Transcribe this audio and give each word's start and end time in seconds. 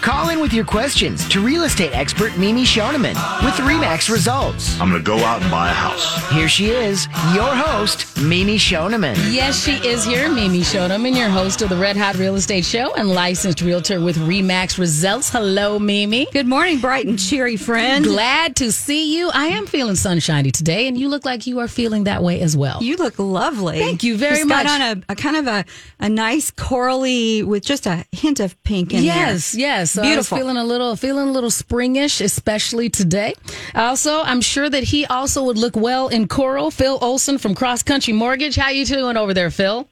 Call 0.00 0.30
in 0.30 0.40
with 0.40 0.54
your 0.54 0.64
questions 0.64 1.28
to 1.28 1.42
real 1.42 1.64
estate 1.64 1.94
expert 1.94 2.38
Mimi 2.38 2.64
Schoneman 2.64 3.14
with 3.44 3.54
Remax 3.56 4.10
Results. 4.10 4.80
I'm 4.80 4.88
going 4.88 5.02
to 5.02 5.06
go 5.06 5.18
out 5.18 5.42
and 5.42 5.50
buy 5.50 5.68
a 5.68 5.74
house. 5.74 6.30
Here 6.30 6.48
she 6.48 6.70
is, 6.70 7.06
your 7.34 7.54
host, 7.54 8.18
Mimi 8.18 8.56
Schoneman. 8.56 9.14
Yes, 9.30 9.62
she 9.62 9.72
is 9.86 10.02
here, 10.02 10.30
Mimi 10.30 10.60
Schoneman, 10.60 11.14
your 11.14 11.28
host 11.28 11.60
of 11.60 11.68
the 11.68 11.76
Red 11.76 11.98
Hot 11.98 12.16
Real 12.16 12.34
Estate 12.36 12.64
Show 12.64 12.94
and 12.94 13.10
licensed 13.10 13.60
realtor 13.60 14.00
with 14.00 14.16
Remax 14.16 14.78
Results. 14.78 15.28
Hello, 15.28 15.78
Mimi. 15.78 16.26
Good 16.32 16.46
morning, 16.46 16.80
bright 16.80 17.04
and 17.06 17.18
cheery 17.18 17.58
friend. 17.58 18.02
Glad 18.02 18.56
to 18.56 18.72
see 18.72 19.18
you. 19.18 19.30
I 19.34 19.48
am 19.48 19.66
feeling 19.66 19.96
sunshiny 19.96 20.50
today, 20.50 20.88
and 20.88 20.96
you 20.96 21.10
look 21.10 21.26
like 21.26 21.46
you 21.46 21.58
are 21.58 21.68
feeling 21.68 22.04
that 22.04 22.22
way 22.22 22.40
as 22.40 22.56
well. 22.56 22.82
You 22.82 22.96
look 22.96 23.18
lovely. 23.18 23.78
Thank 23.78 24.02
you 24.02 24.16
very 24.16 24.36
Just 24.36 24.48
much. 24.48 24.66
Got 24.66 24.80
on 24.80 25.04
a, 25.08 25.12
a 25.12 25.14
kind 25.14 25.36
of 25.36 25.46
a, 25.46 25.64
a 25.98 26.08
nice 26.08 26.50
corally 26.50 27.42
with 27.42 27.62
just 27.62 27.86
a 27.86 28.06
hint 28.12 28.40
of 28.40 28.60
pink 28.62 28.94
in 28.94 29.00
it. 29.00 29.02
yes, 29.02 29.52
there. 29.52 29.60
yes. 29.60 29.89
So 29.90 30.02
Beautiful. 30.02 30.38
Feeling 30.38 30.56
a 30.56 30.62
little, 30.62 30.94
feeling 30.94 31.28
a 31.28 31.32
little 31.32 31.50
springish, 31.50 32.20
especially 32.20 32.90
today. 32.90 33.34
Also, 33.74 34.22
I'm 34.22 34.40
sure 34.40 34.70
that 34.70 34.84
he 34.84 35.04
also 35.04 35.42
would 35.42 35.58
look 35.58 35.74
well 35.74 36.06
in 36.06 36.28
coral. 36.28 36.70
Phil 36.70 36.96
Olson 37.02 37.38
from 37.38 37.56
Cross 37.56 37.82
Country 37.82 38.12
Mortgage. 38.12 38.54
How 38.54 38.70
you 38.70 38.84
doing 38.84 39.16
over 39.16 39.34
there, 39.34 39.50
Phil? 39.50 39.88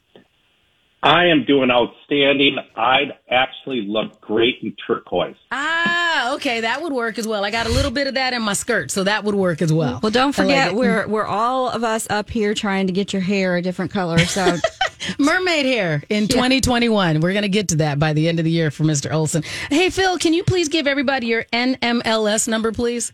I 1.02 1.26
am 1.26 1.44
doing 1.44 1.70
outstanding. 1.70 2.56
I'd 2.76 3.12
actually 3.30 3.82
look 3.82 4.20
great 4.20 4.56
in 4.62 4.74
turquoise. 4.84 5.36
Ah, 5.52 6.34
okay, 6.34 6.60
that 6.62 6.82
would 6.82 6.92
work 6.92 7.18
as 7.18 7.28
well. 7.28 7.44
I 7.44 7.52
got 7.52 7.66
a 7.66 7.70
little 7.70 7.92
bit 7.92 8.08
of 8.08 8.14
that 8.14 8.32
in 8.32 8.42
my 8.42 8.54
skirt, 8.54 8.90
so 8.90 9.04
that 9.04 9.22
would 9.22 9.36
work 9.36 9.62
as 9.62 9.72
well. 9.72 10.00
Well, 10.02 10.10
don't 10.10 10.36
I 10.38 10.42
like 10.42 10.54
forget 10.66 10.74
we're 10.74 11.06
we're 11.06 11.26
all 11.26 11.68
of 11.68 11.84
us 11.84 12.08
up 12.10 12.28
here 12.28 12.52
trying 12.52 12.88
to 12.88 12.92
get 12.92 13.12
your 13.12 13.22
hair 13.22 13.56
a 13.56 13.62
different 13.62 13.92
color. 13.92 14.18
So 14.18 14.56
mermaid 15.18 15.66
hair 15.66 16.02
in 16.08 16.26
2021. 16.26 17.20
We're 17.20 17.32
going 17.32 17.42
to 17.42 17.48
get 17.48 17.68
to 17.68 17.76
that 17.76 17.98
by 17.98 18.12
the 18.12 18.28
end 18.28 18.40
of 18.40 18.44
the 18.44 18.50
year 18.50 18.70
for 18.70 18.84
Mr. 18.84 19.12
Olson. 19.12 19.44
Hey, 19.70 19.90
Phil, 19.90 20.18
can 20.18 20.34
you 20.34 20.42
please 20.42 20.68
give 20.68 20.86
everybody 20.86 21.28
your 21.28 21.44
NMLS 21.52 22.48
number, 22.48 22.72
please? 22.72 23.12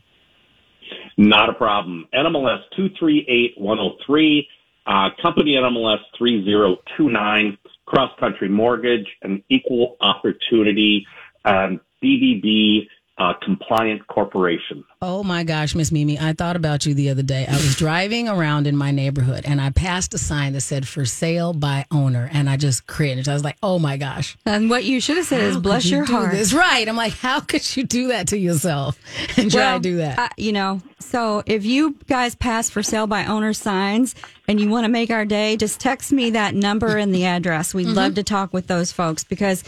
Not 1.17 1.49
a 1.49 1.53
problem. 1.53 2.09
NMLS 2.15 2.63
238103, 2.77 4.49
uh, 4.87 5.09
company 5.23 5.53
NMLS 5.53 5.99
3029, 6.19 7.59
cross 7.87 8.11
country 8.19 8.49
mortgage, 8.49 9.07
and 9.23 9.43
equal 9.49 9.97
opportunity, 10.01 11.07
um, 11.45 11.81
BBB, 12.03 12.87
uh, 13.17 13.33
compliant 13.43 14.05
corporation. 14.09 14.85
Oh 15.01 15.23
my 15.23 15.45
gosh, 15.45 15.75
Miss 15.77 15.93
Mimi, 15.93 16.19
I 16.19 16.33
thought 16.33 16.57
about 16.57 16.85
you 16.85 16.95
the 16.95 17.11
other 17.11 17.23
day. 17.23 17.47
I 17.49 17.53
was 17.53 17.77
driving 17.77 18.29
around 18.29 18.67
in 18.67 18.77
my 18.77 18.91
neighborhood 18.91 19.45
and 19.47 19.61
I 19.61 19.71
passed 19.71 20.15
a 20.15 20.19
sign 20.19 20.53
that 20.55 20.63
said 20.63 20.89
for 20.89 21.05
sale 21.05 21.53
by 21.53 21.87
owner 21.93 22.29
and 22.33 22.51
I 22.51 22.57
just 22.57 22.89
cringed. 22.89 23.29
I 23.29 23.35
was 23.35 23.45
like, 23.45 23.57
"Oh 23.63 23.79
my 23.79 23.97
gosh." 23.99 24.37
and 24.45 24.69
what 24.69 24.83
you 24.83 25.01
should 25.01 25.17
have 25.17 25.27
said 25.27 25.43
is 25.43 25.57
bless 25.59 25.85
you 25.85 25.99
your 25.99 26.07
heart. 26.07 26.33
This 26.33 26.53
right. 26.53 26.89
I'm 26.89 26.97
like, 26.97 27.13
"How 27.13 27.39
could 27.39 27.77
you 27.77 27.85
do 27.85 28.09
that 28.09 28.27
to 28.29 28.37
yourself?" 28.39 28.99
And 29.39 29.49
try 29.49 29.61
Well, 29.61 29.77
to 29.79 29.83
do 29.83 29.97
that. 29.99 30.19
uh, 30.19 30.29
you 30.37 30.51
know, 30.53 30.81
so 30.99 31.45
if 31.47 31.65
you 31.65 31.97
guys 32.09 32.35
pass 32.35 32.69
for 32.69 32.83
sale 32.83 33.07
by 33.07 33.27
owner 33.27 33.53
signs 33.53 34.17
and 34.49 34.61
you 34.61 34.69
want 34.69 34.87
to 34.87 34.89
make 34.91 35.11
our 35.11 35.25
day, 35.25 35.57
just 35.57 35.79
text 35.79 36.11
me 36.11 36.31
that 36.31 36.55
number 36.57 36.97
and 36.97 37.15
the 37.15 37.27
address. 37.27 37.73
We'd 37.73 37.85
Mm-hmm. 37.95 37.95
love 37.97 38.15
to 38.17 38.25
talk 38.25 38.53
with 38.53 38.67
those 38.67 38.91
folks 38.91 39.23
because 39.23 39.63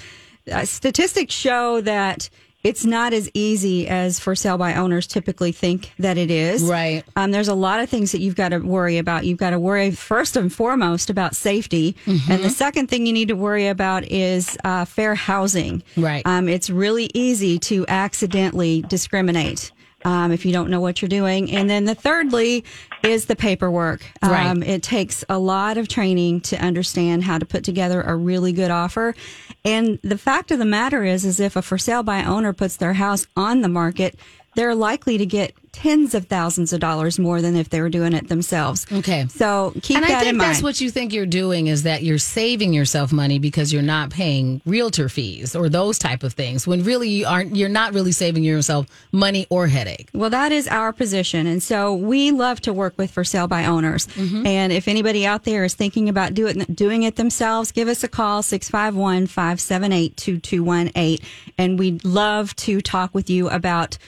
uh, 0.50 0.64
statistics 0.64 1.32
show 1.34 1.80
that 1.82 2.28
it's 2.66 2.84
not 2.84 3.12
as 3.12 3.30
easy 3.32 3.86
as 3.86 4.18
for 4.18 4.34
sale 4.34 4.58
by 4.58 4.74
owners 4.74 5.06
typically 5.06 5.52
think 5.52 5.92
that 6.00 6.18
it 6.18 6.32
is. 6.32 6.64
Right. 6.64 7.04
Um, 7.14 7.30
there's 7.30 7.46
a 7.46 7.54
lot 7.54 7.78
of 7.78 7.88
things 7.88 8.10
that 8.10 8.20
you've 8.20 8.34
got 8.34 8.48
to 8.48 8.58
worry 8.58 8.98
about. 8.98 9.24
You've 9.24 9.38
got 9.38 9.50
to 9.50 9.60
worry 9.60 9.92
first 9.92 10.36
and 10.36 10.52
foremost 10.52 11.08
about 11.08 11.36
safety. 11.36 11.94
Mm-hmm. 12.06 12.32
And 12.32 12.42
the 12.42 12.50
second 12.50 12.88
thing 12.88 13.06
you 13.06 13.12
need 13.12 13.28
to 13.28 13.36
worry 13.36 13.68
about 13.68 14.10
is 14.10 14.58
uh, 14.64 14.84
fair 14.84 15.14
housing. 15.14 15.84
Right. 15.96 16.26
Um, 16.26 16.48
it's 16.48 16.68
really 16.68 17.08
easy 17.14 17.60
to 17.60 17.86
accidentally 17.86 18.82
discriminate. 18.82 19.70
Um, 20.06 20.30
if 20.30 20.46
you 20.46 20.52
don't 20.52 20.70
know 20.70 20.78
what 20.78 21.02
you're 21.02 21.08
doing. 21.08 21.50
And 21.50 21.68
then 21.68 21.84
the 21.84 21.96
thirdly 21.96 22.64
is 23.02 23.26
the 23.26 23.34
paperwork. 23.34 24.06
Right. 24.22 24.46
Um, 24.46 24.62
it 24.62 24.84
takes 24.84 25.24
a 25.28 25.36
lot 25.36 25.78
of 25.78 25.88
training 25.88 26.42
to 26.42 26.56
understand 26.62 27.24
how 27.24 27.38
to 27.38 27.44
put 27.44 27.64
together 27.64 28.02
a 28.02 28.14
really 28.14 28.52
good 28.52 28.70
offer. 28.70 29.16
And 29.64 29.98
the 30.02 30.16
fact 30.16 30.52
of 30.52 30.60
the 30.60 30.64
matter 30.64 31.02
is, 31.02 31.24
is 31.24 31.40
if 31.40 31.56
a 31.56 31.62
for 31.62 31.76
sale 31.76 32.04
by 32.04 32.22
owner 32.22 32.52
puts 32.52 32.76
their 32.76 32.92
house 32.92 33.26
on 33.36 33.62
the 33.62 33.68
market, 33.68 34.16
they're 34.56 34.74
likely 34.74 35.18
to 35.18 35.26
get 35.26 35.54
tens 35.76 36.14
of 36.14 36.24
thousands 36.26 36.72
of 36.72 36.80
dollars 36.80 37.18
more 37.18 37.42
than 37.42 37.54
if 37.54 37.68
they 37.68 37.82
were 37.82 37.90
doing 37.90 38.14
it 38.14 38.28
themselves. 38.28 38.86
Okay. 38.90 39.26
So 39.28 39.74
keep 39.82 39.98
and 39.98 40.04
that 40.06 40.10
I 40.10 40.18
think 40.20 40.30
in 40.30 40.36
mind. 40.38 40.50
that's 40.50 40.62
what 40.62 40.80
you 40.80 40.90
think 40.90 41.12
you're 41.12 41.26
doing 41.26 41.66
is 41.66 41.82
that 41.82 42.02
you're 42.02 42.16
saving 42.16 42.72
yourself 42.72 43.12
money 43.12 43.38
because 43.38 43.74
you're 43.74 43.82
not 43.82 44.08
paying 44.08 44.62
realtor 44.64 45.10
fees 45.10 45.54
or 45.54 45.68
those 45.68 45.98
type 45.98 46.22
of 46.22 46.32
things. 46.32 46.66
When 46.66 46.82
really 46.82 47.10
you 47.10 47.26
aren't, 47.26 47.54
you're 47.54 47.68
not 47.68 47.92
really 47.92 48.12
saving 48.12 48.42
yourself 48.42 48.86
money 49.12 49.46
or 49.50 49.66
headache. 49.66 50.08
Well, 50.14 50.30
that 50.30 50.50
is 50.50 50.66
our 50.66 50.94
position. 50.94 51.46
And 51.46 51.62
so 51.62 51.94
we 51.94 52.30
love 52.30 52.62
to 52.62 52.72
work 52.72 52.94
with 52.96 53.10
for 53.10 53.22
sale 53.22 53.46
by 53.46 53.66
owners. 53.66 54.06
Mm-hmm. 54.06 54.46
And 54.46 54.72
if 54.72 54.88
anybody 54.88 55.26
out 55.26 55.44
there 55.44 55.62
is 55.64 55.74
thinking 55.74 56.08
about 56.08 56.32
do 56.32 56.46
it, 56.46 56.74
doing 56.74 57.02
it 57.02 57.16
themselves, 57.16 57.70
give 57.70 57.88
us 57.88 58.02
a 58.02 58.08
call, 58.08 58.42
651 58.42 59.26
578 59.26 60.16
2218. 60.16 61.18
And 61.58 61.78
we'd 61.78 62.02
love 62.02 62.56
to 62.56 62.80
talk 62.80 63.14
with 63.14 63.28
you 63.28 63.50
about 63.50 63.98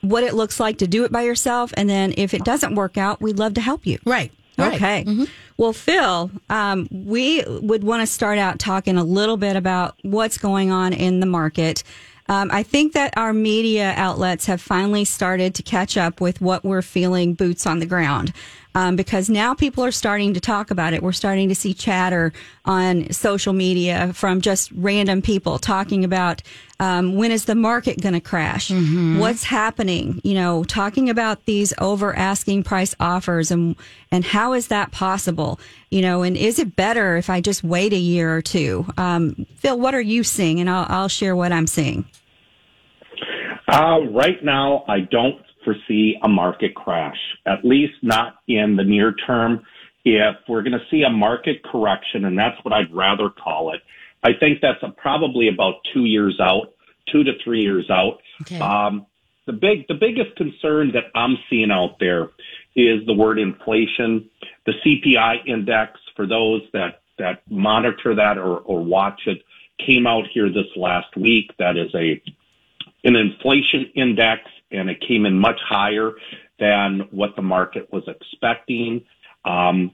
what 0.00 0.22
it 0.24 0.34
looks 0.34 0.60
like 0.60 0.78
to 0.78 0.86
do 0.86 1.04
it 1.04 1.12
by 1.12 1.22
yourself. 1.22 1.72
And 1.76 1.88
then 1.88 2.14
if 2.16 2.34
it 2.34 2.44
doesn't 2.44 2.74
work 2.74 2.96
out, 2.96 3.20
we'd 3.20 3.38
love 3.38 3.54
to 3.54 3.60
help 3.60 3.86
you. 3.86 3.98
Right. 4.04 4.32
Right. 4.58 4.74
Okay. 4.74 5.26
Well, 5.58 5.74
Phil, 5.74 6.30
um, 6.48 6.88
we 6.90 7.44
would 7.46 7.84
want 7.84 8.00
to 8.00 8.06
start 8.06 8.38
out 8.38 8.58
talking 8.58 8.96
a 8.96 9.04
little 9.04 9.36
bit 9.36 9.54
about 9.54 9.96
what's 10.02 10.38
going 10.38 10.70
on 10.70 10.92
in 10.94 11.20
the 11.20 11.26
market. 11.26 11.82
Um, 12.28 12.50
I 12.50 12.62
think 12.62 12.92
that 12.94 13.16
our 13.16 13.32
media 13.32 13.94
outlets 13.96 14.46
have 14.46 14.60
finally 14.60 15.04
started 15.04 15.54
to 15.56 15.62
catch 15.62 15.96
up 15.96 16.20
with 16.20 16.40
what 16.40 16.64
we're 16.64 16.82
feeling 16.82 17.34
boots 17.34 17.66
on 17.66 17.78
the 17.78 17.86
ground. 17.86 18.32
Um, 18.76 18.94
because 18.94 19.30
now 19.30 19.54
people 19.54 19.82
are 19.86 19.90
starting 19.90 20.34
to 20.34 20.40
talk 20.40 20.70
about 20.70 20.92
it. 20.92 21.02
We're 21.02 21.12
starting 21.12 21.48
to 21.48 21.54
see 21.54 21.72
chatter 21.72 22.34
on 22.66 23.10
social 23.10 23.54
media 23.54 24.12
from 24.12 24.42
just 24.42 24.70
random 24.72 25.22
people 25.22 25.58
talking 25.58 26.04
about 26.04 26.42
um, 26.78 27.14
when 27.14 27.30
is 27.30 27.46
the 27.46 27.54
market 27.54 28.02
going 28.02 28.12
to 28.12 28.20
crash? 28.20 28.70
What's 29.18 29.44
happening? 29.44 30.20
You 30.24 30.34
know, 30.34 30.62
talking 30.62 31.08
about 31.08 31.46
these 31.46 31.72
over 31.78 32.14
asking 32.14 32.64
price 32.64 32.94
offers 33.00 33.50
and 33.50 33.76
and 34.10 34.26
how 34.26 34.52
is 34.52 34.68
that 34.68 34.92
possible? 34.92 35.58
You 35.90 36.02
know, 36.02 36.22
and 36.22 36.36
is 36.36 36.58
it 36.58 36.76
better 36.76 37.16
if 37.16 37.30
I 37.30 37.40
just 37.40 37.64
wait 37.64 37.94
a 37.94 37.98
year 37.98 38.36
or 38.36 38.42
two? 38.42 38.84
Um, 38.98 39.46
Phil, 39.56 39.80
what 39.80 39.94
are 39.94 40.02
you 40.02 40.22
seeing? 40.22 40.60
And 40.60 40.68
I'll, 40.68 40.84
I'll 40.90 41.08
share 41.08 41.34
what 41.34 41.50
I'm 41.50 41.66
seeing. 41.66 42.04
Uh, 43.68 44.00
right 44.10 44.44
now, 44.44 44.84
I 44.86 45.00
don't 45.00 45.45
foresee 45.66 46.16
a 46.22 46.28
market 46.28 46.74
crash, 46.74 47.18
at 47.44 47.64
least 47.64 47.94
not 48.02 48.36
in 48.46 48.76
the 48.76 48.84
near 48.84 49.12
term. 49.12 49.64
If 50.04 50.36
we're 50.48 50.62
going 50.62 50.78
to 50.78 50.86
see 50.90 51.02
a 51.02 51.10
market 51.10 51.64
correction, 51.64 52.24
and 52.24 52.38
that's 52.38 52.56
what 52.64 52.72
I'd 52.72 52.94
rather 52.94 53.28
call 53.28 53.74
it, 53.74 53.82
I 54.22 54.30
think 54.38 54.60
that's 54.62 54.82
a, 54.82 54.90
probably 54.90 55.48
about 55.48 55.74
two 55.92 56.04
years 56.04 56.38
out, 56.40 56.74
two 57.10 57.24
to 57.24 57.32
three 57.42 57.62
years 57.62 57.90
out. 57.90 58.20
Okay. 58.42 58.60
Um, 58.60 59.06
the 59.46 59.52
big, 59.52 59.88
the 59.88 59.94
biggest 59.94 60.36
concern 60.36 60.92
that 60.92 61.04
I'm 61.14 61.36
seeing 61.50 61.72
out 61.72 61.98
there 61.98 62.30
is 62.76 63.04
the 63.06 63.14
word 63.14 63.38
inflation, 63.38 64.30
the 64.64 64.72
CPI 64.84 65.46
index. 65.46 65.98
For 66.14 66.26
those 66.26 66.62
that 66.72 67.02
that 67.18 67.42
monitor 67.50 68.14
that 68.14 68.38
or, 68.38 68.58
or 68.58 68.82
watch 68.82 69.22
it, 69.26 69.42
came 69.84 70.06
out 70.06 70.24
here 70.32 70.48
this 70.48 70.66
last 70.76 71.16
week. 71.16 71.52
That 71.58 71.76
is 71.76 71.94
a 71.94 72.22
an 73.04 73.14
inflation 73.14 73.90
index, 73.94 74.42
and 74.70 74.90
it 74.90 75.04
came 75.06 75.26
in 75.26 75.38
much 75.38 75.60
higher 75.66 76.12
than 76.58 77.08
what 77.10 77.36
the 77.36 77.42
market 77.42 77.92
was 77.92 78.04
expecting. 78.06 79.04
Um, 79.44 79.92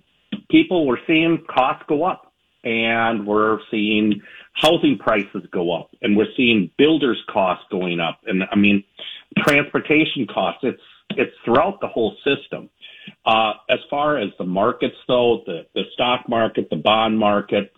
people 0.50 0.86
were 0.86 1.00
seeing 1.06 1.44
costs 1.48 1.84
go 1.88 2.04
up, 2.04 2.32
and 2.64 3.26
we're 3.26 3.58
seeing 3.70 4.22
housing 4.54 4.98
prices 4.98 5.42
go 5.52 5.72
up, 5.74 5.90
and 6.00 6.16
we're 6.16 6.32
seeing 6.36 6.70
builders' 6.78 7.22
costs 7.30 7.64
going 7.70 8.00
up, 8.00 8.20
and 8.26 8.44
I 8.50 8.56
mean, 8.56 8.84
transportation 9.38 10.26
costs. 10.32 10.60
It's 10.62 10.82
it's 11.10 11.32
throughout 11.44 11.80
the 11.80 11.88
whole 11.88 12.16
system. 12.24 12.70
Uh, 13.26 13.52
as 13.68 13.80
far 13.90 14.16
as 14.16 14.30
the 14.38 14.44
markets, 14.44 14.96
though, 15.08 15.42
the 15.46 15.66
the 15.74 15.82
stock 15.94 16.28
market, 16.28 16.68
the 16.70 16.76
bond 16.76 17.18
market, 17.18 17.72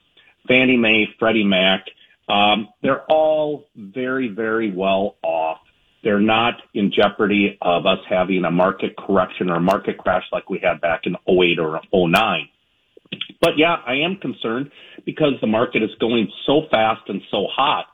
Fannie 0.46 0.76
Mae, 0.76 1.06
Freddie 1.18 1.44
Mac, 1.44 1.86
um, 2.28 2.68
they're 2.82 3.04
all 3.04 3.66
very, 3.76 4.28
very 4.28 4.70
well 4.70 5.16
off. 5.22 5.58
They're 6.04 6.20
not 6.20 6.54
in 6.74 6.92
jeopardy 6.92 7.56
of 7.62 7.86
us 7.86 7.98
having 8.08 8.44
a 8.44 8.50
market 8.50 8.94
correction 8.96 9.50
or 9.50 9.58
market 9.58 9.96
crash 9.96 10.24
like 10.30 10.50
we 10.50 10.60
had 10.62 10.80
back 10.80 11.02
in 11.04 11.16
08 11.26 11.58
or 11.58 11.80
09. 11.92 12.48
But 13.40 13.52
yeah, 13.56 13.76
I 13.86 13.94
am 13.94 14.16
concerned 14.16 14.70
because 15.06 15.32
the 15.40 15.46
market 15.46 15.82
is 15.82 15.90
going 15.98 16.30
so 16.46 16.62
fast 16.70 17.02
and 17.08 17.22
so 17.30 17.46
hot. 17.50 17.86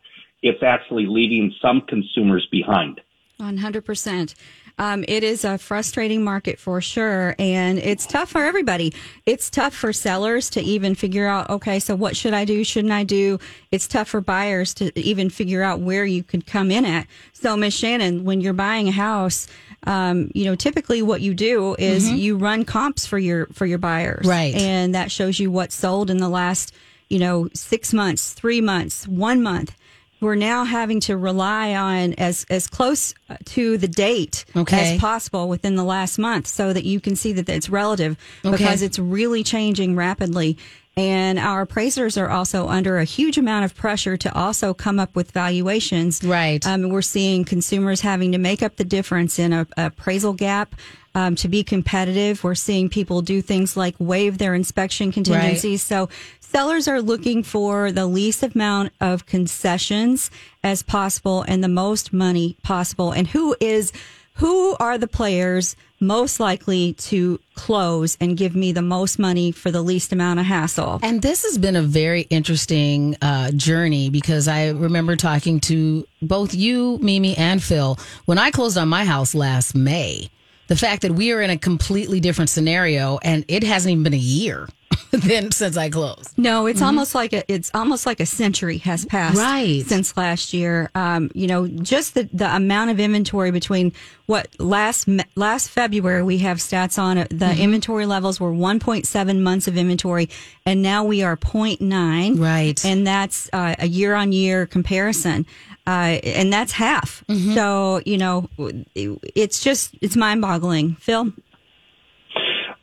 it's 0.43 0.62
actually 0.62 1.05
leaving 1.07 1.55
some 1.61 1.83
consumers 1.87 2.47
behind. 2.51 3.01
100%. 3.39 4.35
Um, 4.81 5.05
it 5.09 5.23
is 5.23 5.44
a 5.44 5.59
frustrating 5.59 6.25
market 6.25 6.59
for 6.59 6.81
sure, 6.81 7.35
and 7.38 7.79
it's 7.79 8.06
tough 8.06 8.31
for 8.31 8.43
everybody. 8.43 8.94
It's 9.27 9.50
tough 9.50 9.75
for 9.75 9.93
sellers 9.93 10.49
to 10.50 10.61
even 10.62 10.94
figure 10.94 11.27
out, 11.27 11.50
okay, 11.50 11.79
so 11.81 11.94
what 11.94 12.17
should 12.17 12.32
I 12.32 12.47
do? 12.47 12.65
Shouldn't 12.65 12.93
I 12.93 13.05
do? 13.05 13.38
It's 13.71 13.87
tough 13.87 14.09
for 14.09 14.23
buyers 14.23 14.73
to 14.75 14.99
even 14.99 15.29
figure 15.29 15.62
out 15.62 15.81
where 15.81 16.06
you 16.06 16.23
could 16.23 16.47
come 16.47 16.71
in 16.71 16.87
at. 16.87 17.06
So, 17.35 17.59
Miss 17.59 17.79
Shannan, 17.79 18.23
when 18.23 18.41
you're 18.41 18.55
buying 18.55 18.88
a 18.88 18.93
house, 18.93 19.47
um, 19.87 20.31
you 20.35 20.47
know, 20.47 20.55
typically 20.55 21.03
what 21.03 21.21
you 21.21 21.35
do 21.35 21.76
is 21.79 22.06
Mm-hmm. 22.06 22.17
you 22.17 22.37
run 22.38 22.65
comps 22.65 23.05
for 23.05 23.19
your 23.19 23.47
for 23.53 23.67
your 23.67 23.79
buyers, 23.79 24.26
Right. 24.26 24.55
And 24.55 24.94
that 24.94 25.11
shows 25.12 25.38
you 25.38 25.50
what's 25.50 25.75
sold 25.75 26.09
in 26.09 26.17
the 26.17 26.29
last, 26.31 26.75
you 27.11 27.19
know, 27.19 27.49
six 27.55 27.93
months, 27.93 28.33
three 28.33 28.62
months, 28.62 29.06
one 29.06 29.43
month. 29.43 29.76
We're 30.20 30.34
now 30.34 30.64
having 30.64 31.00
to 31.00 31.17
rely 31.17 31.75
on 31.75 32.14
as 32.14 32.44
as 32.50 32.67
close 32.67 33.14
to 33.46 33.78
the 33.78 33.88
date 33.88 34.44
Okay. 34.55 34.94
as 34.94 35.00
possible 35.00 35.49
within 35.49 35.76
the 35.76 35.84
last 35.84 36.19
month, 36.19 36.46
so 36.46 36.72
that 36.72 36.84
you 36.84 37.00
can 37.00 37.17
see 37.17 37.32
that 37.34 37.49
it's 37.49 37.70
relative 37.70 38.17
Okay. 38.44 38.56
because 38.56 38.82
it's 38.82 38.99
really 38.99 39.43
changing 39.43 39.96
rapidly. 39.96 40.58
And 40.96 41.38
our 41.38 41.62
appraisers 41.62 42.19
are 42.19 42.28
also 42.28 42.67
under 42.69 42.99
a 42.99 43.05
huge 43.05 43.38
amount 43.38 43.64
of 43.64 43.75
pressure 43.75 44.17
to 44.19 44.34
also 44.37 44.75
come 44.75 44.99
up 44.99 45.14
with 45.14 45.31
valuations. 45.31 46.23
Right. 46.23 46.66
Um, 46.66 46.90
we're 46.90 47.00
seeing 47.00 47.44
consumers 47.44 48.00
having 48.00 48.32
to 48.32 48.38
make 48.38 48.62
up 48.62 48.76
the 48.76 48.84
difference 48.84 49.38
in 49.38 49.52
a, 49.52 49.66
a 49.76 49.87
appraisal 49.87 50.32
gap 50.34 50.75
um, 51.14 51.37
to 51.37 51.49
be 51.49 51.62
competitive. 51.62 52.43
We're 52.44 52.55
seeing 52.56 52.88
people 52.88 53.23
do 53.23 53.40
things 53.40 53.76
like 53.76 53.94
waive 53.99 54.38
their 54.38 54.55
inspection 54.55 55.11
contingencies. 55.12 55.82
So 55.82 56.08
sellers 56.50 56.88
are 56.88 57.00
looking 57.00 57.43
for 57.44 57.93
the 57.93 58.06
least 58.06 58.43
amount 58.43 58.93
of 59.00 59.25
concessions 59.25 60.31
as 60.64 60.82
possible 60.82 61.43
and 61.43 61.62
the 61.62 61.69
most 61.69 62.12
money 62.12 62.56
possible. 62.62 63.12
And 63.12 63.26
who 63.29 63.56
is 63.61 63.93
who 64.35 64.75
are 64.81 64.97
the 64.97 65.06
players 65.06 65.76
most 66.00 66.41
likely 66.41 66.94
to 66.94 67.38
close 67.55 68.17
and 68.20 68.37
give 68.37 68.56
me 68.56 68.73
the 68.73 68.82
most 68.82 69.19
money 69.19 69.52
for 69.52 69.70
the 69.70 69.82
least 69.82 70.12
amount 70.12 70.41
of 70.41 70.47
hassle? 70.47 70.99
And 71.02 71.23
this 71.23 71.44
has 71.44 71.58
been 71.58 71.76
a 71.76 71.82
very 71.82 72.23
interesting 72.23 73.17
uh, 73.20 73.52
journey 73.52 74.08
because 74.11 74.49
I 74.49 74.70
remember 74.70 75.14
talking 75.14 75.61
to 75.61 76.06
both 76.23 76.55
you, 76.55 76.99
Mimi, 77.00 77.37
and 77.37 77.62
Phil 77.62 77.99
when 78.25 78.38
I 78.38 78.50
closed 78.50 78.79
on 78.79 78.88
my 78.88 79.05
house 79.05 79.35
last 79.35 79.75
May. 79.75 80.31
The 80.69 80.76
fact 80.76 81.02
that 81.02 81.12
we 81.12 81.32
are 81.32 81.43
in 81.43 81.50
a 81.50 81.58
completely 81.58 82.19
different 82.19 82.49
scenario 82.49 83.19
and 83.23 83.44
it 83.47 83.62
hasn't 83.62 83.93
even 83.93 84.05
been 84.05 84.14
a 84.14 84.17
year 84.17 84.69
then 85.10 85.50
since 85.52 85.76
I 85.76 85.88
closed. 85.90 86.37
No, 86.37 86.66
it's 86.66 86.82
almost 86.82 87.14
like 87.14 87.32
a 87.32 87.42
it's 87.52 87.70
almost 87.75 88.06
like 88.06 88.20
a 88.20 88.26
century 88.26 88.78
has 88.78 89.04
passed 89.04 89.37
Right. 89.38 89.84
since 89.87 90.16
last 90.16 90.52
year. 90.52 90.90
Um, 90.94 91.31
you 91.34 91.46
know, 91.46 91.66
just 91.69 92.14
the, 92.14 92.28
the 92.32 92.54
amount 92.54 92.90
of 92.90 93.00
inventory 93.00 93.50
between 93.50 93.92
what 94.26 94.48
last 94.58 95.08
last 95.37 95.69
February 95.70 96.22
we 96.22 96.38
have 96.38 96.58
stats 96.58 96.98
on. 96.98 97.16
The 97.31 97.56
inventory 97.58 98.06
levels 98.06 98.40
were 98.40 98.52
1.7 98.52 99.40
months 99.40 99.69
of 99.69 99.76
inventory, 99.76 100.28
and 100.66 100.82
now 100.82 101.04
we 101.04 101.22
are 101.22 101.37
0.9. 101.37 102.38
Right. 102.40 102.84
and 102.84 103.06
that's 103.06 103.48
uh, 103.52 103.75
a 103.78 103.87
year 103.88 104.14
on 104.14 104.32
year 104.32 104.66
comparison. 104.66 105.46
Uh, 105.87 106.20
and 106.22 106.52
that's 106.52 106.72
half. 106.72 107.25
So, 107.54 108.00
you 108.06 108.16
know, 108.19 108.48
it's 108.94 109.64
just, 109.64 109.96
it's 110.00 110.14
mind 110.14 110.40
boggling. 110.40 110.94
Phil? 110.96 111.32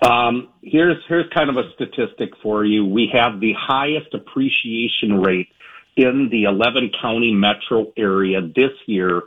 Um, 0.01 0.49
here's 0.61 0.97
here's 1.07 1.29
kind 1.33 1.49
of 1.49 1.57
a 1.57 1.71
statistic 1.73 2.31
for 2.41 2.63
you. 2.63 2.85
We 2.85 3.09
have 3.13 3.39
the 3.39 3.53
highest 3.57 4.13
appreciation 4.13 5.21
rate 5.21 5.49
in 5.95 6.29
the 6.29 6.43
11 6.43 6.91
county 7.01 7.33
metro 7.33 7.91
area 7.97 8.41
this 8.41 8.71
year. 8.85 9.23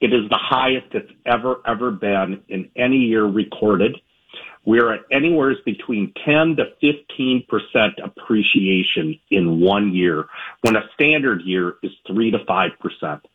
It 0.00 0.12
is 0.12 0.28
the 0.28 0.38
highest 0.38 0.88
it's 0.92 1.10
ever 1.24 1.62
ever 1.66 1.90
been 1.90 2.42
in 2.48 2.70
any 2.76 2.98
year 2.98 3.24
recorded. 3.24 3.96
We're 4.66 4.92
at 4.94 5.00
anywhere 5.10 5.54
between 5.64 6.12
10 6.24 6.56
to 6.56 6.64
15 6.80 7.46
percent 7.48 7.94
appreciation 8.02 9.18
in 9.30 9.60
one 9.60 9.94
year, 9.94 10.26
when 10.62 10.76
a 10.76 10.82
standard 10.94 11.42
year 11.42 11.76
is 11.82 11.92
three 12.06 12.30
to 12.30 12.44
five 12.46 12.72
percent. 12.80 13.26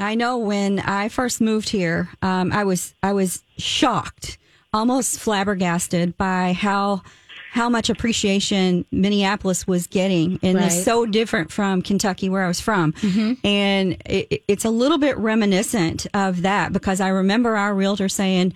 I 0.00 0.14
know 0.14 0.38
when 0.38 0.80
I 0.80 1.08
first 1.08 1.40
moved 1.40 1.68
here, 1.68 2.08
um, 2.22 2.52
I 2.52 2.64
was 2.64 2.94
I 3.02 3.12
was 3.12 3.44
shocked, 3.58 4.38
almost 4.72 5.18
flabbergasted 5.20 6.16
by 6.16 6.52
how 6.52 7.02
how 7.52 7.68
much 7.68 7.90
appreciation 7.90 8.84
Minneapolis 8.92 9.66
was 9.66 9.88
getting, 9.88 10.38
and 10.40 10.56
it's 10.56 10.84
so 10.84 11.04
different 11.04 11.50
from 11.50 11.82
Kentucky, 11.82 12.28
where 12.28 12.44
I 12.44 12.48
was 12.48 12.60
from. 12.60 12.92
Mm-hmm. 12.92 13.44
And 13.44 13.92
it, 14.06 14.28
it- 14.30 14.44
it's 14.46 14.64
a 14.64 14.70
little 14.70 14.98
bit 14.98 15.16
reminiscent 15.18 16.06
of 16.14 16.42
that 16.42 16.72
because 16.72 17.00
I 17.00 17.08
remember 17.08 17.56
our 17.56 17.74
realtor 17.74 18.08
saying. 18.08 18.54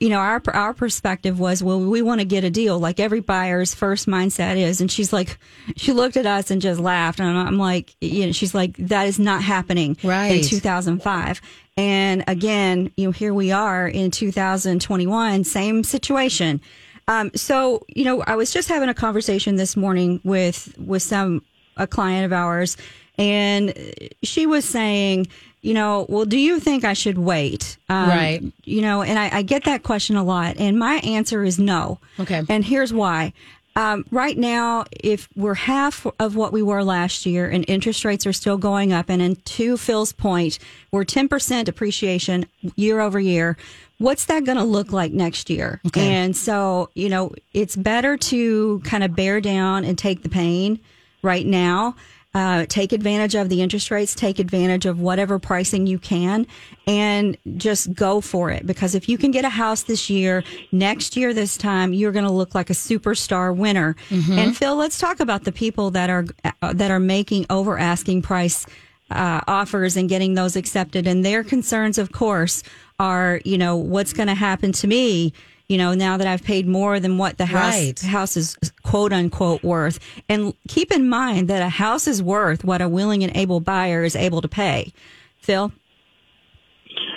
You 0.00 0.08
know, 0.08 0.18
our 0.18 0.42
our 0.54 0.74
perspective 0.74 1.38
was, 1.38 1.62
well, 1.62 1.78
we 1.78 2.02
want 2.02 2.20
to 2.20 2.24
get 2.24 2.42
a 2.42 2.50
deal, 2.50 2.80
like 2.80 2.98
every 2.98 3.20
buyer's 3.20 3.72
first 3.72 4.08
mindset 4.08 4.56
is. 4.56 4.80
And 4.80 4.90
she's 4.90 5.12
like, 5.12 5.38
she 5.76 5.92
looked 5.92 6.16
at 6.16 6.26
us 6.26 6.50
and 6.50 6.60
just 6.60 6.80
laughed, 6.80 7.20
and 7.20 7.38
I'm 7.38 7.58
like, 7.58 7.94
you 8.00 8.26
know, 8.26 8.32
she's 8.32 8.56
like, 8.56 8.76
that 8.78 9.06
is 9.06 9.20
not 9.20 9.40
happening 9.40 9.96
Right. 10.02 10.42
in 10.42 10.42
2005. 10.42 11.40
And 11.76 12.22
again, 12.26 12.90
you 12.96 13.06
know, 13.06 13.12
here 13.12 13.32
we 13.32 13.50
are 13.50 13.88
in 13.88 14.10
2021, 14.10 15.44
same 15.44 15.84
situation. 15.84 16.60
Um, 17.08 17.30
so, 17.34 17.84
you 17.88 18.04
know, 18.04 18.22
I 18.26 18.36
was 18.36 18.52
just 18.52 18.68
having 18.68 18.88
a 18.88 18.94
conversation 18.94 19.56
this 19.56 19.76
morning 19.76 20.20
with 20.22 20.74
with 20.78 21.02
some 21.02 21.42
a 21.76 21.86
client 21.86 22.26
of 22.26 22.32
ours, 22.32 22.76
and 23.18 23.74
she 24.22 24.46
was 24.46 24.64
saying, 24.64 25.26
you 25.62 25.74
know, 25.74 26.06
well, 26.08 26.24
do 26.24 26.38
you 26.38 26.60
think 26.60 26.84
I 26.84 26.92
should 26.92 27.18
wait? 27.18 27.76
Um, 27.88 28.08
Right. 28.08 28.42
You 28.64 28.82
know, 28.82 29.02
and 29.02 29.18
I, 29.18 29.38
I 29.38 29.42
get 29.42 29.64
that 29.64 29.82
question 29.82 30.16
a 30.16 30.22
lot, 30.24 30.56
and 30.58 30.78
my 30.78 30.96
answer 30.96 31.42
is 31.44 31.58
no. 31.58 31.98
Okay. 32.20 32.42
And 32.48 32.64
here's 32.64 32.92
why. 32.92 33.32
Um, 33.74 34.04
right 34.10 34.36
now, 34.36 34.84
if 34.90 35.28
we're 35.34 35.54
half 35.54 36.06
of 36.18 36.36
what 36.36 36.52
we 36.52 36.62
were 36.62 36.84
last 36.84 37.24
year 37.24 37.48
and 37.48 37.64
interest 37.68 38.04
rates 38.04 38.26
are 38.26 38.32
still 38.32 38.58
going 38.58 38.92
up, 38.92 39.08
and 39.08 39.22
in 39.22 39.36
to 39.36 39.76
Phil's 39.76 40.12
point, 40.12 40.58
we're 40.90 41.04
10% 41.04 41.64
depreciation 41.64 42.46
year 42.76 43.00
over 43.00 43.18
year, 43.18 43.56
what's 43.98 44.26
that 44.26 44.44
going 44.44 44.58
to 44.58 44.64
look 44.64 44.92
like 44.92 45.12
next 45.12 45.48
year? 45.48 45.80
And 46.00 46.36
so, 46.36 46.90
you 46.94 47.08
know, 47.08 47.32
it's 47.54 47.76
better 47.76 48.16
to 48.16 48.80
kind 48.80 49.04
of 49.04 49.16
bear 49.16 49.40
down 49.40 49.84
and 49.84 49.96
take 49.96 50.22
the 50.22 50.28
pain 50.28 50.78
right 51.22 51.46
now. 51.46 51.94
Uh, 52.34 52.64
take 52.66 52.92
advantage 52.92 53.34
of 53.34 53.50
the 53.50 53.60
interest 53.60 53.90
rates, 53.90 54.14
take 54.14 54.38
advantage 54.38 54.86
of 54.86 54.98
whatever 54.98 55.38
pricing 55.38 55.86
you 55.86 55.98
can, 55.98 56.46
and 56.86 57.36
just 57.58 57.92
go 57.92 58.22
for 58.22 58.50
it. 58.50 58.64
Because 58.66 58.94
if 58.94 59.06
you 59.06 59.18
can 59.18 59.30
get 59.32 59.44
a 59.44 59.50
house 59.50 59.82
this 59.82 60.08
year, 60.08 60.42
next 60.72 61.14
year, 61.14 61.34
this 61.34 61.58
time, 61.58 61.92
you're 61.92 62.10
going 62.10 62.24
to 62.24 62.32
look 62.32 62.54
like 62.54 62.70
a 62.70 62.72
superstar 62.72 63.54
winner. 63.54 63.96
And 64.38 64.56
Phil, 64.56 64.74
let's 64.76 64.98
talk 64.98 65.20
about 65.20 65.44
the 65.44 65.52
people 65.52 65.90
that 65.90 66.08
are 66.08 66.24
uh, 66.62 66.72
that 66.72 66.90
are 66.90 67.00
making 67.00 67.44
over 67.50 67.78
asking 67.78 68.22
price 68.22 68.64
uh, 69.10 69.42
offers 69.46 69.96
and 69.98 70.08
getting 70.08 70.32
those 70.32 70.56
accepted. 70.56 71.06
And 71.06 71.22
their 71.22 71.44
concerns, 71.44 71.98
of 71.98 72.12
course, 72.12 72.62
are 72.98 73.42
you 73.44 73.58
know 73.58 73.76
what's 73.76 74.14
going 74.14 74.28
to 74.28 74.34
happen 74.34 74.72
to 74.72 74.86
me. 74.86 75.34
You 75.68 75.78
know, 75.78 75.94
now 75.94 76.16
that 76.16 76.26
I've 76.26 76.42
paid 76.42 76.66
more 76.66 77.00
than 77.00 77.16
what 77.18 77.38
the 77.38 77.46
house 77.46 77.74
Right. 77.74 78.00
house 78.00 78.36
is 78.36 78.56
quote 78.82 79.12
unquote 79.12 79.62
worth. 79.62 79.98
And 80.28 80.54
keep 80.68 80.92
in 80.92 81.08
mind 81.08 81.48
that 81.48 81.62
a 81.62 81.68
house 81.68 82.06
is 82.06 82.22
worth 82.22 82.64
what 82.64 82.82
a 82.82 82.88
willing 82.88 83.22
and 83.22 83.34
able 83.36 83.60
buyer 83.60 84.04
is 84.04 84.14
able 84.16 84.40
to 84.42 84.48
pay. 84.48 84.92
Phil? 85.38 85.72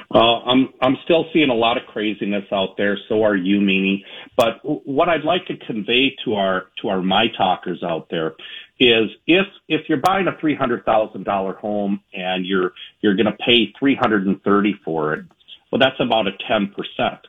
Well, 0.10 0.44
I'm 0.46 0.70
I'm 0.82 0.98
still 1.04 1.26
seeing 1.34 1.50
a 1.50 1.56
lot 1.56 1.78
of 1.78 1.86
craziness 1.88 2.46
out 2.52 2.78
there. 2.78 2.98
So 3.10 3.24
are 3.24 3.36
you, 3.36 3.60
Mimi. 3.60 4.06
But 4.38 4.60
what 4.64 5.10
I'd 5.10 5.24
like 5.26 5.46
to 5.48 5.58
convey 5.58 6.16
to 6.24 6.36
our 6.36 6.68
to 6.82 6.88
our 6.90 7.02
my 7.02 7.28
talkers 7.38 7.84
out 7.84 8.08
there 8.10 8.36
is 8.80 9.10
if 9.28 9.46
if 9.68 9.90
you're 9.90 9.98
buying 9.98 10.28
a 10.28 10.38
three 10.40 10.56
hundred 10.56 10.86
thousand 10.86 11.26
dollar 11.26 11.54
home 11.54 12.00
and 12.14 12.46
you're 12.46 12.72
you're 13.02 13.16
going 13.16 13.26
to 13.26 13.38
pay 13.46 13.74
three 13.78 13.96
hundred 13.96 14.26
and 14.28 14.42
thirty 14.44 14.76
for 14.86 15.14
it, 15.16 15.26
well, 15.72 15.80
that's 15.80 16.00
about 16.00 16.28
a 16.28 16.32
ten 16.48 16.68
percent. 16.68 17.20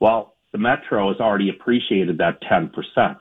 Well, 0.00 0.31
the 0.52 0.58
metro 0.58 1.08
has 1.10 1.20
already 1.20 1.48
appreciated 1.48 2.18
that 2.18 2.40
ten 2.42 2.68
percent. 2.68 3.18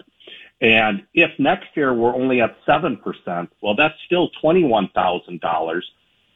And 0.61 1.03
if 1.13 1.31
next 1.39 1.75
year 1.75 1.93
we're 1.93 2.13
only 2.13 2.41
at 2.41 2.55
seven 2.65 2.97
percent, 2.97 3.51
well, 3.61 3.75
that's 3.75 3.95
still 4.05 4.29
twenty 4.41 4.63
one 4.63 4.89
thousand 4.93 5.41
dollars. 5.41 5.89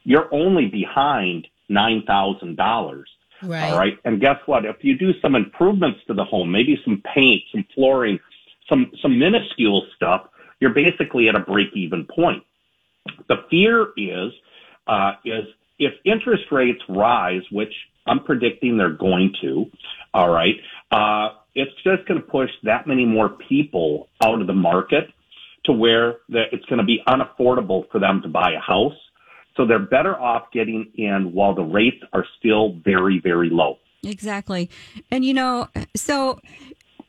You're 0.04 0.32
only 0.34 0.66
behind 0.66 1.46
nine 1.68 2.02
thousand 2.06 2.56
dollars. 2.56 3.08
Right. 3.42 3.70
All 3.70 3.78
right. 3.78 3.98
And 4.04 4.20
guess 4.20 4.38
what? 4.46 4.64
If 4.64 4.82
you 4.82 4.98
do 4.98 5.12
some 5.20 5.34
improvements 5.34 6.00
to 6.06 6.14
the 6.14 6.24
home, 6.24 6.50
maybe 6.50 6.80
some 6.84 7.02
paint, 7.14 7.42
some 7.52 7.66
flooring, 7.74 8.18
some 8.68 8.90
some 9.00 9.18
minuscule 9.18 9.86
stuff, 9.94 10.28
you're 10.60 10.74
basically 10.74 11.28
at 11.28 11.34
a 11.34 11.40
break 11.40 11.68
even 11.74 12.04
point. 12.06 12.42
The 13.28 13.44
fear 13.50 13.88
is 13.96 14.32
uh, 14.86 15.12
is 15.24 15.44
if 15.78 15.92
interest 16.04 16.44
rates 16.50 16.80
rise, 16.88 17.42
which 17.50 17.72
I'm 18.06 18.20
predicting 18.24 18.78
they're 18.78 18.90
going 18.90 19.32
to. 19.42 19.66
All 20.14 20.30
right. 20.30 20.54
Uh, 20.90 21.36
it's 21.54 21.72
just 21.82 22.06
going 22.06 22.20
to 22.20 22.26
push 22.26 22.50
that 22.62 22.86
many 22.86 23.04
more 23.04 23.30
people 23.48 24.08
out 24.22 24.40
of 24.40 24.46
the 24.46 24.54
market 24.54 25.04
to 25.64 25.72
where 25.72 26.18
it's 26.28 26.64
going 26.66 26.78
to 26.78 26.84
be 26.84 27.02
unaffordable 27.08 27.90
for 27.90 27.98
them 27.98 28.20
to 28.22 28.28
buy 28.28 28.52
a 28.52 28.60
house. 28.60 28.94
So 29.56 29.66
they're 29.66 29.78
better 29.78 30.14
off 30.16 30.52
getting 30.52 30.92
in 30.94 31.32
while 31.32 31.54
the 31.54 31.62
rates 31.62 31.96
are 32.12 32.24
still 32.38 32.78
very, 32.84 33.20
very 33.22 33.48
low. 33.50 33.78
Exactly. 34.04 34.70
And 35.10 35.24
you 35.24 35.34
know, 35.34 35.68
so 35.96 36.40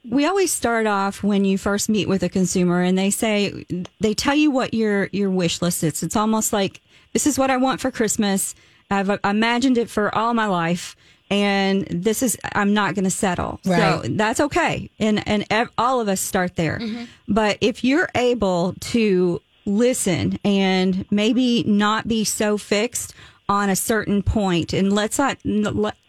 we 0.09 0.25
always 0.25 0.51
start 0.51 0.87
off 0.87 1.23
when 1.23 1.43
you 1.45 1.57
first 1.57 1.89
meet 1.89 2.07
with 2.07 2.23
a 2.23 2.29
consumer 2.29 2.81
and 2.81 2.97
they 2.97 3.09
say 3.09 3.65
they 3.99 4.13
tell 4.13 4.35
you 4.35 4.49
what 4.49 4.73
your 4.73 5.09
your 5.11 5.29
wish 5.29 5.61
list 5.61 5.83
is. 5.83 6.01
It's 6.01 6.15
almost 6.15 6.53
like 6.53 6.81
this 7.13 7.27
is 7.27 7.37
what 7.39 7.49
I 7.49 7.57
want 7.57 7.81
for 7.81 7.91
Christmas. 7.91 8.55
I've 8.89 9.19
imagined 9.23 9.77
it 9.77 9.89
for 9.89 10.13
all 10.15 10.33
my 10.33 10.47
life 10.47 10.95
and 11.29 11.85
this 11.87 12.23
is 12.23 12.37
I'm 12.53 12.73
not 12.73 12.95
going 12.95 13.03
to 13.03 13.11
settle. 13.11 13.59
Right. 13.65 14.01
So 14.03 14.07
that's 14.11 14.39
okay. 14.39 14.89
And 14.99 15.27
and 15.27 15.45
ev- 15.49 15.71
all 15.77 15.99
of 15.99 16.07
us 16.07 16.21
start 16.21 16.55
there. 16.55 16.81
But 17.27 17.57
if 17.61 17.83
you're 17.83 18.09
able 18.15 18.75
to 18.79 19.41
listen 19.65 20.39
and 20.45 21.05
maybe 21.11 21.63
not 21.63 22.07
be 22.07 22.23
so 22.23 22.57
fixed 22.57 23.13
on 23.49 23.69
a 23.69 23.75
certain 23.75 24.23
point 24.23 24.73
and 24.73 24.93
let's 24.93 25.17
not 25.19 25.37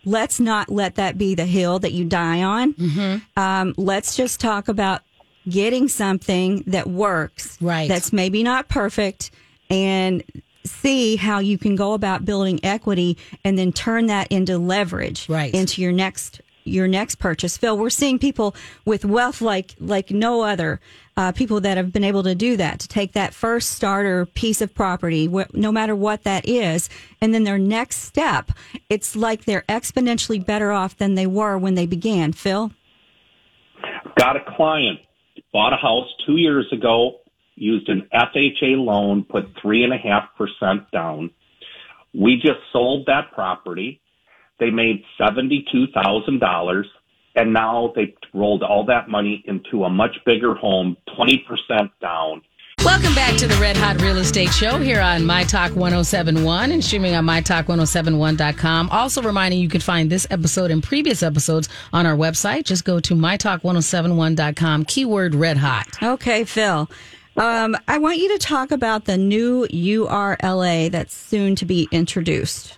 let's 0.04 0.40
not 0.40 0.68
let 0.70 0.94
that 0.96 1.18
be 1.18 1.34
the 1.34 1.46
hill 1.46 1.78
that 1.80 1.92
you 1.92 2.04
die 2.04 2.42
on. 2.42 3.22
Um, 3.36 3.74
let's 3.76 4.16
just 4.16 4.40
talk 4.40 4.68
about 4.68 5.02
getting 5.48 5.88
something 5.88 6.62
that 6.66 6.86
works. 6.86 7.56
Right. 7.60 7.88
That's 7.88 8.12
maybe 8.12 8.42
not 8.42 8.68
perfect 8.68 9.30
and 9.70 10.22
see 10.68 11.16
how 11.16 11.38
you 11.40 11.58
can 11.58 11.74
go 11.76 11.92
about 11.94 12.24
building 12.24 12.60
equity 12.64 13.16
and 13.44 13.58
then 13.58 13.72
turn 13.72 14.06
that 14.06 14.28
into 14.30 14.58
leverage 14.58 15.28
Right. 15.28 15.52
into 15.54 15.82
your 15.82 15.92
next 15.92 16.40
your 16.64 16.86
next 16.86 17.14
purchase. 17.14 17.56
Phil, 17.56 17.78
we're 17.78 17.88
seeing 17.88 18.18
people 18.18 18.54
with 18.84 19.04
wealth 19.04 19.40
like 19.40 19.74
like 19.80 20.10
no 20.10 20.42
other. 20.42 20.80
Uh, 21.16 21.32
people 21.32 21.60
that 21.60 21.76
have 21.76 21.92
been 21.92 22.04
able 22.04 22.22
to 22.22 22.32
do 22.32 22.56
that 22.56 22.78
to 22.78 22.86
take 22.86 23.10
that 23.12 23.34
first 23.34 23.70
starter 23.70 24.24
piece 24.24 24.60
of 24.60 24.72
property, 24.72 25.26
wh- 25.26 25.52
no 25.52 25.72
matter 25.72 25.96
what 25.96 26.22
that 26.22 26.48
is, 26.48 26.88
and 27.20 27.34
then 27.34 27.42
their 27.42 27.58
next 27.58 27.96
step. 28.04 28.52
It's 28.88 29.16
like 29.16 29.44
they're 29.44 29.64
exponentially 29.68 30.46
better 30.46 30.70
off 30.70 30.96
than 30.96 31.16
they 31.16 31.26
were 31.26 31.58
when 31.58 31.74
they 31.74 31.86
began. 31.86 32.32
Phil, 32.32 32.70
Got 34.16 34.36
a 34.36 34.44
client, 34.56 35.00
bought 35.52 35.72
a 35.72 35.76
house 35.76 36.06
two 36.26 36.36
years 36.36 36.66
ago, 36.72 37.18
used 37.60 37.88
an 37.88 38.08
FHA 38.12 38.76
loan, 38.76 39.24
put 39.24 39.54
three 39.60 39.84
and 39.84 39.92
a 39.92 39.98
half 39.98 40.28
percent 40.36 40.90
down. 40.92 41.30
We 42.14 42.36
just 42.36 42.60
sold 42.72 43.06
that 43.06 43.32
property. 43.32 44.00
They 44.58 44.70
made 44.70 45.04
$72,000 45.20 46.84
and 47.36 47.52
now 47.52 47.92
they 47.94 48.14
rolled 48.34 48.62
all 48.62 48.84
that 48.86 49.08
money 49.08 49.44
into 49.46 49.84
a 49.84 49.90
much 49.90 50.16
bigger 50.26 50.54
home, 50.54 50.96
20% 51.16 51.90
down. 52.00 52.42
Welcome 52.84 53.14
back 53.14 53.36
to 53.38 53.46
the 53.46 53.56
Red 53.56 53.76
Hot 53.76 54.00
Real 54.00 54.18
Estate 54.18 54.50
Show 54.52 54.78
here 54.78 55.00
on 55.00 55.26
My 55.26 55.42
Talk 55.42 55.74
1071 55.74 56.72
and 56.72 56.82
streaming 56.82 57.14
on 57.14 57.26
MyTalk1071.com. 57.26 58.88
Also 58.90 59.20
reminding 59.20 59.60
you 59.60 59.68
can 59.68 59.80
find 59.80 60.10
this 60.10 60.26
episode 60.30 60.70
and 60.70 60.82
previous 60.82 61.22
episodes 61.22 61.68
on 61.92 62.06
our 62.06 62.16
website. 62.16 62.64
Just 62.64 62.84
go 62.84 63.00
to 63.00 63.14
MyTalk1071.com, 63.14 64.84
keyword 64.84 65.34
Red 65.34 65.56
Hot. 65.58 65.86
Okay, 66.02 66.44
Phil. 66.44 66.88
Um, 67.38 67.76
I 67.86 67.98
want 67.98 68.18
you 68.18 68.28
to 68.36 68.38
talk 68.38 68.72
about 68.72 69.04
the 69.04 69.16
new 69.16 69.64
URLA 69.68 70.90
that's 70.90 71.14
soon 71.14 71.54
to 71.56 71.64
be 71.64 71.88
introduced. 71.92 72.76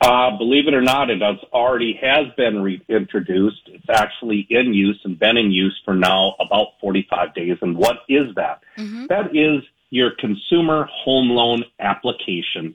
Uh, 0.00 0.36
believe 0.38 0.68
it 0.68 0.74
or 0.74 0.80
not, 0.80 1.10
it 1.10 1.20
has 1.20 1.36
already 1.52 1.98
has 2.00 2.26
been 2.36 2.62
reintroduced. 2.62 3.60
It's 3.66 3.90
actually 3.90 4.46
in 4.48 4.72
use 4.72 4.98
and 5.04 5.18
been 5.18 5.36
in 5.36 5.52
use 5.52 5.78
for 5.84 5.94
now 5.94 6.34
about 6.40 6.68
45 6.80 7.34
days. 7.34 7.58
And 7.60 7.76
what 7.76 7.98
is 8.08 8.34
that? 8.36 8.62
That 9.08 9.36
is 9.36 9.62
your 9.90 10.12
consumer 10.18 10.88
home 10.90 11.28
loan 11.28 11.64
application, 11.78 12.74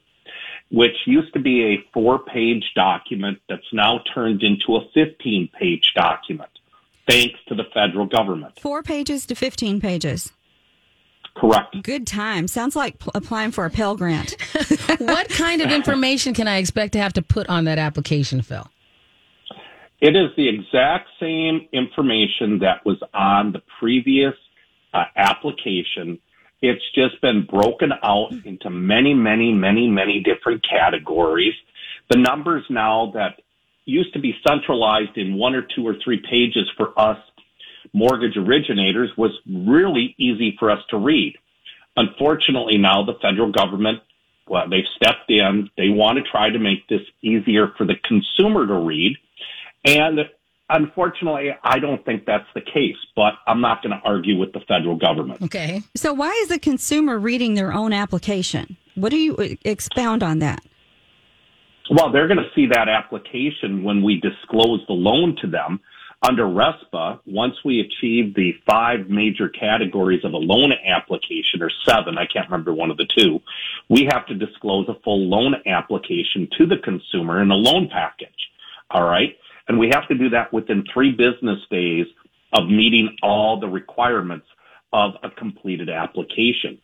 which 0.69 0.95
used 1.07 1.33
to 1.33 1.39
be 1.39 1.73
a 1.73 1.83
four 1.91 2.19
page 2.19 2.65
document 2.75 3.39
that's 3.49 3.73
now 3.73 4.01
turned 4.13 4.43
into 4.43 4.75
a 4.75 4.87
15 4.93 5.49
page 5.59 5.93
document, 5.95 6.51
thanks 7.09 7.39
to 7.47 7.55
the 7.55 7.65
federal 7.73 8.05
government. 8.05 8.59
Four 8.59 8.83
pages 8.83 9.25
to 9.27 9.35
15 9.35 9.81
pages. 9.81 10.31
Correct. 11.35 11.81
Good 11.83 12.05
time. 12.05 12.47
Sounds 12.47 12.75
like 12.75 12.99
pl- 12.99 13.11
applying 13.15 13.51
for 13.51 13.65
a 13.65 13.69
Pell 13.69 13.95
Grant. 13.95 14.35
what 14.99 15.29
kind 15.29 15.61
of 15.61 15.71
information 15.71 16.33
can 16.33 16.47
I 16.47 16.57
expect 16.57 16.93
to 16.93 16.99
have 16.99 17.13
to 17.13 17.21
put 17.21 17.47
on 17.47 17.65
that 17.65 17.77
application, 17.77 18.41
Phil? 18.41 18.67
It 20.01 20.15
is 20.15 20.31
the 20.35 20.49
exact 20.49 21.09
same 21.19 21.67
information 21.71 22.59
that 22.59 22.85
was 22.85 22.97
on 23.13 23.53
the 23.53 23.61
previous 23.79 24.33
uh, 24.93 25.03
application. 25.15 26.19
It's 26.61 26.83
just 26.93 27.21
been 27.21 27.45
broken 27.45 27.91
out 28.03 28.33
into 28.45 28.69
many, 28.69 29.13
many, 29.13 29.53
many, 29.53 29.87
many 29.87 30.21
different 30.21 30.65
categories. 30.67 31.53
The 32.09 32.17
numbers 32.17 32.63
now 32.69 33.11
that 33.13 33.41
used 33.85 34.13
to 34.13 34.19
be 34.19 34.35
centralized 34.47 35.17
in 35.17 35.35
one 35.35 35.55
or 35.55 35.63
two 35.75 35.87
or 35.87 35.95
three 36.03 36.21
pages 36.29 36.69
for 36.77 36.99
us 36.99 37.17
mortgage 37.93 38.37
originators 38.37 39.11
was 39.17 39.31
really 39.47 40.15
easy 40.17 40.55
for 40.59 40.71
us 40.71 40.79
to 40.89 40.97
read. 40.97 41.35
Unfortunately, 41.97 42.77
now 42.77 43.03
the 43.03 43.15
federal 43.21 43.51
government, 43.51 43.99
well, 44.47 44.69
they've 44.69 44.87
stepped 44.95 45.29
in. 45.29 45.69
They 45.77 45.89
want 45.89 46.17
to 46.17 46.23
try 46.23 46.49
to 46.49 46.59
make 46.59 46.87
this 46.87 47.01
easier 47.21 47.73
for 47.77 47.85
the 47.85 47.95
consumer 48.07 48.65
to 48.65 48.75
read. 48.75 49.17
And 49.85 50.19
unfortunately, 50.69 51.49
I 51.63 51.79
don't 51.79 52.03
think 52.05 52.25
that's 52.25 52.47
the 52.55 52.61
case, 52.61 52.97
but 53.15 53.33
I'm 53.45 53.61
not 53.61 53.83
going 53.83 53.91
to 53.91 54.01
argue 54.05 54.37
with 54.37 54.53
the 54.53 54.61
federal 54.61 54.95
government. 54.95 55.41
Okay. 55.41 55.81
so, 55.95 56.13
why 56.13 56.31
is 56.43 56.49
the 56.49 56.59
consumer 56.59 57.19
reading 57.19 57.55
their 57.55 57.73
own 57.73 57.93
application? 57.93 58.77
What 58.95 59.09
do 59.09 59.17
you 59.17 59.35
uh, 59.35 59.47
expound 59.63 60.23
on 60.23 60.39
that? 60.39 60.63
Well, 61.89 62.11
they're 62.11 62.27
going 62.27 62.37
to 62.37 62.49
see 62.55 62.67
that 62.67 62.87
application 62.87 63.83
when 63.83 64.01
we 64.01 64.21
disclose 64.21 64.81
the 64.87 64.93
loan 64.93 65.35
to 65.41 65.47
them. 65.47 65.81
Under 66.23 66.43
RESPA, 66.43 67.19
once 67.25 67.55
we 67.65 67.79
achieve 67.79 68.35
the 68.35 68.53
five 68.69 69.09
major 69.09 69.49
categories 69.49 70.23
of 70.23 70.33
a 70.33 70.37
loan 70.37 70.71
application, 70.85 71.63
or 71.63 71.71
seven, 71.89 72.19
I 72.19 72.27
can't 72.27 72.47
remember 72.47 72.73
one 72.73 72.91
of 72.91 72.97
the 72.97 73.07
two, 73.17 73.39
we 73.89 74.07
have 74.11 74.27
to 74.27 74.35
disclose 74.35 74.87
a 74.87 74.99
full 75.03 75.27
loan 75.27 75.55
application 75.65 76.47
to 76.59 76.67
the 76.67 76.77
consumer 76.83 77.41
in 77.41 77.49
a 77.49 77.55
loan 77.55 77.89
package. 77.91 78.29
All 78.91 79.03
right. 79.03 79.35
And 79.67 79.79
we 79.79 79.89
have 79.91 80.07
to 80.09 80.15
do 80.15 80.29
that 80.29 80.53
within 80.53 80.83
three 80.93 81.11
business 81.11 81.59
days 81.71 82.05
of 82.53 82.67
meeting 82.67 83.17
all 83.23 83.59
the 83.59 83.69
requirements 83.69 84.45
of 84.93 85.13
a 85.23 85.29
completed 85.31 85.89
application. 85.89 86.77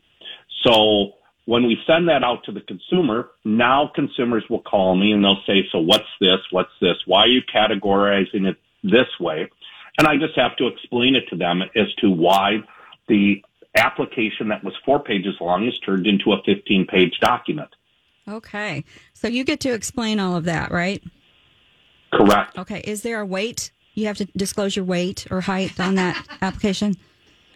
So 0.65 1.11
when 1.45 1.67
we 1.67 1.77
send 1.85 2.09
that 2.09 2.23
out 2.23 2.43
to 2.45 2.51
the 2.51 2.61
consumer, 2.61 3.29
now 3.45 3.91
consumers 3.93 4.45
will 4.49 4.61
call 4.61 4.95
me 4.95 5.11
and 5.11 5.23
they'll 5.23 5.43
say, 5.45 5.67
so 5.71 5.77
what's 5.77 6.09
this? 6.19 6.39
What's 6.49 6.71
this? 6.81 6.95
Why 7.05 7.21
are 7.21 7.27
you 7.27 7.41
categorizing 7.53 8.47
it 8.47 8.57
this 8.89 9.07
way? 9.19 9.49
And 9.97 10.07
I 10.07 10.17
just 10.17 10.35
have 10.35 10.55
to 10.57 10.67
explain 10.67 11.15
it 11.15 11.27
to 11.29 11.35
them 11.35 11.61
as 11.75 11.93
to 11.99 12.09
why 12.09 12.59
the 13.07 13.43
application 13.75 14.49
that 14.49 14.63
was 14.63 14.73
four 14.85 14.99
pages 14.99 15.35
long 15.39 15.67
is 15.67 15.77
turned 15.79 16.07
into 16.07 16.33
a 16.33 16.41
15 16.43 16.87
page 16.87 17.19
document. 17.19 17.69
Okay. 18.27 18.83
So, 19.13 19.27
you 19.27 19.43
get 19.43 19.59
to 19.61 19.73
explain 19.73 20.19
all 20.19 20.35
of 20.35 20.43
that, 20.45 20.71
right? 20.71 21.01
Correct. 22.11 22.57
Okay. 22.57 22.81
Is 22.81 23.01
there 23.01 23.21
a 23.21 23.25
weight? 23.25 23.71
You 23.93 24.07
have 24.07 24.17
to 24.17 24.25
disclose 24.37 24.75
your 24.75 24.85
weight 24.85 25.25
or 25.31 25.41
height 25.41 25.79
on 25.79 25.95
that 25.95 26.23
application? 26.41 26.95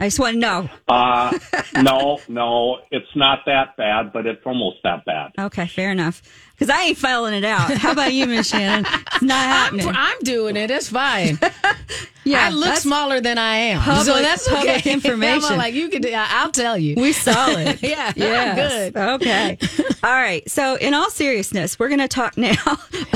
I 0.01 0.05
just 0.07 0.19
want 0.19 0.33
to 0.33 0.39
know. 0.39 0.69
Uh, 0.87 1.37
no, 1.81 2.19
no, 2.27 2.79
it's 2.89 3.15
not 3.15 3.41
that 3.45 3.77
bad, 3.77 4.11
but 4.11 4.25
it's 4.25 4.41
almost 4.47 4.77
that 4.83 5.05
bad. 5.05 5.31
Okay, 5.37 5.67
fair 5.67 5.91
enough. 5.91 6.23
Because 6.57 6.71
I 6.75 6.81
ain't 6.85 6.97
filling 6.97 7.35
it 7.35 7.43
out. 7.43 7.71
How 7.77 7.91
about 7.91 8.11
you, 8.11 8.25
Miss 8.25 8.51
Shannan? 8.51 8.81
It's 8.81 9.21
not 9.21 9.37
I'm, 9.45 9.79
happening. 9.79 9.95
I'm 9.95 10.19
doing 10.23 10.57
it. 10.57 10.71
It's 10.71 10.89
fine. 10.89 11.37
yeah, 12.23 12.47
I 12.47 12.49
look 12.49 12.63
that's- 12.65 12.81
smaller 12.81 13.21
than 13.21 13.37
I 13.37 13.55
am. 13.57 13.81
public- 13.81 14.05
so 14.05 14.21
that's 14.21 14.47
public 14.47 14.69
okay. 14.77 14.91
information. 14.93 15.51
I'm 15.51 15.57
like, 15.59 15.75
you 15.75 15.89
could, 15.89 16.03
I'll 16.11 16.51
tell 16.51 16.77
you. 16.79 16.95
We 16.97 17.13
saw 17.13 17.49
it. 17.49 17.81
yeah. 17.83 18.11
Yes. 18.15 18.91
Good. 18.91 18.97
Okay. 18.99 19.57
All 20.03 20.11
right. 20.11 20.49
So, 20.49 20.75
in 20.77 20.95
all 20.95 21.09
seriousness, 21.11 21.77
we're 21.77 21.89
going 21.89 21.99
to 21.99 22.07
talk 22.07 22.37
now 22.37 22.53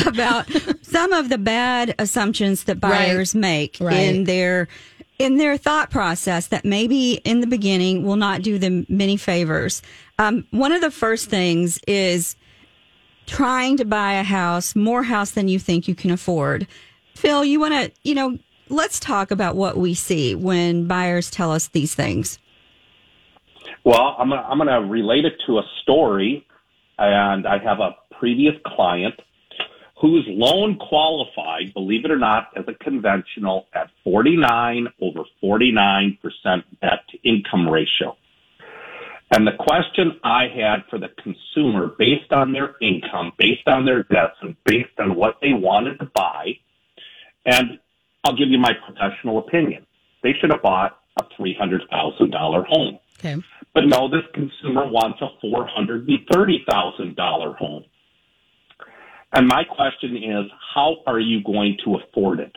about 0.05 0.47
some 0.83 1.13
of 1.13 1.29
the 1.29 1.37
bad 1.39 1.95
assumptions 1.97 2.65
that 2.65 2.79
buyers 2.79 3.33
make 3.33 3.77
Right. 3.79 3.93
in 3.95 4.23
their 4.25 4.67
in 5.17 5.37
their 5.37 5.57
thought 5.57 5.89
process 5.89 6.47
that 6.47 6.65
maybe 6.65 7.13
in 7.23 7.41
the 7.41 7.47
beginning 7.47 8.03
will 8.03 8.15
not 8.15 8.41
do 8.41 8.57
them 8.57 8.85
many 8.89 9.17
favors. 9.17 9.81
Um, 10.19 10.45
one 10.51 10.71
of 10.71 10.81
the 10.81 10.91
first 10.91 11.29
things 11.29 11.79
is 11.87 12.35
trying 13.25 13.77
to 13.77 13.85
buy 13.85 14.13
a 14.13 14.23
house, 14.23 14.75
more 14.75 15.03
house 15.03 15.31
than 15.31 15.47
you 15.47 15.59
think 15.59 15.87
you 15.87 15.95
can 15.95 16.11
afford. 16.11 16.67
Phil, 17.15 17.45
you 17.45 17.59
want 17.59 17.73
to, 17.73 17.91
you 18.03 18.13
know, 18.13 18.37
let's 18.69 18.99
talk 18.99 19.31
about 19.31 19.55
what 19.55 19.77
we 19.77 19.93
see 19.93 20.35
when 20.35 20.87
buyers 20.87 21.31
tell 21.31 21.51
us 21.51 21.67
these 21.69 21.95
things. 21.95 22.39
Well, 23.83 24.15
I'm 24.17 24.33
I'm 24.33 24.57
going 24.57 24.67
to 24.67 24.87
relate 24.87 25.25
it 25.25 25.33
to 25.45 25.59
a 25.59 25.63
story, 25.83 26.45
and 26.97 27.47
I 27.47 27.59
have 27.59 27.79
a 27.79 27.95
previous 28.19 28.55
client 28.65 29.13
whose 30.05 30.25
loan 30.27 30.77
qualified, 30.77 31.73
believe 31.73 32.05
it 32.05 32.11
or 32.11 32.19
not, 32.19 32.49
as 32.55 32.63
a 32.67 32.75
conventional 32.83 33.65
at 33.73 33.89
49 34.03 34.87
over 35.01 35.23
49% 35.43 36.19
debt 36.79 36.99
to 37.09 37.17
income 37.27 37.67
ratio. 37.67 38.15
And 39.31 39.47
the 39.47 39.53
question 39.57 40.19
I 40.23 40.43
had 40.43 40.83
for 40.91 40.99
the 40.99 41.09
consumer, 41.23 41.87
based 41.97 42.31
on 42.31 42.51
their 42.51 42.75
income, 42.83 43.31
based 43.39 43.67
on 43.67 43.85
their 43.85 44.03
debts, 44.03 44.35
and 44.43 44.55
based 44.63 44.93
on 44.99 45.15
what 45.15 45.37
they 45.41 45.53
wanted 45.53 45.97
to 45.97 46.05
buy, 46.13 46.59
and 47.43 47.79
I'll 48.23 48.37
give 48.37 48.49
you 48.49 48.59
my 48.59 48.73
professional 48.85 49.39
opinion. 49.39 49.87
They 50.21 50.33
should 50.39 50.51
have 50.51 50.61
bought 50.61 50.99
a 51.17 51.23
$300,000 51.41 52.65
home. 52.67 52.99
Okay. 53.17 53.37
But 53.73 53.87
no, 53.87 54.07
this 54.07 54.21
consumer 54.35 54.87
wants 54.87 55.19
a 55.21 55.29
$430,000 55.43 57.57
home. 57.57 57.85
And 59.35 59.47
my 59.47 59.63
question 59.65 60.15
is, 60.15 60.45
how 60.73 60.97
are 61.05 61.19
you 61.19 61.43
going 61.43 61.77
to 61.83 61.95
afford 61.97 62.39
it? 62.39 62.53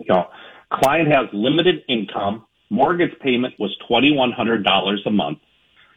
You 0.00 0.06
know, 0.08 0.26
client 0.72 1.08
has 1.12 1.26
limited 1.32 1.84
income. 1.88 2.44
Mortgage 2.70 3.16
payment 3.20 3.54
was 3.60 3.70
$2,100 3.88 4.96
a 5.06 5.10
month. 5.10 5.38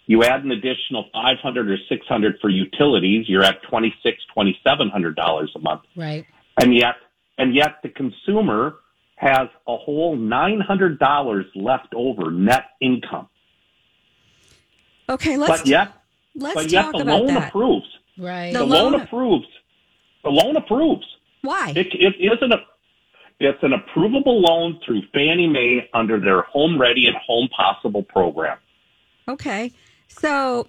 You 0.05 0.23
add 0.23 0.43
an 0.43 0.51
additional 0.51 1.05
500 1.11 1.69
or 1.71 1.77
600 1.89 2.35
for 2.39 2.49
utilities, 2.49 3.27
you're 3.27 3.43
at 3.43 3.61
$2,600, 3.63 4.15
$2,700 4.37 5.47
a 5.55 5.59
month. 5.59 5.81
Right. 5.95 6.25
And 6.61 6.73
yet, 6.75 6.95
and 7.39 7.55
yet 7.55 7.77
the 7.83 7.89
consumer 7.89 8.75
has 9.15 9.47
a 9.67 9.75
whole 9.75 10.15
$900 10.17 11.45
left 11.55 11.93
over 11.95 12.31
net 12.31 12.65
income. 12.79 13.27
Okay, 15.09 15.37
let's 15.37 15.61
But 15.61 15.67
yet, 15.67 15.93
let's 16.35 16.55
but 16.55 16.71
yet 16.71 16.83
talk 16.83 16.93
the 16.95 17.01
about 17.01 17.23
loan 17.23 17.33
that. 17.33 17.49
approves. 17.49 17.85
Right. 18.17 18.53
The 18.53 18.59
The 18.59 18.65
loan 18.65 18.93
loan- 18.93 19.01
approves. 19.01 19.47
The 20.23 20.29
loan 20.29 20.55
approves. 20.55 21.05
Why? 21.41 21.73
It, 21.75 21.87
it 21.93 22.15
isn't 22.19 22.51
a. 22.51 22.57
It's 23.41 23.63
an 23.63 23.71
approvable 23.71 24.41
loan 24.45 24.81
through 24.85 25.01
Fannie 25.13 25.47
Mae 25.47 25.89
under 25.93 26.19
their 26.19 26.41
Home 26.41 26.79
Ready 26.79 27.07
and 27.07 27.15
Home 27.25 27.47
Possible 27.55 28.03
program. 28.03 28.57
Okay. 29.29 29.71
So 30.09 30.67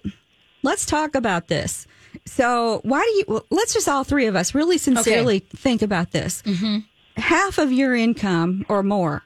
let's 0.63 0.85
talk 0.85 1.13
about 1.15 1.47
this. 1.49 1.85
So 2.25 2.79
why 2.85 3.01
do 3.03 3.09
you, 3.17 3.23
well, 3.27 3.45
let's 3.49 3.73
just 3.73 3.89
all 3.89 4.05
three 4.05 4.25
of 4.27 4.37
us 4.37 4.55
really 4.55 4.77
sincerely 4.77 5.39
think 5.39 5.81
about 5.81 6.11
this. 6.11 6.41
Mm-hmm. 6.43 6.77
Half 7.19 7.57
of 7.57 7.73
your 7.73 7.93
income 7.93 8.65
or 8.69 8.83
more 8.83 9.23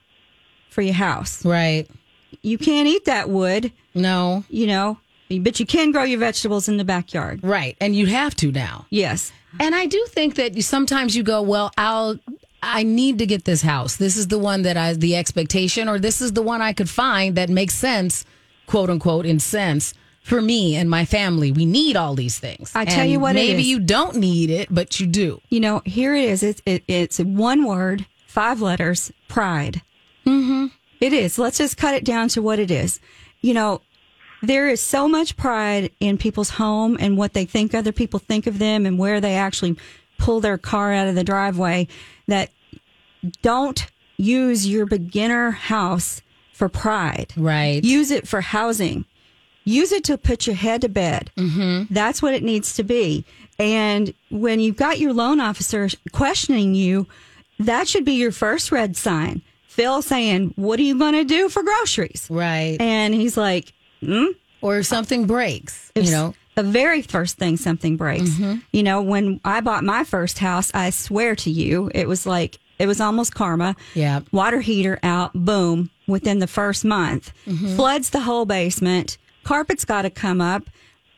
for 0.71 0.81
your 0.81 0.95
house. 0.95 1.45
Right. 1.45 1.87
You 2.41 2.57
can't 2.57 2.87
eat 2.87 3.05
that 3.05 3.29
wood, 3.29 3.71
No. 3.93 4.43
you 4.49 4.65
know, 4.65 4.97
but 5.29 5.59
you 5.59 5.65
can 5.65 5.91
grow 5.91 6.03
your 6.03 6.19
vegetables 6.19 6.67
in 6.67 6.77
the 6.77 6.83
backyard. 6.85 7.39
Right. 7.43 7.75
And 7.81 7.95
you 7.95 8.05
have 8.07 8.35
to 8.35 8.51
now. 8.51 8.85
Yes. 8.89 9.31
And 9.59 9.73
I 9.73 9.85
do 9.85 10.05
think 10.09 10.35
that 10.35 10.55
you, 10.55 10.61
sometimes 10.61 11.15
you 11.15 11.23
go, 11.23 11.41
well, 11.41 11.71
I'll, 11.77 12.19
I 12.61 12.83
need 12.83 13.19
to 13.19 13.25
get 13.25 13.45
this 13.45 13.61
house. 13.61 13.95
This 13.95 14.17
is 14.17 14.27
the 14.27 14.39
one 14.39 14.63
that 14.63 14.75
I, 14.77 14.93
the 14.93 15.15
expectation, 15.15 15.87
or 15.87 15.99
this 15.99 16.21
is 16.21 16.33
the 16.33 16.41
one 16.41 16.61
I 16.61 16.73
could 16.73 16.89
find 16.89 17.35
that 17.35 17.49
makes 17.49 17.75
sense, 17.75 18.25
quote 18.67 18.89
unquote, 18.89 19.25
in 19.25 19.39
sense 19.39 19.93
for 20.21 20.41
me 20.41 20.75
and 20.75 20.89
my 20.89 21.05
family. 21.05 21.51
We 21.51 21.65
need 21.65 21.95
all 21.95 22.15
these 22.15 22.39
things. 22.39 22.71
I 22.75 22.85
tell 22.85 23.01
And 23.01 23.11
you 23.11 23.19
what 23.19 23.35
maybe 23.35 23.61
is. 23.61 23.67
you 23.67 23.79
don't 23.79 24.15
need 24.17 24.49
it, 24.49 24.67
but 24.71 24.99
you 24.99 25.05
do. 25.05 25.39
You 25.49 25.59
know, 25.59 25.81
here 25.85 26.15
it 26.15 26.25
is. 26.25 26.43
It's, 26.43 26.61
it, 26.65 26.83
it's 26.87 27.19
one 27.19 27.63
word, 27.63 28.05
five 28.27 28.59
letters, 28.61 29.11
pride. 29.27 29.81
Mm-hmm. 30.25 30.67
It 30.99 31.13
is. 31.13 31.37
Let's 31.37 31.59
just 31.59 31.77
cut 31.77 31.93
it 31.93 32.03
down 32.03 32.29
to 32.29 32.41
what 32.41 32.57
it 32.57 32.71
is. 32.71 32.99
You 33.41 33.53
know, 33.53 33.81
there 34.47 34.67
is 34.67 34.81
so 34.81 35.07
much 35.07 35.37
pride 35.37 35.91
in 35.99 36.17
people's 36.17 36.51
home 36.51 36.97
and 36.99 37.17
what 37.17 37.33
they 37.33 37.45
think 37.45 37.73
other 37.73 37.91
people 37.91 38.19
think 38.19 38.47
of 38.47 38.59
them 38.59 38.85
and 38.85 38.97
where 38.97 39.21
they 39.21 39.35
actually 39.35 39.77
pull 40.17 40.39
their 40.39 40.57
car 40.57 40.93
out 40.93 41.07
of 41.07 41.15
the 41.15 41.23
driveway 41.23 41.87
that 42.27 42.49
don't 43.41 43.87
use 44.17 44.67
your 44.67 44.85
beginner 44.85 45.51
house 45.51 46.21
for 46.53 46.69
pride. 46.69 47.33
Right. 47.35 47.83
Use 47.83 48.11
it 48.11 48.27
for 48.27 48.41
housing. 48.41 49.05
Use 49.65 49.91
it 49.91 50.03
to 50.05 50.17
put 50.17 50.47
your 50.47 50.55
head 50.55 50.81
to 50.81 50.89
bed. 50.89 51.31
Mm-hmm. 51.37 51.93
That's 51.93 52.21
what 52.21 52.33
it 52.33 52.43
needs 52.43 52.75
to 52.75 52.83
be. 52.83 53.25
And 53.57 54.13
when 54.29 54.59
you've 54.59 54.77
got 54.77 54.99
your 54.99 55.11
loan 55.13 55.39
officer 55.39 55.89
questioning 56.11 56.75
you, 56.75 57.07
that 57.59 57.87
should 57.87 58.05
be 58.05 58.13
your 58.13 58.31
first 58.31 58.71
red 58.71 58.95
sign. 58.95 59.41
Phil 59.67 60.01
saying, 60.01 60.53
What 60.55 60.79
are 60.79 60.83
you 60.83 60.97
going 60.97 61.13
to 61.13 61.25
do 61.25 61.49
for 61.49 61.63
groceries? 61.63 62.27
right. 62.29 62.77
And 62.79 63.13
he's 63.13 63.35
like, 63.35 63.73
hmm? 64.05 64.25
or 64.61 64.83
something 64.83 65.27
breaks, 65.27 65.91
If 65.95 66.05
you 66.05 66.11
know. 66.11 66.33
the 66.55 66.63
very 66.63 67.01
first 67.01 67.37
thing 67.37 67.57
something 67.57 67.97
breaks. 67.97 68.29
Mm-hmm. 68.29 68.59
You 68.71 68.83
know, 68.83 69.01
when 69.01 69.39
I 69.45 69.61
bought 69.61 69.83
my 69.83 70.03
first 70.03 70.39
house, 70.39 70.71
I 70.73 70.89
swear 70.89 71.35
to 71.37 71.49
you, 71.51 71.91
it 71.93 72.07
was 72.07 72.25
like 72.25 72.57
it 72.79 72.87
was 72.87 72.99
almost 72.99 73.33
karma. 73.35 73.75
Yeah. 73.93 74.21
Water 74.31 74.59
heater 74.61 74.99
out, 75.03 75.31
boom, 75.33 75.89
within 76.07 76.39
the 76.39 76.47
first 76.47 76.83
month. 76.83 77.31
Mm-hmm. 77.47 77.75
Floods 77.75 78.09
the 78.09 78.19
whole 78.21 78.45
basement. 78.45 79.17
Carpet's 79.43 79.85
got 79.85 80.01
to 80.01 80.09
come 80.09 80.41
up. 80.41 80.63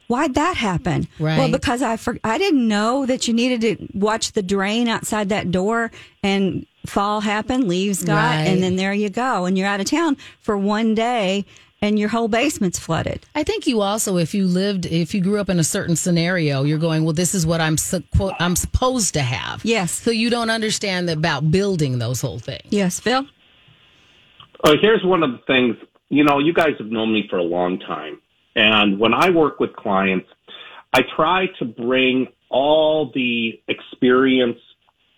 Why'd 0.08 0.36
that 0.36 0.56
happen? 0.56 1.08
Well, 1.20 1.50
because 1.52 1.82
I 1.82 1.98
for, 1.98 2.18
I 2.24 2.38
didn't 2.38 2.66
know 2.68 3.06
that 3.08 3.28
you 3.28 3.34
needed 3.34 3.62
to 3.62 3.88
watch 3.98 4.32
the 4.34 4.42
drain 4.44 4.88
outside 4.88 5.30
that 5.30 5.52
door 5.52 5.92
and 6.24 6.66
fall 6.86 7.20
happened, 7.22 7.68
leaves 7.68 8.06
got, 8.06 8.36
Right. 8.36 8.48
and 8.48 8.64
then 8.64 8.78
there 8.78 8.94
you 8.94 9.10
go. 9.10 9.46
And 9.46 9.58
you're 9.58 9.68
out 9.68 9.82
of 9.82 9.88
town 9.90 10.16
for 10.40 10.58
one 10.58 10.96
day 10.96 11.44
and 11.82 12.00
your 12.00 12.10
whole 12.10 12.28
basement's 12.28 12.80
flooded. 12.80 13.26
I 13.36 13.44
think 13.44 13.68
you 13.68 13.82
also, 13.82 14.18
if 14.18 14.34
you 14.34 14.48
lived, 14.48 14.86
if 14.86 15.14
you 15.14 15.22
grew 15.22 15.40
up 15.40 15.50
in 15.50 15.60
a 15.60 15.64
certain 15.64 15.96
scenario, 15.96 16.64
you're 16.64 16.80
going, 16.80 17.04
well, 17.04 17.14
this 17.14 17.36
is 17.36 17.46
what 17.46 17.62
I'm 17.62 17.78
su- 17.78 18.04
quote 18.16 18.34
I'm 18.40 18.56
supposed 18.56 19.14
to 19.14 19.22
have. 19.22 19.64
Yes. 19.64 19.92
So 19.92 20.12
you 20.12 20.30
don't 20.30 20.50
understand 20.50 21.10
about 21.10 21.52
building 21.52 22.00
those 22.00 22.22
whole 22.22 22.40
things. 22.40 22.68
Yes, 22.70 23.00
Phil? 23.00 23.26
Oh, 24.64 24.76
here's 24.82 25.04
one 25.04 25.22
of 25.24 25.32
the 25.32 25.40
things, 25.46 25.76
you 26.10 26.24
know, 26.24 26.40
you 26.40 26.54
guys 26.54 26.74
have 26.80 26.88
known 26.88 27.14
me 27.14 27.28
for 27.30 27.38
a 27.38 27.44
long 27.44 27.80
time. 27.80 28.20
And 28.56 29.00
when 29.00 29.14
I 29.14 29.30
work 29.30 29.60
with 29.60 29.76
clients, 29.76 30.28
I 30.94 31.02
try 31.16 31.46
to 31.60 31.66
bring 31.66 32.28
all 32.50 33.12
the 33.14 33.62
experience 33.68 34.58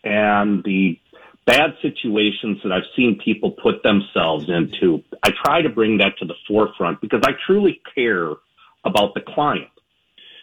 and 0.03 0.63
the 0.63 0.99
bad 1.45 1.71
situations 1.81 2.59
that 2.63 2.71
I've 2.71 2.83
seen 2.95 3.19
people 3.23 3.51
put 3.51 3.81
themselves 3.83 4.49
into. 4.49 5.03
I 5.23 5.31
try 5.43 5.61
to 5.61 5.69
bring 5.69 5.97
that 5.97 6.17
to 6.19 6.25
the 6.25 6.35
forefront 6.47 7.01
because 7.01 7.21
I 7.23 7.31
truly 7.45 7.81
care 7.95 8.31
about 8.85 9.13
the 9.13 9.21
client. 9.21 9.69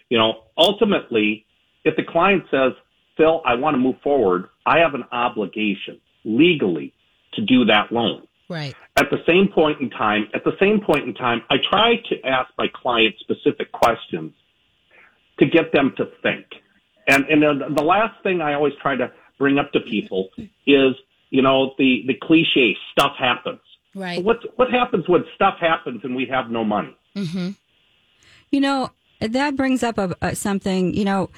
You 0.08 0.18
know, 0.18 0.44
ultimately, 0.56 1.46
if 1.84 1.96
the 1.96 2.02
client 2.02 2.44
says, 2.50 2.72
Phil, 3.16 3.40
I 3.44 3.54
want 3.54 3.74
to 3.74 3.78
move 3.78 3.96
forward, 4.02 4.48
I 4.66 4.78
have 4.78 4.94
an 4.94 5.04
obligation 5.12 6.00
legally 6.24 6.92
to 7.34 7.42
do 7.42 7.64
that 7.66 7.92
loan 7.92 8.26
Right. 8.48 8.74
at 8.96 9.10
the 9.10 9.18
same 9.26 9.48
point 9.48 9.80
in 9.80 9.90
time, 9.90 10.28
at 10.34 10.44
the 10.44 10.56
same 10.60 10.80
point 10.80 11.04
in 11.04 11.14
time, 11.14 11.42
I 11.50 11.56
try 11.70 11.96
to 12.08 12.26
ask 12.26 12.50
my 12.58 12.68
clients 12.74 13.18
specific 13.20 13.72
questions 13.72 14.32
to 15.38 15.46
get 15.46 15.72
them 15.72 15.92
to 15.96 16.06
think. 16.22 16.46
And 17.08 17.24
and 17.26 17.76
the 17.76 17.82
last 17.82 18.20
thing 18.22 18.40
I 18.40 18.54
always 18.54 18.74
try 18.80 18.96
to 18.96 19.12
bring 19.38 19.58
up 19.58 19.72
to 19.72 19.80
people 19.80 20.30
is, 20.66 20.94
you 21.30 21.42
know, 21.42 21.74
the 21.78 22.04
the 22.06 22.14
cliche 22.14 22.76
stuff 22.92 23.12
happens. 23.18 23.60
Right. 23.94 24.22
What 24.22 24.38
what 24.56 24.70
happens 24.70 25.08
when 25.08 25.24
stuff 25.34 25.58
happens 25.58 26.00
and 26.04 26.14
we 26.14 26.26
have 26.26 26.50
no 26.50 26.64
money? 26.64 26.96
Mm-hmm. 27.14 27.50
You 28.50 28.60
know, 28.60 28.90
that 29.20 29.56
brings 29.56 29.82
up 29.82 29.98
a, 29.98 30.14
a, 30.20 30.36
something, 30.36 30.94
you 30.94 31.04
know, 31.04 31.30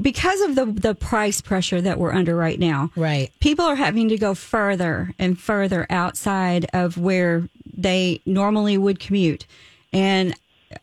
because 0.00 0.40
of 0.42 0.54
the 0.56 0.66
the 0.66 0.94
price 0.94 1.40
pressure 1.40 1.80
that 1.80 1.98
we're 1.98 2.12
under 2.12 2.36
right 2.36 2.58
now. 2.58 2.90
Right. 2.96 3.32
People 3.40 3.64
are 3.64 3.76
having 3.76 4.08
to 4.08 4.18
go 4.18 4.34
further 4.34 5.12
and 5.18 5.38
further 5.38 5.86
outside 5.88 6.66
of 6.72 6.98
where 6.98 7.48
they 7.76 8.20
normally 8.26 8.76
would 8.78 8.98
commute. 8.98 9.46
And 9.92 10.34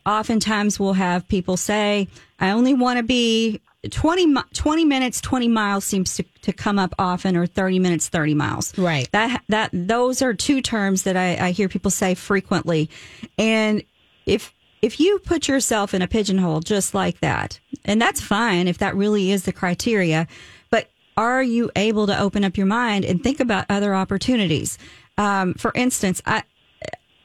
oftentimes 0.06 0.80
we'll 0.80 0.94
have 0.94 1.28
people 1.28 1.56
say, 1.56 2.08
I 2.40 2.50
only 2.50 2.74
want 2.74 2.96
to 2.98 3.02
be 3.02 3.60
20, 3.90 4.34
20 4.52 4.84
minutes, 4.84 5.20
20 5.20 5.48
miles 5.48 5.84
seems 5.84 6.16
to, 6.16 6.24
to 6.42 6.52
come 6.52 6.78
up 6.78 6.94
often, 6.98 7.36
or 7.36 7.46
30 7.46 7.78
minutes, 7.78 8.08
30 8.08 8.34
miles. 8.34 8.76
Right. 8.78 9.10
That, 9.12 9.42
that, 9.48 9.70
those 9.72 10.22
are 10.22 10.34
two 10.34 10.60
terms 10.60 11.02
that 11.02 11.16
I, 11.16 11.36
I 11.46 11.50
hear 11.50 11.68
people 11.68 11.90
say 11.90 12.14
frequently. 12.14 12.90
And 13.38 13.82
if, 14.26 14.52
if 14.82 15.00
you 15.00 15.18
put 15.20 15.48
yourself 15.48 15.94
in 15.94 16.02
a 16.02 16.08
pigeonhole 16.08 16.60
just 16.60 16.94
like 16.94 17.20
that, 17.20 17.58
and 17.84 18.00
that's 18.00 18.20
fine 18.20 18.68
if 18.68 18.78
that 18.78 18.94
really 18.96 19.30
is 19.30 19.44
the 19.44 19.52
criteria, 19.52 20.26
but 20.70 20.88
are 21.16 21.42
you 21.42 21.70
able 21.76 22.06
to 22.06 22.18
open 22.18 22.44
up 22.44 22.56
your 22.56 22.66
mind 22.66 23.04
and 23.04 23.22
think 23.22 23.40
about 23.40 23.66
other 23.68 23.94
opportunities? 23.94 24.78
Um, 25.16 25.54
for 25.54 25.72
instance, 25.74 26.20
I, 26.26 26.42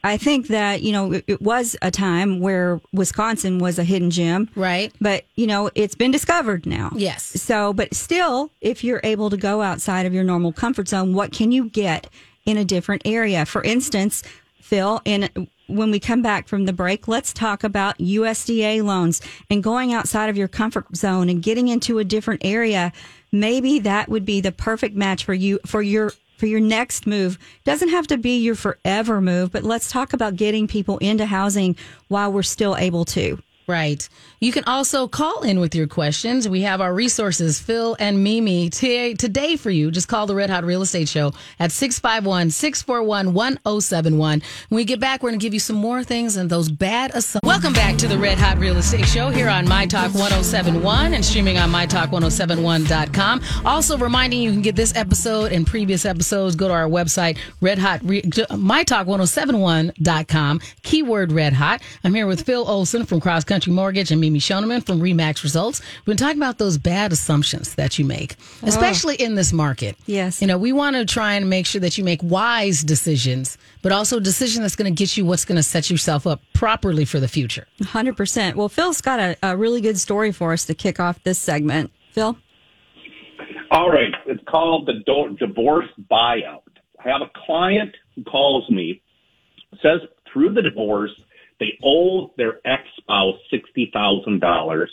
I 0.02 0.16
think 0.16 0.48
that, 0.48 0.82
you 0.82 0.92
know, 0.92 1.12
it, 1.26 1.42
was 1.42 1.76
a 1.82 1.90
time 1.90 2.40
where 2.40 2.80
Wisconsin 2.92 3.58
was 3.58 3.78
a 3.78 3.84
hidden 3.84 4.10
gem. 4.10 4.48
Right. 4.54 4.92
But, 5.00 5.24
you 5.34 5.46
know, 5.46 5.70
it's 5.74 5.94
been 5.94 6.10
discovered 6.10 6.66
now. 6.66 6.90
Yes. 6.94 7.24
So, 7.24 7.72
but 7.72 7.94
still, 7.94 8.50
if 8.60 8.82
you're 8.82 9.00
able 9.04 9.30
to 9.30 9.36
go 9.36 9.62
outside 9.62 10.06
of 10.06 10.14
your 10.14 10.24
normal 10.24 10.52
comfort 10.52 10.88
zone, 10.88 11.14
what 11.14 11.32
can 11.32 11.52
you 11.52 11.68
get 11.68 12.08
in 12.46 12.56
a 12.56 12.64
different 12.64 13.02
area? 13.04 13.44
For 13.44 13.62
instance, 13.62 14.22
Phil, 14.60 15.00
in 15.04 15.28
when 15.66 15.90
we 15.90 16.00
come 16.00 16.22
back 16.22 16.48
from 16.48 16.64
the 16.64 16.72
break, 16.72 17.06
let's 17.06 17.32
talk 17.32 17.62
about 17.62 17.98
USDA 17.98 18.82
loans 18.82 19.20
and 19.48 19.62
going 19.62 19.92
outside 19.92 20.28
of 20.28 20.36
your 20.36 20.48
comfort 20.48 20.96
zone 20.96 21.28
and 21.28 21.42
getting 21.42 21.68
into 21.68 21.98
a 21.98 22.04
different 22.04 22.44
area. 22.44 22.92
Maybe 23.32 23.78
that 23.80 24.08
would 24.08 24.24
be 24.24 24.40
the 24.40 24.52
perfect 24.52 24.96
match 24.96 25.24
for 25.24 25.34
you 25.34 25.60
for 25.64 25.82
your 25.82 26.12
for 26.40 26.46
your 26.46 26.58
next 26.58 27.06
move. 27.06 27.38
Doesn't 27.64 27.90
have 27.90 28.06
to 28.06 28.16
be 28.16 28.38
your 28.38 28.54
forever 28.54 29.20
move, 29.20 29.52
but 29.52 29.62
let's 29.62 29.92
talk 29.92 30.14
about 30.14 30.36
getting 30.36 30.66
people 30.66 30.96
into 30.98 31.26
housing 31.26 31.76
while 32.08 32.32
we're 32.32 32.42
still 32.42 32.76
able 32.76 33.04
to. 33.04 33.38
Right. 33.70 34.08
You 34.40 34.50
can 34.50 34.64
also 34.64 35.06
call 35.06 35.42
in 35.42 35.60
with 35.60 35.76
your 35.76 35.86
questions. 35.86 36.48
We 36.48 36.62
have 36.62 36.80
our 36.80 36.92
resources, 36.92 37.60
Phil 37.60 37.96
and 38.00 38.24
Mimi, 38.24 38.68
t- 38.68 39.14
today 39.14 39.54
for 39.56 39.70
you. 39.70 39.92
Just 39.92 40.08
call 40.08 40.26
the 40.26 40.34
Red 40.34 40.50
Hot 40.50 40.64
Real 40.64 40.82
Estate 40.82 41.08
Show 41.08 41.32
at 41.60 41.70
651 41.70 42.50
641 42.50 43.32
1071. 43.32 44.42
When 44.70 44.76
we 44.76 44.84
get 44.84 44.98
back, 44.98 45.22
we're 45.22 45.30
going 45.30 45.38
to 45.38 45.44
give 45.44 45.54
you 45.54 45.60
some 45.60 45.76
more 45.76 46.02
things 46.02 46.34
and 46.36 46.50
those 46.50 46.68
bad 46.68 47.10
assumptions. 47.14 47.46
Welcome 47.46 47.74
back 47.74 47.96
to 47.98 48.08
the 48.08 48.18
Red 48.18 48.38
Hot 48.38 48.58
Real 48.58 48.76
Estate 48.76 49.06
Show 49.06 49.28
here 49.28 49.48
on 49.48 49.68
My 49.68 49.86
Talk 49.86 50.12
1071 50.14 51.14
and 51.14 51.24
streaming 51.24 51.56
on 51.58 51.70
MyTalk1071.com. 51.70 53.40
Also, 53.64 53.96
reminding 53.98 54.42
you 54.42 54.50
can 54.50 54.62
get 54.62 54.74
this 54.74 54.96
episode 54.96 55.52
and 55.52 55.64
previous 55.64 56.04
episodes. 56.04 56.56
Go 56.56 56.66
to 56.66 56.74
our 56.74 56.88
website, 56.88 57.38
Red 57.60 57.78
Hot, 57.78 58.00
Re- 58.02 58.22
MyTalk1071.com, 58.22 60.60
keyword 60.82 61.30
Red 61.30 61.52
Hot. 61.52 61.80
I'm 62.02 62.14
here 62.14 62.26
with 62.26 62.46
Phil 62.46 62.66
Olson 62.66 63.04
from 63.04 63.20
Cross 63.20 63.44
Country 63.44 63.59
Mortgage 63.68 64.10
and 64.10 64.20
Mimi 64.20 64.38
Schoneman 64.38 64.84
from 64.84 65.00
Remax 65.00 65.42
Results. 65.42 65.80
We've 65.98 66.06
been 66.06 66.16
talking 66.16 66.38
about 66.38 66.58
those 66.58 66.78
bad 66.78 67.12
assumptions 67.12 67.74
that 67.74 67.98
you 67.98 68.04
make, 68.04 68.36
oh. 68.62 68.68
especially 68.68 69.16
in 69.16 69.34
this 69.34 69.52
market. 69.52 69.96
Yes. 70.06 70.40
You 70.40 70.46
know, 70.46 70.58
we 70.58 70.72
want 70.72 70.96
to 70.96 71.04
try 71.04 71.34
and 71.34 71.50
make 71.50 71.66
sure 71.66 71.80
that 71.80 71.98
you 71.98 72.04
make 72.04 72.20
wise 72.22 72.82
decisions, 72.82 73.58
but 73.82 73.92
also 73.92 74.18
a 74.18 74.20
decision 74.20 74.62
that's 74.62 74.76
going 74.76 74.92
to 74.92 74.98
get 74.98 75.16
you 75.16 75.24
what's 75.24 75.44
going 75.44 75.56
to 75.56 75.62
set 75.62 75.90
yourself 75.90 76.26
up 76.26 76.40
properly 76.54 77.04
for 77.04 77.20
the 77.20 77.28
future. 77.28 77.66
100%. 77.82 78.54
Well, 78.54 78.68
Phil's 78.68 79.00
got 79.00 79.20
a, 79.20 79.36
a 79.42 79.56
really 79.56 79.80
good 79.80 79.98
story 79.98 80.32
for 80.32 80.52
us 80.52 80.64
to 80.66 80.74
kick 80.74 81.00
off 81.00 81.22
this 81.24 81.38
segment. 81.38 81.90
Phil? 82.12 82.36
All 83.70 83.90
right. 83.90 84.12
It's 84.26 84.42
called 84.48 84.86
the 84.86 85.02
do- 85.06 85.36
divorce 85.44 85.86
buyout. 86.10 86.62
I 87.04 87.08
have 87.08 87.22
a 87.22 87.30
client 87.46 87.94
who 88.14 88.24
calls 88.24 88.68
me, 88.70 89.02
says 89.82 90.00
through 90.32 90.54
the 90.54 90.62
divorce, 90.62 91.12
they 91.60 91.78
owe 91.84 92.32
their 92.36 92.58
ex 92.64 92.82
spouse 92.96 93.36
$60,000. 93.52 94.86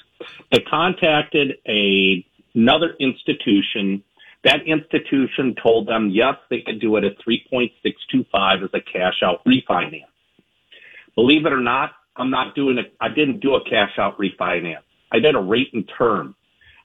They 0.52 0.60
contacted 0.70 1.54
a, 1.68 2.26
another 2.54 2.94
institution. 3.00 4.04
That 4.44 4.68
institution 4.68 5.56
told 5.62 5.88
them, 5.88 6.10
yes, 6.12 6.36
they 6.50 6.62
could 6.62 6.80
do 6.80 6.98
it 6.98 7.04
at 7.04 7.14
3.625 7.28 8.64
as 8.64 8.70
a 8.74 8.82
cash 8.82 9.24
out 9.24 9.44
refinance. 9.46 10.04
Believe 11.16 11.46
it 11.46 11.54
or 11.54 11.62
not, 11.62 11.92
I'm 12.18 12.30
not 12.30 12.54
doing 12.54 12.78
it. 12.78 12.94
I 13.00 13.08
didn't 13.10 13.40
do 13.40 13.56
a 13.56 13.64
cash 13.64 13.98
out 13.98 14.18
refinance. 14.20 14.84
I 15.12 15.20
did 15.20 15.36
a 15.36 15.40
rate 15.40 15.70
and 15.74 15.90
term. 15.98 16.36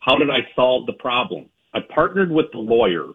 How 0.00 0.16
did 0.16 0.30
I 0.30 0.46
solve 0.54 0.86
the 0.86 0.94
problem? 0.94 1.46
I 1.74 1.80
partnered 1.94 2.30
with 2.30 2.46
the 2.52 2.58
lawyer, 2.58 3.12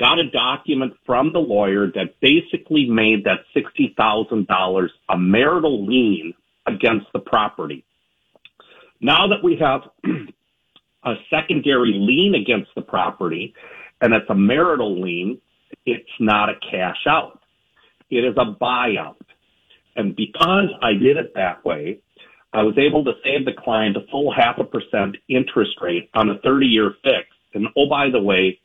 got 0.00 0.18
a 0.18 0.30
document 0.30 0.94
from 1.04 1.32
the 1.32 1.38
lawyer 1.38 1.86
that 1.94 2.18
basically 2.20 2.86
made 2.88 3.24
that 3.24 3.40
$60,000 3.54 4.88
a 5.10 5.18
marital 5.18 5.86
lien 5.86 6.32
against 6.66 7.06
the 7.12 7.18
property. 7.18 7.84
Now 9.00 9.28
that 9.28 9.44
we 9.44 9.56
have 9.60 9.82
a 11.04 11.14
secondary 11.28 11.92
lien 11.92 12.34
against 12.34 12.70
the 12.74 12.82
property 12.82 13.54
and 14.00 14.14
it's 14.14 14.28
a 14.30 14.34
marital 14.34 15.00
lien, 15.00 15.38
it's 15.84 16.10
not 16.18 16.48
a 16.48 16.54
cash 16.70 17.06
out. 17.06 17.42
It 18.08 18.24
is 18.24 18.36
a 18.38 18.56
buyout. 18.58 19.16
And 19.96 20.16
because 20.16 20.70
I 20.82 20.94
did 20.94 21.18
it 21.18 21.34
that 21.34 21.62
way, 21.64 22.00
I 22.54 22.62
was 22.62 22.76
able 22.78 23.04
to 23.04 23.12
save 23.22 23.44
the 23.44 23.52
client 23.52 23.96
a 23.96 24.06
full 24.10 24.32
half 24.32 24.58
a 24.58 24.64
percent 24.64 25.16
interest 25.28 25.72
rate 25.80 26.08
on 26.14 26.30
a 26.30 26.38
30 26.38 26.66
year 26.66 26.94
fix. 27.04 27.28
And 27.52 27.68
oh, 27.76 27.88
by 27.88 28.08
the 28.10 28.20
way, 28.20 28.58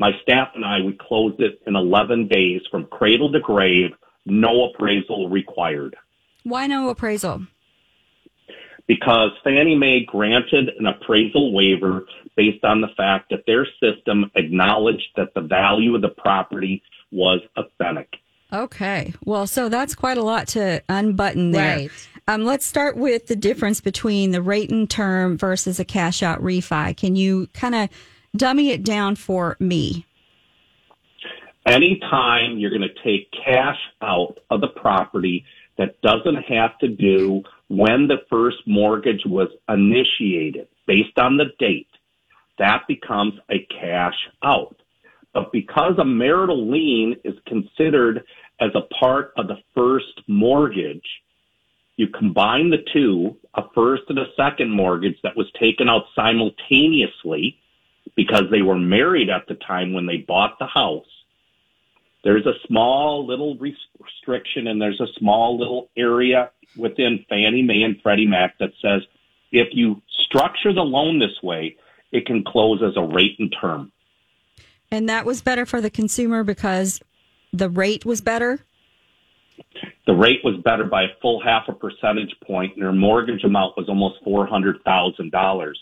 my 0.00 0.12
staff 0.22 0.48
and 0.54 0.64
I, 0.64 0.80
we 0.80 0.94
closed 0.98 1.40
it 1.40 1.60
in 1.66 1.76
11 1.76 2.26
days 2.28 2.62
from 2.70 2.86
cradle 2.86 3.30
to 3.30 3.38
grave, 3.38 3.90
no 4.24 4.70
appraisal 4.70 5.28
required. 5.28 5.94
Why 6.42 6.66
no 6.66 6.88
appraisal? 6.88 7.46
Because 8.88 9.30
Fannie 9.44 9.76
Mae 9.76 10.04
granted 10.06 10.70
an 10.78 10.86
appraisal 10.86 11.52
waiver 11.52 12.06
based 12.34 12.64
on 12.64 12.80
the 12.80 12.88
fact 12.96 13.30
that 13.30 13.44
their 13.46 13.66
system 13.78 14.30
acknowledged 14.34 15.06
that 15.16 15.34
the 15.34 15.42
value 15.42 15.94
of 15.94 16.00
the 16.00 16.08
property 16.08 16.82
was 17.12 17.40
authentic. 17.56 18.08
Okay. 18.52 19.12
Well, 19.24 19.46
so 19.46 19.68
that's 19.68 19.94
quite 19.94 20.16
a 20.16 20.22
lot 20.22 20.48
to 20.48 20.82
unbutton 20.88 21.50
there. 21.50 21.76
Right. 21.76 21.90
Um, 22.26 22.44
let's 22.44 22.64
start 22.64 22.96
with 22.96 23.26
the 23.26 23.36
difference 23.36 23.80
between 23.80 24.30
the 24.30 24.42
rate 24.42 24.70
and 24.70 24.88
term 24.88 25.36
versus 25.36 25.78
a 25.78 25.84
cash 25.84 26.22
out 26.22 26.42
refi. 26.42 26.96
Can 26.96 27.16
you 27.16 27.48
kind 27.52 27.74
of 27.74 27.90
dummy 28.36 28.70
it 28.70 28.82
down 28.82 29.16
for 29.16 29.56
me? 29.60 30.06
Anytime 31.66 32.58
you're 32.58 32.70
going 32.70 32.82
to 32.82 33.02
take 33.04 33.30
cash 33.32 33.78
out 34.02 34.38
of 34.50 34.60
the 34.60 34.68
property 34.68 35.44
that 35.76 36.00
doesn't 36.00 36.42
have 36.48 36.78
to 36.78 36.88
do 36.88 37.42
when 37.68 38.08
the 38.08 38.22
first 38.28 38.58
mortgage 38.66 39.22
was 39.26 39.48
initiated 39.68 40.68
based 40.86 41.18
on 41.18 41.36
the 41.36 41.46
date, 41.58 41.88
that 42.58 42.82
becomes 42.88 43.34
a 43.50 43.66
cash 43.80 44.16
out. 44.42 44.76
But 45.32 45.52
because 45.52 45.98
a 45.98 46.04
marital 46.04 46.70
lien 46.70 47.16
is 47.24 47.34
considered 47.46 48.24
as 48.60 48.70
a 48.74 48.92
part 48.94 49.32
of 49.36 49.46
the 49.46 49.58
first 49.74 50.20
mortgage, 50.26 51.06
you 51.96 52.08
combine 52.08 52.70
the 52.70 52.84
two, 52.92 53.36
a 53.54 53.62
first 53.74 54.02
and 54.08 54.18
a 54.18 54.26
second 54.36 54.70
mortgage 54.70 55.16
that 55.22 55.36
was 55.36 55.46
taken 55.60 55.88
out 55.88 56.04
simultaneously 56.16 57.58
because 58.20 58.50
they 58.50 58.60
were 58.60 58.76
married 58.76 59.30
at 59.30 59.46
the 59.48 59.54
time 59.54 59.94
when 59.94 60.04
they 60.04 60.18
bought 60.18 60.58
the 60.58 60.66
house. 60.66 61.06
There's 62.22 62.44
a 62.44 62.52
small 62.66 63.26
little 63.26 63.56
restriction 63.56 64.66
and 64.66 64.78
there's 64.78 65.00
a 65.00 65.06
small 65.18 65.58
little 65.58 65.88
area 65.96 66.50
within 66.76 67.24
Fannie 67.30 67.62
Mae 67.62 67.80
and 67.80 67.98
Freddie 68.02 68.26
Mac 68.26 68.58
that 68.58 68.72
says 68.82 69.00
if 69.52 69.68
you 69.72 70.02
structure 70.26 70.74
the 70.74 70.82
loan 70.82 71.18
this 71.18 71.42
way, 71.42 71.78
it 72.12 72.26
can 72.26 72.44
close 72.44 72.82
as 72.82 72.94
a 72.94 73.02
rate 73.02 73.36
and 73.38 73.56
term. 73.58 73.90
And 74.90 75.08
that 75.08 75.24
was 75.24 75.40
better 75.40 75.64
for 75.64 75.80
the 75.80 75.88
consumer 75.88 76.44
because 76.44 77.00
the 77.54 77.70
rate 77.70 78.04
was 78.04 78.20
better? 78.20 78.60
The 80.06 80.12
rate 80.12 80.40
was 80.44 80.56
better 80.62 80.84
by 80.84 81.04
a 81.04 81.14
full 81.22 81.40
half 81.42 81.68
a 81.68 81.72
percentage 81.72 82.34
point, 82.44 82.74
and 82.74 82.82
her 82.82 82.92
mortgage 82.92 83.44
amount 83.44 83.78
was 83.78 83.88
almost 83.88 84.22
four 84.22 84.46
hundred 84.46 84.82
thousand 84.84 85.32
dollars, 85.32 85.80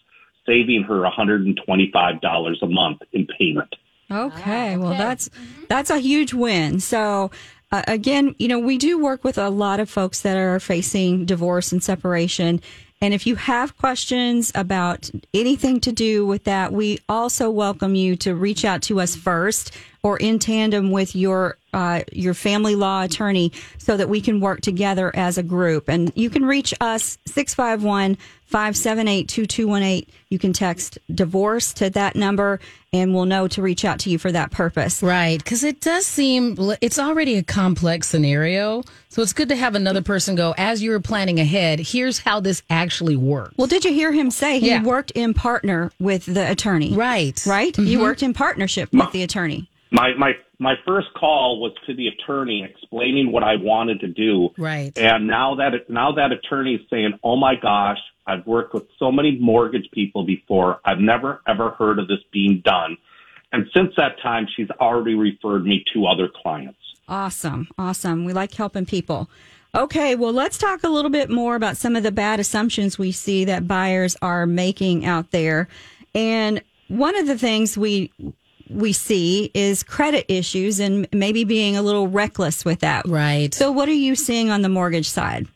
saving 0.49 0.83
her 0.85 1.03
one 1.03 1.13
hundred 1.13 1.47
and 1.47 1.61
twenty-five 1.65 2.21
dollars 2.21 2.59
a 2.63 2.67
month 2.67 3.03
in 3.13 3.29
payment. 3.39 3.77
Okay, 4.11 4.77
well 4.79 4.97
that's 4.97 5.29
that's 5.69 5.91
a 5.91 5.99
huge 5.99 6.33
win. 6.33 6.81
So 6.81 7.31
uh, 7.71 7.83
again, 7.87 8.35
you 8.39 8.49
know, 8.49 8.59
we 8.59 8.79
do 8.79 8.99
work 8.99 9.23
with 9.23 9.37
a 9.37 9.51
lot 9.51 9.79
of 9.79 9.91
folks 9.91 10.23
that 10.23 10.37
are 10.37 10.59
facing 10.59 11.27
divorce 11.27 11.71
and 11.71 11.83
separation. 11.83 12.63
And 13.01 13.15
if 13.15 13.27
you 13.27 13.37
have 13.37 13.77
questions 13.77 14.51
about 14.55 15.11
anything 15.33 15.79
to 15.81 15.93
do 15.93 16.27
with 16.27 16.45
that, 16.45 16.73
we 16.73 16.99
also 17.09 17.49
welcome 17.51 17.95
you 17.95 18.17
to 18.17 18.35
reach 18.35 18.65
out 18.65 18.83
to 18.83 19.01
us 19.01 19.15
first 19.15 19.77
or 20.03 20.17
in 20.17 20.39
tandem 20.39 20.91
with 20.91 21.15
your 21.17 21.57
uh, 21.75 22.03
your 22.13 22.33
family 22.33 22.75
law 22.75 23.03
attorney 23.03 23.53
so 23.77 23.97
that 23.97 24.09
we 24.09 24.21
can 24.23 24.41
work 24.41 24.63
together 24.63 25.15
as 25.15 25.37
a 25.37 25.43
group. 25.43 25.87
And 25.89 26.11
you 26.15 26.31
can 26.31 26.47
reach 26.47 26.73
us 26.81 27.19
651 27.27 28.17
578 28.47 29.29
2218. 29.29 30.07
You 30.31 30.39
can 30.39 30.55
text 30.55 30.99
divorce 31.15 31.75
to 31.75 31.91
that 31.91 32.17
number 32.17 32.59
and 32.91 33.15
we'll 33.15 33.27
know 33.27 33.49
to 33.49 33.61
reach 33.61 33.85
out 33.85 33.99
to 34.01 34.11
you 34.11 34.17
for 34.19 34.33
that 34.33 34.51
purpose. 34.51 35.03
Right. 35.03 35.37
Because 35.37 35.63
it 35.63 35.83
does 35.83 36.07
seem 36.07 36.57
it's 36.81 36.99
already 36.99 37.37
a 37.37 37.43
complex 37.43 38.09
scenario. 38.09 38.83
So 39.11 39.21
it's 39.21 39.35
good 39.35 39.51
to 39.51 39.57
have 39.57 39.75
another 39.75 40.01
person 40.01 40.37
go, 40.37 40.55
as 40.57 40.83
you 40.83 40.91
were 40.93 41.01
planning 41.01 41.39
ahead, 41.39 41.81
here's 41.81 42.19
how 42.19 42.41
this 42.41 42.63
actually 42.71 43.17
works. 43.17 43.53
Well, 43.59 43.67
did 43.67 43.85
you 43.85 43.93
hear 43.93 44.13
him 44.13 44.31
say 44.31 44.59
he 44.59 44.69
Yeah. 44.69 44.83
worked 44.83 45.11
in 45.11 45.35
partner 45.35 45.93
with 46.01 46.25
the 46.25 46.51
attorney? 46.51 46.95
Right. 46.95 47.39
Right? 47.47 47.77
He 47.77 47.99
worked 47.99 48.23
in 48.23 48.33
partnership 48.33 48.91
with 48.93 49.13
the 49.13 49.23
attorney. 49.23 49.69
My 49.91 50.15
my 50.15 50.33
my 50.59 50.75
first 50.87 51.09
call 51.15 51.61
was 51.61 51.73
to 51.87 51.95
the 51.95 52.09
attorney 52.09 52.65
explaining 52.69 53.33
what 53.33 53.43
I 53.43 53.57
wanted 53.57 54.01
to 54.01 54.09
do. 54.09 54.51
Right. 54.59 54.97
And 54.99 55.27
now 55.27 55.55
that 55.57 55.75
it, 55.75 55.91
now 55.91 56.13
that 56.13 56.33
attorney 56.33 56.75
is 56.75 56.81
saying, 56.91 57.19
"Oh 57.23 57.37
my 57.37 57.55
gosh, 57.55 57.99
I've 58.27 58.47
worked 58.47 58.75
with 58.75 58.85
so 58.99 59.11
many 59.11 59.39
mortgage 59.39 59.89
people 59.93 60.25
before. 60.25 60.81
I've 60.85 61.01
never 61.01 61.41
ever 61.47 61.71
heard 61.71 61.99
of 61.99 62.09
this 62.09 62.21
being 62.33 62.61
done." 62.65 62.97
And 63.53 63.67
since 63.75 63.95
that 63.97 64.21
time, 64.23 64.47
she's 64.55 64.71
already 64.81 65.15
referred 65.15 65.65
me 65.65 65.85
to 65.95 66.07
other 66.07 66.29
clients. 66.29 66.79
Awesome. 67.09 67.69
Awesome. 67.79 68.25
We 68.25 68.35
like 68.35 68.53
helping 68.53 68.85
people. 68.85 69.31
Okay, 69.75 70.15
well, 70.15 70.33
let's 70.33 70.59
talk 70.59 70.83
a 70.83 70.89
little 70.89 71.11
bit 71.11 71.31
more 71.31 71.55
about 71.55 71.77
some 71.77 71.95
of 71.95 72.03
the 72.03 72.13
bad 72.13 72.41
assumptions 72.41 72.99
we 72.99 73.13
see 73.13 73.45
that 73.45 73.69
buyers 73.69 74.17
are 74.23 74.47
making 74.47 75.05
out 75.05 75.31
there. 75.31 75.69
And 76.15 76.63
one 76.89 77.17
of 77.17 77.27
the 77.27 77.37
things 77.39 77.77
we 77.77 78.11
we 78.71 78.93
see 78.93 79.51
is 79.55 79.83
credit 79.83 80.27
issues 80.29 80.81
and 80.81 81.09
maybe 81.13 81.45
being 81.45 81.77
a 81.77 81.83
little 81.83 82.09
reckless 82.09 82.65
with 82.65 82.81
that. 82.81 83.07
Right. 83.07 83.53
So 83.55 83.73
what 83.73 83.89
are 83.89 83.93
you 83.93 84.15
seeing 84.15 84.51
on 84.51 84.63
the 84.63 84.69
mortgage 84.69 85.09
side? 85.09 85.47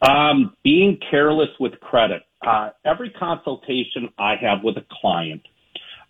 Um, 0.00 0.56
being 0.62 0.98
careless 1.10 1.50
with 1.58 1.78
credit. 1.80 2.22
Uh, 2.46 2.70
every 2.84 3.10
consultation 3.10 4.10
I 4.18 4.36
have 4.36 4.62
with 4.62 4.76
a 4.76 4.84
client, 5.00 5.42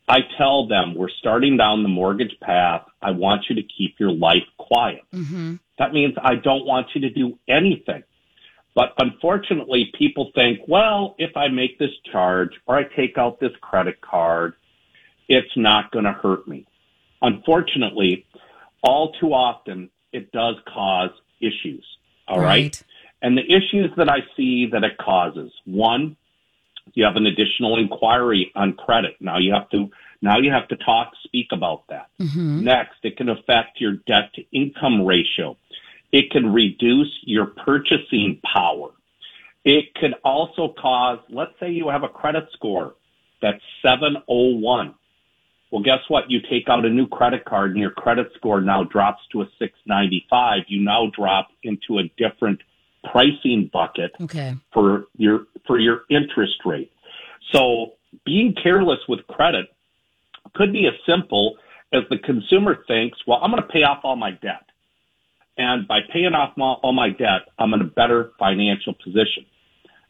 I 0.08 0.20
tell 0.36 0.66
them 0.66 0.94
we're 0.94 1.08
starting 1.08 1.56
down 1.56 1.82
the 1.82 1.88
mortgage 1.88 2.38
path. 2.40 2.82
I 3.00 3.12
want 3.12 3.46
you 3.48 3.56
to 3.56 3.62
keep 3.62 3.96
your 3.98 4.12
life 4.12 4.44
quiet. 4.58 5.02
That 5.78 5.92
means 5.92 6.14
I 6.22 6.34
don't 6.34 6.66
want 6.66 6.88
you 6.94 7.00
to 7.02 7.10
do 7.10 7.38
anything. 7.48 8.02
But 8.74 8.92
unfortunately, 8.98 9.90
people 9.98 10.30
think, 10.34 10.60
well, 10.68 11.14
if 11.18 11.36
I 11.36 11.48
make 11.48 11.78
this 11.78 11.90
charge 12.12 12.50
or 12.66 12.76
I 12.76 12.84
take 12.94 13.18
out 13.18 13.40
this 13.40 13.50
credit 13.60 14.00
card, 14.00 14.54
it's 15.28 15.56
not 15.56 15.90
going 15.90 16.04
to 16.04 16.12
hurt 16.12 16.48
me. 16.48 16.66
Unfortunately, 17.20 18.26
all 18.82 19.12
too 19.20 19.32
often, 19.32 19.90
it 20.12 20.32
does 20.32 20.56
cause 20.72 21.10
issues. 21.40 21.84
All 22.26 22.38
right. 22.38 22.46
Right. 22.46 22.82
And 23.20 23.36
the 23.36 23.42
issues 23.42 23.90
that 23.96 24.08
I 24.08 24.18
see 24.36 24.68
that 24.72 24.84
it 24.84 24.96
causes, 24.98 25.50
one, 25.64 26.16
you 26.94 27.04
have 27.04 27.16
an 27.16 27.26
additional 27.26 27.78
inquiry 27.78 28.52
on 28.54 28.74
credit. 28.74 29.16
Now 29.20 29.38
you 29.38 29.52
have 29.52 29.68
to, 29.70 29.90
now 30.22 30.38
you 30.38 30.52
have 30.52 30.68
to 30.68 30.76
talk, 30.76 31.12
speak 31.24 31.48
about 31.52 31.82
that. 31.88 32.08
Mm-hmm. 32.20 32.64
Next, 32.64 32.96
it 33.02 33.16
can 33.16 33.28
affect 33.28 33.80
your 33.80 33.94
debt 34.06 34.32
to 34.34 34.44
income 34.52 35.04
ratio. 35.04 35.56
It 36.12 36.30
can 36.30 36.52
reduce 36.52 37.12
your 37.22 37.46
purchasing 37.46 38.40
power. 38.54 38.90
It 39.64 39.94
could 39.94 40.14
also 40.24 40.74
cause, 40.80 41.18
let's 41.28 41.52
say 41.60 41.70
you 41.70 41.88
have 41.88 42.04
a 42.04 42.08
credit 42.08 42.48
score 42.52 42.94
that's 43.42 43.62
701. 43.82 44.94
Well, 45.70 45.82
guess 45.82 46.00
what? 46.08 46.30
You 46.30 46.40
take 46.40 46.68
out 46.68 46.84
a 46.84 46.88
new 46.88 47.06
credit 47.06 47.44
card 47.44 47.72
and 47.72 47.80
your 47.80 47.90
credit 47.90 48.28
score 48.36 48.60
now 48.60 48.84
drops 48.84 49.22
to 49.32 49.42
a 49.42 49.46
695. 49.58 50.62
You 50.68 50.82
now 50.82 51.10
drop 51.14 51.48
into 51.62 51.98
a 51.98 52.04
different 52.16 52.60
pricing 53.04 53.70
bucket 53.72 54.12
Okay. 54.20 54.54
for 54.72 55.06
your 55.16 55.46
for 55.66 55.78
your 55.78 56.02
interest 56.10 56.64
rate. 56.64 56.90
So 57.52 57.92
being 58.24 58.54
careless 58.62 59.00
with 59.08 59.26
credit 59.26 59.66
could 60.54 60.72
be 60.72 60.86
as 60.86 60.94
simple 61.06 61.58
as 61.92 62.02
the 62.10 62.18
consumer 62.18 62.78
thinks, 62.86 63.18
well, 63.26 63.38
I'm 63.42 63.50
going 63.50 63.62
to 63.62 63.68
pay 63.68 63.82
off 63.82 64.00
all 64.04 64.16
my 64.16 64.32
debt. 64.32 64.64
And 65.56 65.88
by 65.88 66.00
paying 66.12 66.34
off 66.34 66.56
my, 66.56 66.72
all 66.82 66.92
my 66.92 67.10
debt, 67.10 67.48
I'm 67.58 67.74
in 67.74 67.80
a 67.80 67.84
better 67.84 68.32
financial 68.38 68.94
position. 68.94 69.44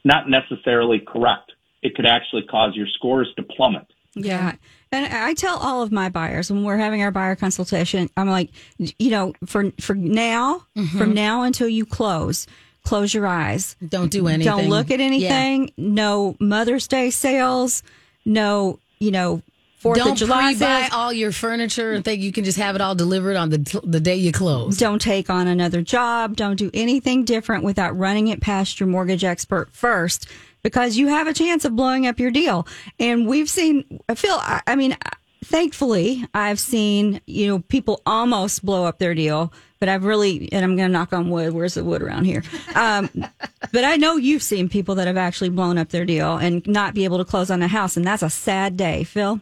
Not 0.04 0.28
necessarily 0.28 1.00
correct. 1.00 1.52
It 1.82 1.94
could 1.94 2.06
actually 2.06 2.42
cause 2.42 2.74
your 2.74 2.86
scores 2.94 3.28
to 3.36 3.42
plummet. 3.42 3.86
Yeah. 4.24 4.54
And 4.90 5.06
I 5.12 5.34
tell 5.34 5.58
all 5.58 5.82
of 5.82 5.92
my 5.92 6.08
buyers 6.08 6.50
when 6.50 6.64
we're 6.64 6.78
having 6.78 7.02
our 7.02 7.10
buyer 7.10 7.36
consultation, 7.36 8.08
I'm 8.16 8.28
like, 8.28 8.50
you 8.78 9.10
know, 9.10 9.34
for 9.44 9.70
for 9.80 9.94
now, 9.94 10.64
from 10.74 10.84
mm-hmm. 10.84 11.12
now 11.12 11.42
until 11.42 11.68
you 11.68 11.84
close, 11.84 12.46
close 12.84 13.12
your 13.12 13.26
eyes. 13.26 13.76
Don't 13.86 14.10
do 14.10 14.28
anything. 14.28 14.50
Don't 14.50 14.68
look 14.68 14.90
at 14.90 15.00
Yeah. 15.00 15.06
anything. 15.06 15.72
No 15.76 16.36
Mother's 16.40 16.88
Day 16.88 17.10
sales. 17.10 17.82
No, 18.24 18.78
you 18.98 19.10
know, 19.10 19.42
Fourth 19.78 19.98
Don't 19.98 20.12
of 20.12 20.18
July 20.18 20.54
pre-buy 20.54 20.80
sales. 20.80 20.92
all 20.92 21.12
your 21.12 21.30
furniture 21.30 21.92
and 21.92 22.04
think 22.04 22.20
you 22.20 22.32
can 22.32 22.42
just 22.42 22.58
have 22.58 22.74
it 22.74 22.80
all 22.80 22.96
delivered 22.96 23.36
on 23.36 23.50
the 23.50 23.80
the 23.84 24.00
day 24.00 24.16
you 24.16 24.32
close. 24.32 24.76
Don't 24.76 25.00
take 25.00 25.30
on 25.30 25.46
another 25.46 25.82
job. 25.82 26.34
Don't 26.34 26.56
do 26.56 26.68
anything 26.74 27.24
different 27.24 27.62
without 27.62 27.96
running 27.96 28.26
it 28.26 28.40
past 28.40 28.80
your 28.80 28.88
mortgage 28.88 29.22
expert 29.22 29.68
first 29.72 30.26
because 30.68 30.98
you 30.98 31.08
have 31.08 31.26
a 31.26 31.32
chance 31.32 31.64
of 31.64 31.74
blowing 31.74 32.06
up 32.06 32.20
your 32.20 32.30
deal. 32.30 32.66
And 33.00 33.26
we've 33.26 33.48
seen, 33.48 34.00
Phil, 34.14 34.36
I 34.38 34.60
I 34.66 34.76
mean, 34.76 34.94
thankfully, 35.42 36.26
I've 36.34 36.60
seen, 36.60 37.22
you 37.26 37.48
know, 37.48 37.60
people 37.60 38.02
almost 38.04 38.62
blow 38.62 38.84
up 38.84 38.98
their 38.98 39.14
deal, 39.14 39.50
but 39.80 39.88
I've 39.88 40.04
really, 40.04 40.52
and 40.52 40.62
I'm 40.62 40.76
going 40.76 40.90
to 40.90 40.92
knock 40.92 41.14
on 41.14 41.30
wood. 41.30 41.54
Where's 41.54 41.72
the 41.72 41.84
wood 41.84 42.02
around 42.02 42.26
here? 42.26 42.42
Um, 42.74 43.08
but 43.72 43.84
I 43.84 43.96
know 43.96 44.16
you've 44.16 44.42
seen 44.42 44.68
people 44.68 44.94
that 44.96 45.06
have 45.06 45.16
actually 45.16 45.48
blown 45.48 45.78
up 45.78 45.88
their 45.88 46.04
deal 46.04 46.36
and 46.36 46.66
not 46.66 46.92
be 46.92 47.04
able 47.04 47.16
to 47.16 47.24
close 47.24 47.50
on 47.50 47.62
a 47.62 47.68
house. 47.68 47.96
And 47.96 48.04
that's 48.04 48.22
a 48.22 48.28
sad 48.28 48.76
day, 48.76 49.04
Phil. 49.04 49.40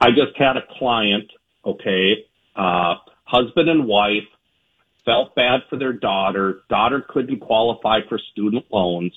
I 0.00 0.08
just 0.10 0.36
had 0.36 0.56
a 0.56 0.62
client, 0.76 1.30
okay, 1.64 2.26
uh, 2.56 2.94
husband 3.24 3.68
and 3.68 3.86
wife 3.86 4.26
felt 5.04 5.36
bad 5.36 5.60
for 5.70 5.78
their 5.78 5.92
daughter. 5.92 6.62
Daughter 6.68 7.06
couldn't 7.08 7.38
qualify 7.38 8.00
for 8.08 8.18
student 8.32 8.64
loans. 8.72 9.12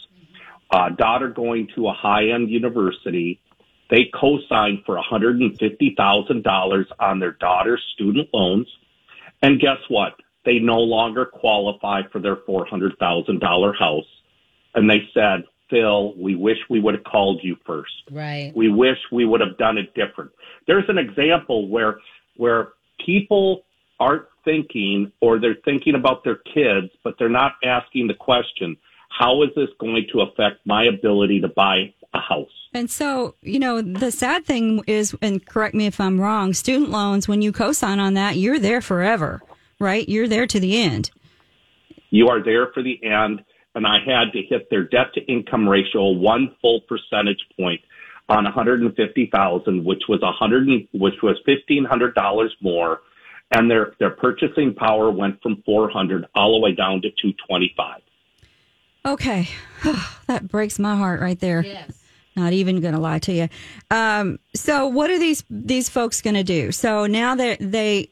Uh, 0.73 0.89
daughter 0.89 1.29
going 1.29 1.67
to 1.75 1.87
a 1.87 1.93
high 1.93 2.29
end 2.29 2.49
university. 2.49 3.39
They 3.91 4.09
co-signed 4.19 4.79
for 4.87 4.99
$150,000 4.99 6.85
on 6.99 7.19
their 7.19 7.33
daughter's 7.33 7.83
student 7.93 8.29
loans. 8.33 8.67
And 9.43 9.59
guess 9.59 9.77
what? 9.87 10.13
They 10.45 10.57
no 10.57 10.79
longer 10.79 11.25
qualify 11.27 12.01
for 12.11 12.19
their 12.19 12.37
$400,000 12.37 13.77
house. 13.77 14.05
And 14.73 14.89
they 14.89 15.07
said, 15.13 15.43
Phil, 15.69 16.15
we 16.17 16.33
wish 16.33 16.57
we 16.71 16.79
would 16.79 16.95
have 16.95 17.03
called 17.03 17.41
you 17.43 17.55
first. 17.67 17.93
Right. 18.09 18.51
We 18.55 18.69
wish 18.69 18.97
we 19.11 19.25
would 19.25 19.41
have 19.41 19.59
done 19.59 19.77
it 19.77 19.93
different. 19.93 20.31
There's 20.65 20.89
an 20.89 20.97
example 20.97 21.67
where 21.67 21.99
where 22.35 22.69
people 23.05 23.65
aren't 23.99 24.25
thinking 24.43 25.11
or 25.21 25.39
they're 25.39 25.57
thinking 25.65 25.93
about 25.93 26.23
their 26.23 26.37
kids, 26.37 26.91
but 27.03 27.13
they're 27.19 27.29
not 27.29 27.53
asking 27.63 28.07
the 28.07 28.15
question, 28.15 28.75
how 29.17 29.43
is 29.43 29.49
this 29.55 29.69
going 29.79 30.07
to 30.11 30.21
affect 30.21 30.65
my 30.65 30.85
ability 30.85 31.39
to 31.41 31.47
buy 31.47 31.93
a 32.13 32.19
house? 32.19 32.49
And 32.73 32.89
so, 32.89 33.35
you 33.41 33.59
know, 33.59 33.81
the 33.81 34.11
sad 34.11 34.45
thing 34.45 34.83
is, 34.87 35.15
and 35.21 35.45
correct 35.45 35.75
me 35.75 35.85
if 35.85 35.99
I'm 35.99 36.19
wrong, 36.19 36.53
student 36.53 36.89
loans, 36.89 37.27
when 37.27 37.41
you 37.41 37.51
co-sign 37.51 37.99
on 37.99 38.15
that, 38.15 38.37
you're 38.37 38.59
there 38.59 38.81
forever, 38.81 39.41
right? 39.79 40.07
You're 40.09 40.27
there 40.27 40.47
to 40.47 40.59
the 40.59 40.81
end. 40.81 41.11
You 42.09 42.29
are 42.29 42.43
there 42.43 42.67
for 42.73 42.81
the 42.81 43.03
end, 43.03 43.43
and 43.75 43.85
I 43.85 43.99
had 44.03 44.31
to 44.33 44.41
hit 44.41 44.69
their 44.69 44.83
debt 44.83 45.13
to 45.13 45.21
income 45.21 45.69
ratio 45.69 46.09
one 46.09 46.55
full 46.61 46.81
percentage 46.81 47.45
point 47.57 47.81
on 48.29 48.45
150,000, 48.45 49.83
which 49.83 50.03
was 50.07 50.21
a 50.23 50.31
hundred, 50.31 50.67
which 50.93 51.21
was 51.21 51.37
fifteen 51.45 51.83
hundred 51.83 52.15
dollars 52.15 52.55
more, 52.61 53.01
and 53.51 53.69
their 53.69 53.93
their 53.99 54.11
purchasing 54.11 54.73
power 54.73 55.11
went 55.11 55.41
from 55.41 55.61
400 55.65 56.25
all 56.35 56.53
the 56.53 56.59
way 56.59 56.73
down 56.73 57.01
to 57.01 57.09
225. 57.09 58.02
Okay. 59.05 59.49
that 60.27 60.47
breaks 60.47 60.79
my 60.79 60.95
heart 60.95 61.21
right 61.21 61.39
there. 61.39 61.63
Yes. 61.63 61.99
Not 62.35 62.53
even 62.53 62.81
going 62.81 62.93
to 62.95 62.99
lie 62.99 63.19
to 63.19 63.33
you. 63.33 63.49
Um, 63.91 64.39
so 64.55 64.87
what 64.87 65.11
are 65.11 65.19
these, 65.19 65.43
these 65.49 65.89
folks 65.89 66.21
going 66.21 66.33
to 66.33 66.43
do? 66.43 66.71
So 66.71 67.05
now 67.05 67.35
that 67.35 67.57
they, 67.59 68.09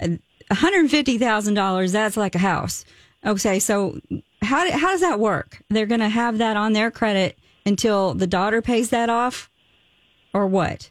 $150,000, 0.00 1.92
that's 1.92 2.16
like 2.16 2.34
a 2.34 2.38
house. 2.38 2.84
Okay. 3.24 3.58
So 3.58 4.00
how, 4.40 4.70
how 4.70 4.88
does 4.92 5.00
that 5.02 5.20
work? 5.20 5.62
They're 5.68 5.86
going 5.86 6.00
to 6.00 6.08
have 6.08 6.38
that 6.38 6.56
on 6.56 6.72
their 6.72 6.90
credit 6.90 7.38
until 7.66 8.14
the 8.14 8.26
daughter 8.26 8.62
pays 8.62 8.90
that 8.90 9.10
off 9.10 9.50
or 10.32 10.46
what? 10.46 10.90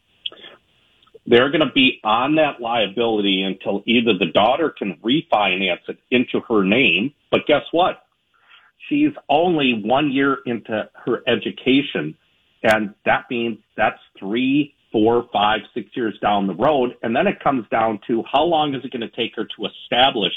they're 1.29 1.51
going 1.51 1.65
to 1.65 1.71
be 1.73 1.99
on 2.03 2.35
that 2.35 2.59
liability 2.59 3.43
until 3.43 3.83
either 3.85 4.17
the 4.17 4.25
daughter 4.25 4.71
can 4.75 4.95
refinance 5.03 5.87
it 5.87 5.99
into 6.09 6.39
her 6.49 6.63
name, 6.63 7.13
but 7.29 7.45
guess 7.45 7.61
what? 7.71 8.03
She's 8.89 9.13
only 9.29 9.81
one 9.85 10.11
year 10.11 10.39
into 10.45 10.89
her 11.05 11.23
education, 11.27 12.17
and 12.63 12.93
that 13.05 13.25
means 13.29 13.59
that's 13.77 13.99
three, 14.17 14.73
four, 14.91 15.27
five, 15.31 15.61
six 15.73 15.89
years 15.95 16.17
down 16.19 16.47
the 16.47 16.55
road. 16.55 16.97
And 17.03 17.15
then 17.15 17.27
it 17.27 17.39
comes 17.41 17.65
down 17.69 17.99
to 18.07 18.23
how 18.29 18.43
long 18.43 18.73
is 18.73 18.83
it 18.83 18.91
going 18.91 19.07
to 19.07 19.15
take 19.15 19.35
her 19.35 19.45
to 19.45 19.65
establish 19.67 20.33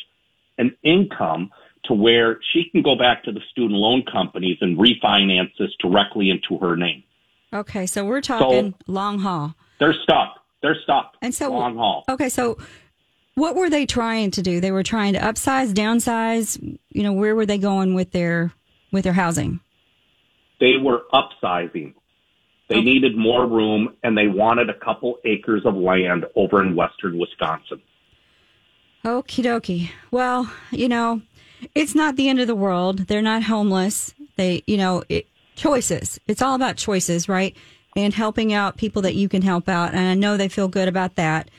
an 0.59 0.77
income 0.83 1.51
to 1.85 1.95
where 1.95 2.39
she 2.53 2.65
can 2.71 2.83
go 2.83 2.95
back 2.95 3.25
to 3.25 3.33
the 3.33 3.41
student 3.51 3.73
loan 3.73 4.05
companies 4.11 4.59
and 4.61 4.79
refinance 4.79 5.51
this 5.59 5.71
directly 5.81 6.31
into 6.31 6.59
her 6.65 6.77
name. 6.77 7.03
Okay. 7.53 7.87
So 7.87 8.05
we're 8.05 8.21
talking 8.21 8.75
long 8.87 9.19
haul. 9.19 9.55
They're 9.81 9.95
stuck. 10.03 10.37
They're 10.63 10.77
stuck. 10.85 11.15
And 11.21 11.35
so 11.35 11.51
long 11.51 11.77
haul. 11.77 12.05
Okay, 12.09 12.29
so 12.29 12.57
what 13.35 13.57
were 13.57 13.69
they 13.69 13.85
trying 13.85 14.31
to 14.33 14.43
do? 14.43 14.61
They 14.61 14.71
were 14.71 14.85
trying 14.85 15.15
to 15.15 15.19
upsize, 15.19 15.73
downsize. 15.73 16.72
You 16.95 17.03
know, 17.03 17.13
where 17.13 17.35
were 17.35 17.47
they 17.47 17.59
going 17.59 17.95
with 17.95 18.13
their 18.13 18.53
with 18.91 19.05
their 19.05 19.13
housing? 19.13 19.61
they 20.63 20.77
were 20.77 21.03
upsizing. 21.13 21.93
They 22.69 22.81
needed 22.81 23.17
more 23.17 23.47
room 23.47 23.97
and 24.05 24.17
they 24.17 24.29
wanted 24.29 24.71
a 24.71 24.75
couple 24.75 25.19
acres 25.25 25.63
of 25.67 25.75
land 25.75 26.25
over 26.37 26.63
in 26.63 26.77
western 26.77 27.19
Wisconsin. 27.19 27.83
Okie 29.05 29.45
dokie. 29.45 29.91
Well, 30.13 30.51
you 30.71 30.89
know, 30.89 31.21
it's 31.75 31.97
not 31.97 32.15
the 32.15 32.29
end 32.29 32.41
of 32.41 32.47
the 32.47 32.55
world. 32.55 33.09
They're 33.09 33.21
not 33.21 33.43
homeless. 33.43 34.15
They, 34.37 34.63
you 34.69 34.77
know, 34.77 35.03
it, 35.09 35.27
choices. 35.57 36.21
It's 36.29 36.41
all 36.41 36.55
about 36.55 36.77
choices, 36.77 37.29
right? 37.29 37.55
And 37.97 38.15
helping 38.15 38.55
out 38.55 38.77
people 38.77 39.03
that 39.03 39.17
you 39.17 39.29
can 39.29 39.43
help 39.43 39.69
out. 39.69 39.93
And 39.93 40.01
I 40.01 40.15
know 40.15 40.37
they 40.37 40.49
feel 40.49 40.69
good 40.69 40.89
about 40.89 41.17
that. 41.17 41.51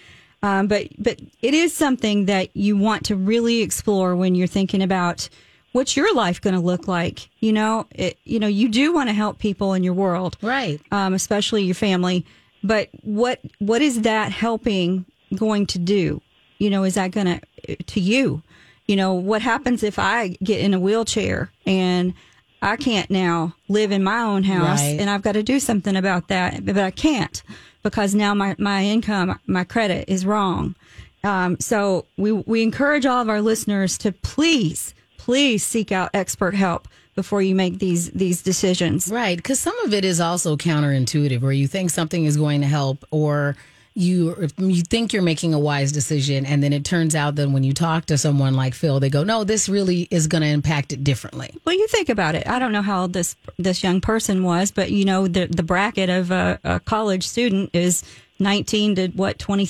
Um, 0.43 0.67
but 0.67 0.89
but 0.99 1.19
it 1.41 1.53
is 1.53 1.73
something 1.75 2.25
that 2.25 2.55
you 2.55 2.77
want 2.77 3.05
to 3.05 3.15
really 3.15 3.61
explore 3.61 4.15
when 4.15 4.35
you're 4.35 4.45
thinking 4.47 4.81
about 4.83 5.29
what's 5.71 5.95
your 5.97 6.13
life 6.13 6.39
going 6.41 6.53
to 6.53 6.59
look 6.59 6.87
like. 6.87 7.29
You 7.39 7.53
know, 7.53 7.87
it, 7.95 8.19
you 8.25 8.39
know, 8.39 8.47
you 8.47 8.67
do 8.69 8.93
want 8.93 9.09
to 9.09 9.13
help 9.13 9.39
people 9.39 9.73
in 9.73 9.83
your 9.83 9.93
world, 9.93 10.37
Right. 10.41 10.79
um, 10.91 11.13
especially 11.13 11.63
your 11.63 11.75
family. 11.75 12.25
But 12.63 12.89
what 13.01 13.39
what 13.59 13.81
is 13.81 14.01
that 14.01 14.31
helping 14.31 15.05
going 15.33 15.65
to 15.67 15.79
do? 15.79 16.21
You 16.59 16.69
know, 16.69 16.83
is 16.83 16.95
that 16.95 17.11
going 17.11 17.39
to 17.65 17.75
to 17.77 17.99
you? 17.99 18.43
You 18.85 18.97
know, 18.97 19.13
what 19.13 19.41
happens 19.41 19.81
if 19.81 19.97
I 19.97 20.35
get 20.43 20.59
in 20.59 20.73
a 20.73 20.79
wheelchair 20.79 21.51
and 21.65 22.13
I 22.61 22.75
can't 22.75 23.09
now 23.09 23.55
live 23.69 23.91
in 23.93 24.03
my 24.03 24.19
own 24.19 24.43
house 24.43 24.81
Right. 24.81 24.97
and 24.99 25.09
I've 25.09 25.21
got 25.21 25.33
to 25.33 25.43
do 25.43 25.59
something 25.59 25.95
about 25.95 26.27
that, 26.27 26.65
but 26.65 26.77
I 26.77 26.91
can't 26.91 27.41
because 27.83 28.15
now 28.15 28.33
my, 28.33 28.55
my 28.57 28.83
income, 28.83 29.39
my 29.45 29.63
credit 29.63 30.05
is 30.07 30.25
wrong. 30.25 30.75
Um, 31.23 31.57
so 31.59 32.05
we, 32.17 32.31
we 32.31 32.63
encourage 32.63 33.05
all 33.05 33.21
of 33.21 33.29
our 33.29 33.41
listeners 33.41 33.97
to 33.99 34.11
please, 34.11 34.93
please 35.17 35.63
seek 35.63 35.91
out 35.91 36.09
expert 36.13 36.55
help 36.55 36.87
before 37.15 37.41
you 37.41 37.55
make 37.55 37.79
these, 37.79 38.09
these 38.11 38.41
decisions. 38.41 39.09
Right, 39.09 39.37
because 39.37 39.59
some 39.59 39.77
of 39.85 39.93
it 39.93 40.03
is 40.03 40.19
also 40.19 40.57
counterintuitive, 40.57 41.41
where 41.41 41.51
you 41.51 41.67
think 41.67 41.91
something 41.91 42.25
is 42.25 42.37
going 42.37 42.61
to 42.61 42.67
help, 42.67 43.05
or 43.11 43.55
you 43.95 44.47
you 44.57 44.81
think 44.81 45.13
you're 45.13 45.21
making 45.21 45.53
a 45.53 45.59
wise 45.59 45.91
decision, 45.91 46.45
and 46.45 46.63
then 46.63 46.73
it 46.73 46.83
turns 46.83 47.15
out 47.15 47.35
that 47.35 47.49
when 47.49 47.63
you 47.63 47.73
talk 47.73 48.05
to 48.07 48.17
someone 48.17 48.55
like 48.55 48.73
Phil, 48.73 48.99
they 48.99 49.09
go, 49.09 49.23
"No, 49.23 49.43
this 49.43 49.69
really 49.69 50.07
is 50.09 50.27
going 50.27 50.41
to 50.41 50.47
impact 50.47 50.93
it 50.93 51.03
differently." 51.03 51.51
Well, 51.63 51.75
you 51.75 51.87
think 51.87 52.09
about 52.09 52.33
it. 52.33 52.47
I 52.47 52.57
don't 52.57 52.71
know 52.71 52.81
how 52.81 53.03
old 53.03 53.13
this 53.13 53.35
this 53.57 53.83
young 53.83 54.01
person 54.01 54.43
was, 54.43 54.71
but 54.71 54.91
you 54.91 55.05
know 55.05 55.27
the 55.27 55.45
the 55.45 55.63
bracket 55.63 56.09
of 56.09 56.31
a, 56.31 56.59
a 56.63 56.79
college 56.79 57.27
student 57.27 57.69
is 57.73 58.03
nineteen 58.39 58.95
to 58.95 59.07
what 59.09 59.37
twenty 59.37 59.67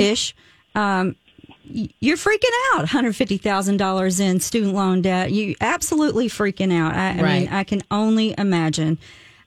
ish. 0.00 0.34
Um, 0.74 1.16
you're 1.64 2.16
freaking 2.16 2.44
out. 2.72 2.78
One 2.78 2.86
hundred 2.86 3.16
fifty 3.16 3.38
thousand 3.38 3.78
dollars 3.78 4.20
in 4.20 4.40
student 4.40 4.74
loan 4.74 5.02
debt. 5.02 5.32
You 5.32 5.56
absolutely 5.60 6.28
freaking 6.28 6.72
out. 6.72 6.94
I, 6.94 7.08
I 7.10 7.40
mean, 7.40 7.48
I 7.48 7.64
can 7.64 7.82
only 7.90 8.34
imagine. 8.38 8.98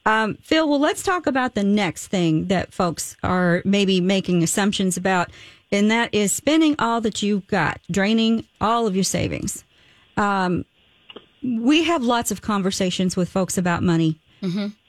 Um, 0.05 0.35
Phil, 0.41 0.67
well, 0.67 0.79
let's 0.79 1.03
talk 1.03 1.27
about 1.27 1.55
the 1.55 1.63
next 1.63 2.07
thing 2.07 2.47
that 2.47 2.73
folks 2.73 3.15
are 3.23 3.61
maybe 3.65 4.01
making 4.01 4.41
assumptions 4.43 4.97
about, 4.97 5.29
and 5.71 5.91
that 5.91 6.13
is 6.13 6.31
spending 6.31 6.75
all 6.79 7.01
that 7.01 7.21
you've 7.21 7.45
got, 7.47 7.79
draining 7.91 8.45
all 8.59 8.87
of 8.87 8.95
your 8.95 9.03
savings 9.03 9.63
we 11.43 11.83
have 11.83 12.03
lots 12.03 12.31
of 12.31 12.41
conversations 12.41 13.15
with 13.15 13.29
folks 13.29 13.57
about 13.57 13.83
money. 13.83 14.19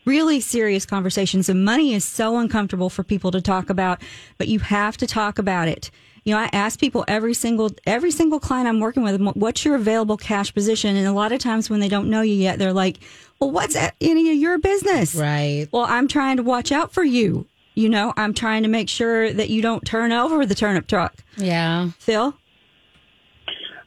Really 0.04 0.40
serious 0.40 0.84
conversations. 0.84 1.48
And 1.48 1.64
money 1.64 1.94
is 1.94 2.04
so 2.04 2.38
uncomfortable 2.38 2.90
for 2.90 3.04
people 3.04 3.30
to 3.30 3.40
talk 3.40 3.70
about, 3.70 4.02
but 4.38 4.48
you 4.48 4.58
have 4.58 4.96
to 4.98 5.06
talk 5.06 5.38
about 5.38 5.68
it. 5.68 5.90
You 6.24 6.34
know, 6.34 6.40
I 6.40 6.50
ask 6.52 6.78
people 6.78 7.04
every 7.08 7.34
single 7.34 7.70
every 7.86 8.10
single 8.10 8.38
client 8.38 8.68
I'm 8.68 8.80
working 8.80 9.02
with, 9.02 9.20
what's 9.34 9.64
your 9.64 9.74
available 9.74 10.16
cash 10.16 10.54
position? 10.54 10.96
And 10.96 11.06
a 11.06 11.12
lot 11.12 11.32
of 11.32 11.40
times 11.40 11.68
when 11.68 11.80
they 11.80 11.88
don't 11.88 12.10
know 12.10 12.22
you 12.22 12.34
yet, 12.34 12.58
they're 12.58 12.72
like, 12.72 12.98
"Well, 13.42 13.50
what's 13.50 13.74
that- 13.74 13.94
any 14.00 14.30
of 14.30 14.36
your 14.36 14.58
business?" 14.58 15.14
Right. 15.14 15.66
Well, 15.72 15.86
I'm 15.88 16.08
trying 16.08 16.36
to 16.36 16.42
watch 16.42 16.70
out 16.72 16.92
for 16.92 17.04
you. 17.04 17.46
You 17.74 17.88
know, 17.88 18.12
I'm 18.16 18.34
trying 18.34 18.62
to 18.64 18.68
make 18.68 18.88
sure 18.88 19.32
that 19.32 19.48
you 19.50 19.62
don't 19.62 19.84
turn 19.84 20.12
over 20.12 20.44
the 20.44 20.54
turnip 20.54 20.86
truck. 20.86 21.14
Yeah. 21.36 21.88
Phil, 21.98 22.34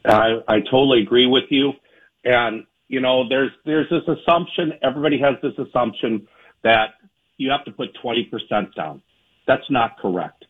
I, 0.04 0.42
I 0.48 0.60
totally 0.60 1.02
agree 1.02 1.28
with 1.28 1.46
you. 1.50 1.74
And, 2.24 2.66
you 2.88 3.00
know, 3.00 3.30
there's, 3.30 3.52
there's 3.66 3.90
this 3.90 4.04
assumption, 4.08 4.74
everybody 4.82 5.20
has 5.20 5.36
this 5.42 5.54
assumption 5.58 6.28
that 6.64 6.96
you 7.38 7.52
have 7.52 7.64
to 7.66 7.72
put 7.72 7.96
20% 8.04 8.74
down. 8.76 9.02
That's 9.48 9.70
not 9.70 10.00
correct. 10.00 10.46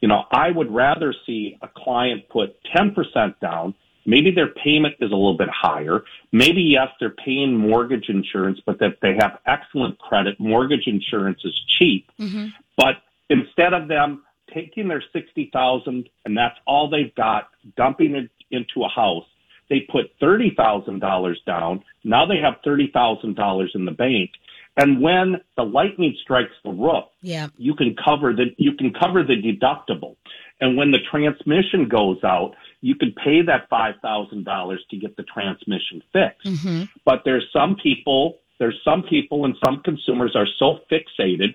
You 0.00 0.08
know, 0.08 0.24
I 0.32 0.50
would 0.50 0.72
rather 0.72 1.14
see 1.26 1.58
a 1.60 1.68
client 1.68 2.28
put 2.30 2.56
10% 2.74 3.38
down. 3.40 3.74
Maybe 4.06 4.30
their 4.30 4.48
payment 4.48 4.94
is 5.00 5.10
a 5.10 5.14
little 5.14 5.36
bit 5.36 5.48
higher. 5.50 6.04
Maybe, 6.32 6.62
yes, 6.62 6.88
they're 6.98 7.10
paying 7.10 7.56
mortgage 7.56 8.08
insurance, 8.08 8.60
but 8.64 8.78
that 8.80 8.98
they 9.02 9.14
have 9.20 9.38
excellent 9.46 9.98
credit. 9.98 10.38
Mortgage 10.40 10.86
insurance 10.86 11.40
is 11.44 11.54
cheap. 11.78 12.10
Mm-hmm. 12.18 12.46
But 12.76 12.96
instead 13.28 13.74
of 13.74 13.88
them 13.88 14.22
taking 14.54 14.88
their 14.88 15.02
60,000 15.12 16.08
and 16.24 16.36
that's 16.36 16.56
all 16.66 16.88
they've 16.88 17.14
got, 17.14 17.50
dumping 17.76 18.14
it 18.14 18.30
into 18.50 18.84
a 18.84 18.88
house, 18.88 19.26
they 19.68 19.80
put 19.80 20.18
$30,000 20.20 21.34
down. 21.46 21.84
Now 22.02 22.26
they 22.26 22.38
have 22.38 22.54
$30,000 22.66 23.68
in 23.74 23.84
the 23.84 23.92
bank. 23.92 24.30
And 24.76 25.00
when 25.00 25.40
the 25.56 25.64
lightning 25.64 26.16
strikes 26.22 26.52
the 26.64 26.70
roof, 26.70 27.04
Yeah. 27.22 27.48
you 27.58 27.74
can 27.74 27.94
cover 27.94 28.32
the 28.32 28.54
you 28.56 28.72
can 28.72 28.92
cover 28.92 29.22
the 29.22 29.34
deductible. 29.36 30.16
And 30.60 30.76
when 30.76 30.90
the 30.90 30.98
transmission 31.10 31.88
goes 31.88 32.22
out, 32.24 32.54
you 32.80 32.94
can 32.94 33.12
pay 33.12 33.42
that 33.42 33.68
five 33.68 33.96
thousand 34.02 34.44
dollars 34.44 34.84
to 34.90 34.96
get 34.96 35.16
the 35.16 35.22
transmission 35.22 36.02
fixed. 36.12 36.46
But 37.04 37.22
there's 37.24 37.46
some 37.52 37.76
people, 37.82 38.38
there's 38.58 38.78
some 38.84 39.02
people 39.02 39.44
and 39.44 39.54
some 39.64 39.82
consumers 39.82 40.34
are 40.34 40.46
so 40.58 40.78
fixated 40.90 41.54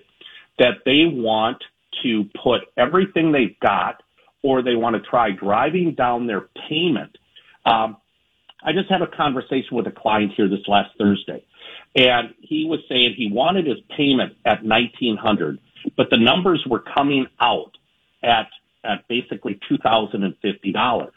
that 0.58 0.78
they 0.84 1.04
want 1.06 1.62
to 2.02 2.24
put 2.42 2.62
everything 2.76 3.32
they've 3.32 3.58
got 3.60 4.02
or 4.42 4.62
they 4.62 4.76
want 4.76 4.94
to 4.94 5.02
try 5.08 5.30
driving 5.30 5.94
down 5.94 6.26
their 6.26 6.48
payment. 6.68 7.16
Um, 7.64 7.96
I 8.62 8.72
just 8.72 8.88
had 8.88 9.02
a 9.02 9.06
conversation 9.06 9.76
with 9.76 9.86
a 9.86 9.90
client 9.90 10.32
here 10.36 10.48
this 10.48 10.66
last 10.68 10.90
Thursday, 10.98 11.44
and 11.94 12.34
he 12.40 12.64
was 12.64 12.80
saying 12.88 13.14
he 13.16 13.30
wanted 13.30 13.66
his 13.66 13.78
payment 13.96 14.34
at 14.44 14.64
nineteen 14.64 15.16
hundred, 15.16 15.58
but 15.96 16.10
the 16.10 16.16
numbers 16.16 16.64
were 16.68 16.80
coming 16.80 17.26
out 17.40 17.72
at 18.22 18.48
at 18.86 19.06
basically 19.08 19.58
two 19.68 19.78
thousand 19.78 20.24
and 20.24 20.34
fifty 20.40 20.72
dollars. 20.72 21.14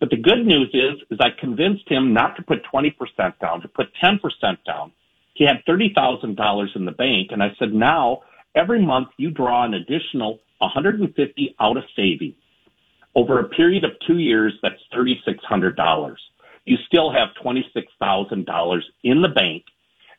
But 0.00 0.10
the 0.10 0.16
good 0.16 0.44
news 0.44 0.70
is, 0.72 1.00
is 1.10 1.18
I 1.20 1.28
convinced 1.38 1.88
him 1.88 2.12
not 2.12 2.36
to 2.36 2.42
put 2.42 2.64
twenty 2.64 2.90
percent 2.90 3.38
down, 3.40 3.60
to 3.62 3.68
put 3.68 3.94
ten 4.00 4.18
percent 4.18 4.58
down. 4.66 4.92
He 5.34 5.44
had 5.44 5.62
thirty 5.66 5.92
thousand 5.94 6.36
dollars 6.36 6.72
in 6.74 6.84
the 6.84 6.92
bank, 6.92 7.28
and 7.30 7.42
I 7.42 7.54
said, 7.58 7.72
now 7.72 8.22
every 8.54 8.84
month 8.84 9.08
you 9.16 9.30
draw 9.30 9.64
an 9.64 9.74
additional 9.74 10.40
one 10.58 10.70
hundred 10.70 11.00
and 11.00 11.14
fifty 11.14 11.54
out 11.60 11.76
of 11.76 11.84
savings 11.94 12.34
over 13.14 13.40
a 13.40 13.48
period 13.48 13.84
of 13.84 13.92
two 14.06 14.18
years, 14.18 14.54
that's 14.62 14.80
$3,600. 14.94 16.16
You 16.64 16.76
still 16.86 17.12
have 17.12 17.28
$26,000 17.44 18.82
in 19.02 19.22
the 19.22 19.28
bank. 19.28 19.64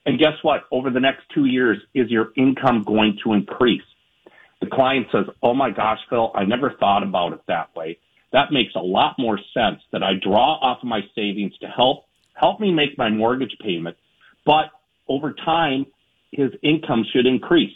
And 0.06 0.20
guess 0.20 0.34
what? 0.42 0.64
Over 0.72 0.90
the 0.90 1.00
next 1.00 1.24
two 1.34 1.46
years, 1.46 1.80
is 1.94 2.12
your 2.12 2.34
income 2.36 2.84
going 2.84 3.18
to 3.24 3.34
increase? 3.34 3.82
The 4.64 4.70
client 4.70 5.08
says, 5.12 5.26
Oh 5.42 5.54
my 5.54 5.72
gosh, 5.72 6.00
Phil, 6.10 6.32
I 6.34 6.46
never 6.46 6.74
thought 6.80 7.04
about 7.04 7.34
it 7.34 7.42
that 7.50 7.76
way. 7.76 7.98
That 8.32 8.54
makes 8.54 8.74
a 8.76 8.80
lot 8.80 9.16
more 9.20 9.38
sense 9.54 9.82
that 9.92 10.02
I 10.02 10.14
draw 10.24 10.56
off 10.62 10.78
of 10.82 10.88
my 10.88 11.02
savings 11.14 11.52
to 11.60 11.68
help, 11.68 12.06
help 12.34 12.62
me 12.62 12.72
make 12.72 12.98
my 12.98 13.10
mortgage 13.10 13.56
payment. 13.62 13.98
But 14.46 14.68
over 15.10 15.34
time, 15.34 15.86
his 16.32 16.52
income 16.64 17.04
should 17.12 17.26
increase. 17.26 17.76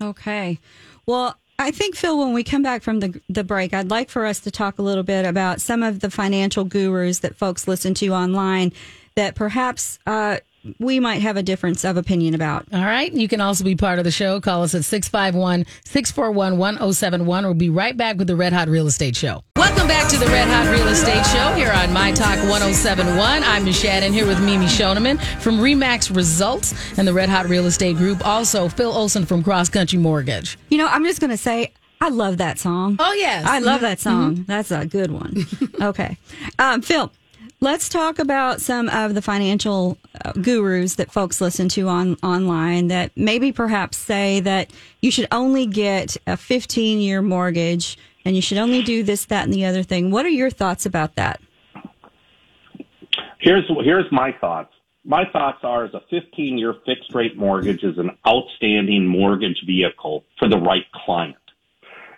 Okay. 0.00 0.58
Well, 1.04 1.36
I 1.58 1.72
think 1.72 1.94
Phil, 1.94 2.18
when 2.18 2.32
we 2.32 2.42
come 2.42 2.62
back 2.62 2.82
from 2.82 3.00
the 3.00 3.20
the 3.28 3.44
break, 3.44 3.74
I'd 3.74 3.90
like 3.90 4.08
for 4.08 4.24
us 4.24 4.40
to 4.40 4.50
talk 4.50 4.78
a 4.78 4.82
little 4.82 5.02
bit 5.02 5.26
about 5.26 5.60
some 5.60 5.82
of 5.82 6.00
the 6.00 6.10
financial 6.10 6.64
gurus 6.64 7.18
that 7.18 7.36
folks 7.36 7.68
listen 7.68 7.92
to 7.94 8.08
online 8.14 8.72
that 9.14 9.34
perhaps 9.34 9.98
uh, 10.06 10.38
we 10.78 11.00
might 11.00 11.22
have 11.22 11.36
a 11.36 11.42
difference 11.42 11.84
of 11.84 11.96
opinion 11.96 12.34
about. 12.34 12.66
All 12.72 12.84
right. 12.84 13.12
You 13.12 13.28
can 13.28 13.40
also 13.40 13.64
be 13.64 13.76
part 13.76 13.98
of 13.98 14.04
the 14.04 14.10
show. 14.10 14.40
Call 14.40 14.62
us 14.62 14.74
at 14.74 14.84
651 14.84 15.66
641 15.84 16.58
1071. 16.58 17.44
We'll 17.44 17.54
be 17.54 17.70
right 17.70 17.96
back 17.96 18.16
with 18.16 18.26
the 18.26 18.36
Red 18.36 18.52
Hot 18.52 18.68
Real 18.68 18.86
Estate 18.86 19.16
Show. 19.16 19.42
Welcome 19.56 19.88
back 19.88 20.08
to 20.10 20.18
the 20.18 20.26
Red 20.26 20.48
Hot 20.48 20.66
Real 20.72 20.88
Estate 20.88 21.24
Show 21.26 21.52
here 21.54 21.72
on 21.72 21.92
My 21.92 22.12
Talk 22.12 22.36
1071. 22.48 23.42
I'm 23.42 23.64
Miss 23.64 23.82
Shannan 23.82 24.12
here 24.12 24.26
with 24.26 24.40
Mimi 24.40 24.66
Schoneman 24.66 25.20
from 25.40 25.58
Remax 25.58 26.14
Results 26.14 26.74
and 26.98 27.06
the 27.06 27.12
Red 27.12 27.28
Hot 27.28 27.48
Real 27.48 27.66
Estate 27.66 27.96
Group. 27.96 28.24
Also, 28.26 28.68
Phil 28.68 28.92
Olson 28.92 29.26
from 29.26 29.42
Cross 29.42 29.70
Country 29.70 29.98
Mortgage. 29.98 30.58
You 30.68 30.78
know, 30.78 30.86
I'm 30.86 31.04
just 31.04 31.20
going 31.20 31.30
to 31.30 31.36
say 31.36 31.72
I 32.00 32.10
love 32.10 32.38
that 32.38 32.58
song. 32.58 32.96
Oh, 32.98 33.12
yes. 33.12 33.44
I 33.46 33.58
love 33.58 33.80
that 33.80 33.98
song. 33.98 34.44
That's 34.46 34.70
a 34.70 34.86
good 34.86 35.10
one. 35.10 35.46
okay. 35.80 36.16
Um, 36.58 36.80
Phil, 36.80 37.10
let's 37.60 37.88
talk 37.88 38.18
about 38.18 38.60
some 38.60 38.88
of 38.88 39.14
the 39.14 39.22
financial 39.22 39.98
uh, 40.24 40.32
gurus 40.32 40.94
that 40.96 41.10
folks 41.10 41.40
listen 41.40 41.68
to 41.70 41.88
on 41.88 42.14
online 42.22 42.88
that 42.88 43.10
maybe 43.16 43.52
perhaps 43.52 43.96
say 43.96 44.40
that 44.40 44.70
you 45.00 45.10
should 45.10 45.26
only 45.32 45.66
get 45.66 46.16
a 46.26 46.36
15 46.36 46.98
year 46.98 47.22
mortgage 47.22 47.98
and 48.24 48.36
you 48.36 48.42
should 48.42 48.58
only 48.58 48.82
do 48.82 49.02
this, 49.02 49.24
that, 49.26 49.44
and 49.44 49.52
the 49.52 49.64
other 49.64 49.82
thing. 49.82 50.10
What 50.10 50.26
are 50.26 50.30
your 50.30 50.50
thoughts 50.50 50.86
about 50.86 51.14
that? 51.16 51.40
Here's 53.40 53.64
here's 53.84 54.10
my 54.10 54.32
thoughts. 54.40 54.72
My 55.04 55.24
thoughts 55.32 55.58
are 55.62 55.84
as 55.84 55.94
a 55.94 56.00
15 56.10 56.58
year 56.58 56.74
fixed 56.84 57.14
rate 57.14 57.36
mortgage 57.36 57.82
is 57.82 57.96
an 57.96 58.10
outstanding 58.26 59.06
mortgage 59.06 59.62
vehicle 59.66 60.24
for 60.38 60.48
the 60.48 60.58
right 60.58 60.84
client. 60.92 61.36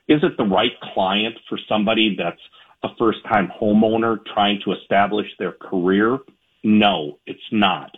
Is 0.08 0.24
it 0.24 0.36
the 0.36 0.44
right 0.44 0.72
client 0.94 1.36
for 1.48 1.58
somebody 1.68 2.16
that's 2.18 2.40
a 2.82 2.88
first 2.98 3.18
time 3.28 3.50
homeowner 3.60 4.18
trying 4.34 4.60
to 4.64 4.72
establish 4.72 5.26
their 5.38 5.52
career? 5.52 6.18
No, 6.62 7.18
it's 7.26 7.40
not. 7.52 7.90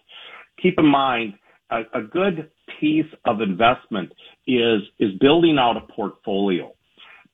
Keep 0.61 0.79
in 0.79 0.87
mind 0.87 1.35
a, 1.71 1.83
a 1.95 2.03
good 2.03 2.51
piece 2.81 3.11
of 3.25 3.41
investment 3.41 4.13
is 4.47 4.83
is 4.99 5.13
building 5.21 5.59
out 5.59 5.77
a 5.77 5.93
portfolio, 5.93 6.73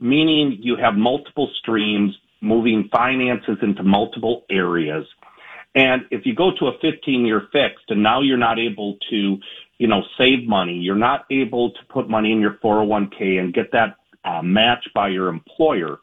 meaning 0.01 0.59
you 0.61 0.77
have 0.77 0.95
multiple 0.95 1.51
streams, 1.59 2.15
moving 2.41 2.89
finances 2.93 3.59
into 3.63 3.83
multiple 3.83 4.45
areas. 4.51 5.07
And 5.75 6.03
if 6.11 6.25
you 6.25 6.35
go 6.35 6.53
to 6.59 6.67
a 6.67 6.79
15 6.81 7.27
year 7.27 7.49
fixed 7.53 7.85
and 7.89 8.03
now 8.03 8.21
you're 8.21 8.39
not 8.39 8.59
able 8.59 8.97
to, 9.11 9.39
you 9.79 9.87
know, 9.87 10.03
save 10.17 10.47
money, 10.47 10.75
you're 10.75 10.97
not 10.97 11.27
able 11.31 11.71
to 11.71 11.81
put 11.89 12.09
money 12.09 12.33
in 12.33 12.41
your 12.41 12.55
401k 12.65 13.39
and 13.39 13.53
get 13.53 13.73
that 13.73 13.97
uh, 14.25 14.43
matched 14.43 14.93
by 14.95 15.09
your 15.09 15.29
employer, 15.29 15.99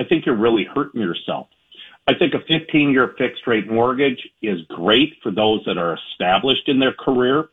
I 0.00 0.04
think 0.04 0.24
you're 0.24 0.36
really 0.36 0.64
hurting 0.64 1.00
yourself. 1.00 1.48
I 2.08 2.14
think 2.14 2.32
a 2.32 2.40
15 2.48 2.90
year 2.90 3.14
fixed 3.18 3.46
rate 3.46 3.70
mortgage 3.70 4.26
is 4.40 4.60
great 4.68 5.12
for 5.22 5.30
those 5.30 5.62
that 5.66 5.76
are 5.76 5.96
established 6.12 6.68
in 6.68 6.80
their 6.80 6.94
career. 6.94 7.50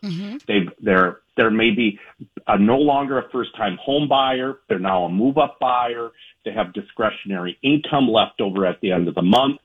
They 0.48 0.62
they're 0.82 1.20
they're 1.36 1.52
maybe 1.52 2.00
uh, 2.48 2.56
no 2.56 2.78
longer 2.78 3.20
a 3.20 3.30
first 3.30 3.56
time 3.56 3.78
home 3.80 4.08
buyer. 4.08 4.60
They're 4.70 4.80
now 4.80 5.04
a 5.04 5.10
move 5.10 5.38
up 5.38 5.60
buyer. 5.60 6.12
They 6.46 6.52
have 6.54 6.74
discretionary 6.74 7.60
income 7.62 8.08
left 8.08 8.40
over 8.40 8.66
at 8.66 8.80
the 8.82 8.94
end 8.94 9.10
of 9.10 9.16
the 9.16 9.22
month. 9.22 9.60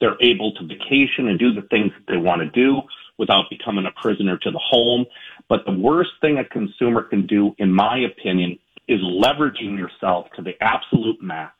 They're 0.00 0.20
able 0.20 0.52
to 0.54 0.66
vacation 0.66 1.28
and 1.28 1.38
do 1.38 1.54
the 1.54 1.66
things 1.68 1.92
that 1.96 2.12
they 2.12 2.18
want 2.18 2.42
to 2.42 2.50
do 2.50 2.82
without 3.18 3.44
becoming 3.48 3.86
a 3.86 4.00
prisoner 4.02 4.36
to 4.38 4.50
the 4.50 4.60
home. 4.62 5.06
But 5.48 5.60
the 5.64 5.72
worst 5.72 6.10
thing 6.20 6.38
a 6.38 6.44
consumer 6.44 7.02
can 7.02 7.26
do, 7.26 7.54
in 7.58 7.72
my 7.72 7.98
opinion, 7.98 8.58
is 8.88 9.00
leveraging 9.00 9.78
yourself 9.78 10.26
to 10.36 10.42
the 10.42 10.54
absolute 10.60 11.22
max 11.22 11.54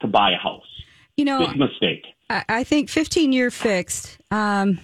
to 0.00 0.06
buy 0.06 0.32
a 0.32 0.36
house. 0.36 0.62
You 1.16 1.24
know, 1.24 1.46
Big 1.46 1.56
mistake. 1.56 2.04
I, 2.28 2.44
I 2.48 2.64
think 2.64 2.90
15 2.90 3.32
year 3.32 3.50
fixed, 3.50 4.18
um, 4.30 4.78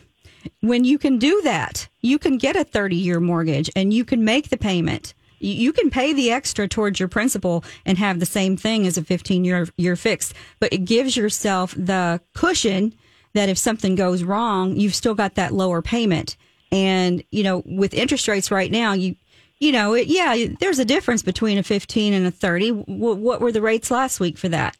when 0.60 0.84
you 0.84 0.98
can 0.98 1.18
do 1.18 1.40
that, 1.42 1.88
you 2.00 2.18
can 2.18 2.38
get 2.38 2.56
a 2.56 2.64
30 2.64 2.96
year 2.96 3.20
mortgage 3.20 3.70
and 3.76 3.92
you 3.92 4.04
can 4.04 4.24
make 4.24 4.48
the 4.48 4.56
payment. 4.56 5.14
You 5.38 5.52
you 5.52 5.72
can 5.72 5.90
pay 5.90 6.12
the 6.12 6.30
extra 6.30 6.68
towards 6.68 6.98
your 7.00 7.08
principal 7.08 7.64
and 7.84 7.98
have 7.98 8.20
the 8.20 8.26
same 8.26 8.56
thing 8.56 8.86
as 8.86 8.96
a 8.96 9.04
15 9.04 9.44
year 9.44 9.68
year 9.76 9.96
fixed, 9.96 10.34
but 10.60 10.72
it 10.72 10.84
gives 10.84 11.16
yourself 11.16 11.74
the 11.76 12.20
cushion 12.34 12.94
that 13.34 13.48
if 13.48 13.58
something 13.58 13.94
goes 13.94 14.22
wrong, 14.22 14.76
you've 14.76 14.94
still 14.94 15.14
got 15.14 15.34
that 15.34 15.52
lower 15.52 15.82
payment. 15.82 16.36
And, 16.70 17.22
you 17.30 17.42
know, 17.42 17.62
with 17.66 17.94
interest 17.94 18.28
rates 18.28 18.50
right 18.50 18.70
now, 18.70 18.92
you, 18.92 19.16
you 19.58 19.72
know, 19.72 19.94
it, 19.94 20.08
yeah, 20.08 20.46
there's 20.60 20.78
a 20.78 20.84
difference 20.84 21.22
between 21.22 21.58
a 21.58 21.62
15 21.62 22.12
and 22.12 22.26
a 22.26 22.30
30. 22.30 22.70
What, 22.70 23.18
what 23.18 23.40
were 23.40 23.52
the 23.52 23.62
rates 23.62 23.90
last 23.90 24.20
week 24.20 24.38
for 24.38 24.48
that? 24.48 24.76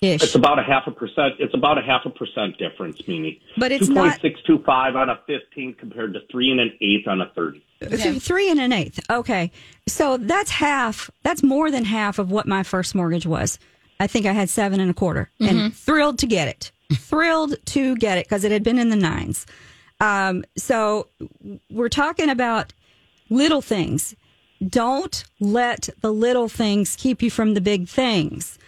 Ish. 0.00 0.22
It's 0.22 0.34
about 0.36 0.58
a 0.60 0.62
half 0.62 0.86
a 0.86 0.92
percent. 0.92 1.34
It's 1.40 1.54
about 1.54 1.76
a 1.78 1.82
half 1.82 2.02
a 2.04 2.10
percent 2.10 2.56
difference, 2.58 3.00
Mimi. 3.08 3.40
But 3.56 3.72
it's 3.72 3.88
two 3.88 3.94
not- 3.94 4.10
point 4.10 4.20
six 4.22 4.40
two 4.46 4.62
five 4.64 4.94
on 4.94 5.10
a 5.10 5.18
fifteen 5.26 5.74
compared 5.74 6.14
to 6.14 6.20
three 6.30 6.50
and 6.50 6.60
an 6.60 6.72
eighth 6.80 7.08
on 7.08 7.20
a 7.20 7.30
thirty. 7.34 7.64
Th- 7.80 8.20
Three 8.22 8.50
and 8.50 8.60
an 8.60 8.72
eighth. 8.72 8.98
Okay. 9.10 9.50
So 9.86 10.16
that's 10.16 10.50
half, 10.50 11.10
that's 11.22 11.42
more 11.44 11.70
than 11.70 11.84
half 11.84 12.18
of 12.18 12.30
what 12.30 12.46
my 12.46 12.62
first 12.64 12.92
mortgage 12.94 13.24
was. 13.26 13.58
I 14.00 14.06
think 14.08 14.26
I 14.26 14.32
had 14.32 14.48
seven 14.50 14.80
and 14.80 14.90
a 14.90 14.94
quarter 14.94 15.30
and 15.40 15.74
thrilled 15.74 16.18
to 16.20 16.26
get 16.26 16.48
it. 16.48 16.72
thrilled 16.94 17.54
to 17.66 17.96
get 17.96 18.18
it 18.18 18.26
because 18.26 18.42
it 18.44 18.50
had 18.52 18.62
been 18.64 18.78
in 18.80 18.88
the 18.88 18.96
nines. 18.96 19.46
Um, 20.00 20.44
so 20.56 21.08
we're 21.70 21.88
talking 21.88 22.28
about 22.28 22.72
little 23.30 23.62
things. 23.62 24.14
Don't 24.66 25.22
let 25.40 25.88
the 26.00 26.12
little 26.12 26.48
things 26.48 26.96
keep 26.96 27.22
you 27.22 27.30
from 27.30 27.54
the 27.54 27.60
big 27.60 27.88
things. 27.88 28.58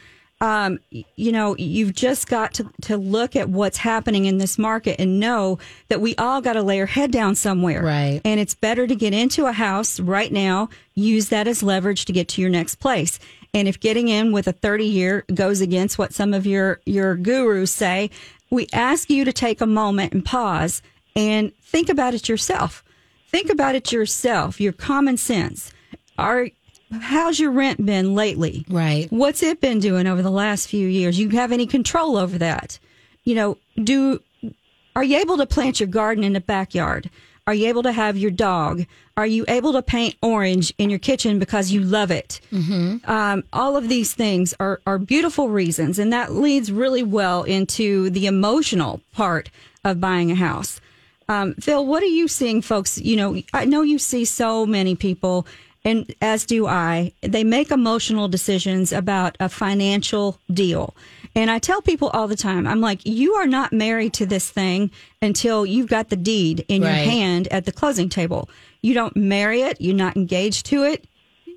Um, 0.43 0.79
you 0.91 1.33
know, 1.33 1.55
you've 1.59 1.93
just 1.93 2.27
got 2.27 2.55
to, 2.55 2.71
to 2.83 2.97
look 2.97 3.37
at 3.37 3.51
what's 3.51 3.77
happening 3.77 4.25
in 4.25 4.39
this 4.39 4.59
market 4.59 4.99
and 4.99 5.21
know 5.21 5.59
that 5.89 6.01
we 6.01 6.17
all 6.17 6.41
got 6.41 6.55
to 6.55 6.63
lay 6.63 6.81
our 6.81 6.87
head 6.87 7.11
down 7.11 7.35
somewhere. 7.35 7.83
Right. 7.83 8.23
And 8.25 8.41
it's 8.41 8.55
better 8.55 8.87
to 8.87 8.95
get 8.95 9.13
into 9.13 9.45
a 9.47 9.53
house 9.53 10.01
right 10.01 10.33
now, 10.33 10.71
use 10.95 11.29
that 11.29 11.47
as 11.47 11.63
leverage 11.63 12.07
to 12.07 12.13
get 12.13 12.29
to 12.29 12.41
your 12.41 12.49
next 12.49 12.77
place. 12.77 13.19
And 13.53 13.69
if 13.69 13.81
getting 13.81 14.09
in 14.09 14.33
with 14.33 14.49
a 14.49 14.53
30 14.53 14.87
year 14.87 15.25
goes 15.35 15.61
against 15.61 15.99
what 15.99 16.15
some 16.15 16.33
of 16.33 16.47
your, 16.47 16.81
your 16.87 17.17
gurus 17.17 17.73
say, 17.73 18.11
we 18.51 18.67
ask 18.73 19.11
you 19.11 19.25
to 19.25 19.33
take 19.33 19.61
a 19.61 19.67
moment 19.67 20.13
and 20.13 20.25
pause 20.25 20.81
and 21.15 21.55
think 21.63 21.89
about 21.89 22.15
it 22.15 22.29
yourself. 22.29 22.83
Think 23.29 23.51
about 23.51 23.75
it 23.75 23.93
yourself, 23.93 24.61
your 24.61 24.73
common 24.73 25.17
sense. 25.17 25.73
Are, 26.19 26.49
how's 27.01 27.39
your 27.39 27.51
rent 27.51 27.85
been 27.85 28.15
lately? 28.15 28.65
Right. 28.69 29.11
What's 29.11 29.43
it 29.43 29.61
been 29.61 29.79
doing 29.79 30.07
over 30.07 30.23
the 30.23 30.31
last 30.31 30.69
few 30.69 30.87
years? 30.87 31.19
You 31.19 31.29
have 31.31 31.53
any 31.53 31.67
control 31.67 32.17
over 32.17 32.39
that? 32.39 32.79
You 33.25 33.35
know, 33.35 33.59
do 33.83 34.21
are 34.97 35.05
you 35.05 35.19
able 35.19 35.37
to 35.37 35.47
plant 35.47 35.81
your 35.81 35.89
garden 35.89 36.25
in 36.25 36.33
the 36.33 36.41
backyard? 36.41 37.11
Are 37.47 37.55
you 37.55 37.69
able 37.69 37.83
to 37.85 37.93
have 37.93 38.17
your 38.17 38.31
dog? 38.31 38.85
Are 39.17 39.27
you 39.27 39.45
able 39.49 39.73
to 39.73 39.83
paint 39.83 40.15
orange 40.23 40.73
in 40.79 40.91
your 40.91 40.99
kitchen 40.99 41.39
because 41.39 41.73
you 41.73 41.81
love 41.81 42.11
it? 42.11 42.41
Mm-hmm. 42.53 43.11
Um, 43.11 43.45
all 43.53 43.77
of 43.77 43.89
these 43.89 44.15
things 44.15 44.55
are, 44.61 44.81
are 44.87 44.99
beautiful 44.99 45.49
reasons, 45.49 45.99
and 45.99 46.13
that 46.13 46.33
leads 46.33 46.71
really 46.71 47.03
well 47.03 47.43
into 47.45 48.11
the 48.11 48.27
emotional 48.27 49.01
part 49.13 49.51
of 49.85 50.01
buying 50.01 50.31
a 50.31 50.35
house. 50.35 50.81
Um, 51.29 51.55
Phil, 51.55 51.85
what 51.87 52.03
are 52.03 52.07
you 52.07 52.29
seeing, 52.29 52.63
folks? 52.63 52.99
You 52.99 53.17
know, 53.17 53.43
I 53.53 53.65
know 53.65 53.83
you 53.83 53.99
see 53.99 54.25
so 54.25 54.67
many 54.67 54.95
people, 54.95 55.47
and 55.85 56.15
as 56.21 56.45
do 56.45 56.67
I, 56.67 57.13
they 57.23 57.43
make 57.43 57.71
emotional 57.71 58.29
decisions 58.29 58.93
about 58.93 59.37
a 59.41 59.49
financial 59.49 60.39
deal. 60.53 60.95
And 61.35 61.51
I 61.51 61.59
tell 61.59 61.81
people 61.81 62.09
all 62.09 62.29
the 62.29 62.37
time, 62.37 62.67
I'm 62.67 62.81
like, 62.81 63.07
you 63.07 63.35
are 63.35 63.47
not 63.47 63.73
married 63.73 64.13
to 64.15 64.27
this 64.27 64.51
thing 64.51 64.91
until 65.23 65.65
you've 65.65 65.89
got 65.89 66.11
the 66.11 66.17
deed 66.17 66.65
in 66.69 66.83
your 66.83 66.91
hand 66.91 67.49
at 67.49 67.65
the 67.65 67.73
closing 67.73 68.09
table. 68.09 68.51
You 68.83 68.95
don't 68.95 69.17
marry 69.17 69.63
it, 69.63 69.81
you're 69.81 69.95
not 69.95 70.17
engaged 70.17 70.67
to 70.67 70.85
it. 70.85 71.07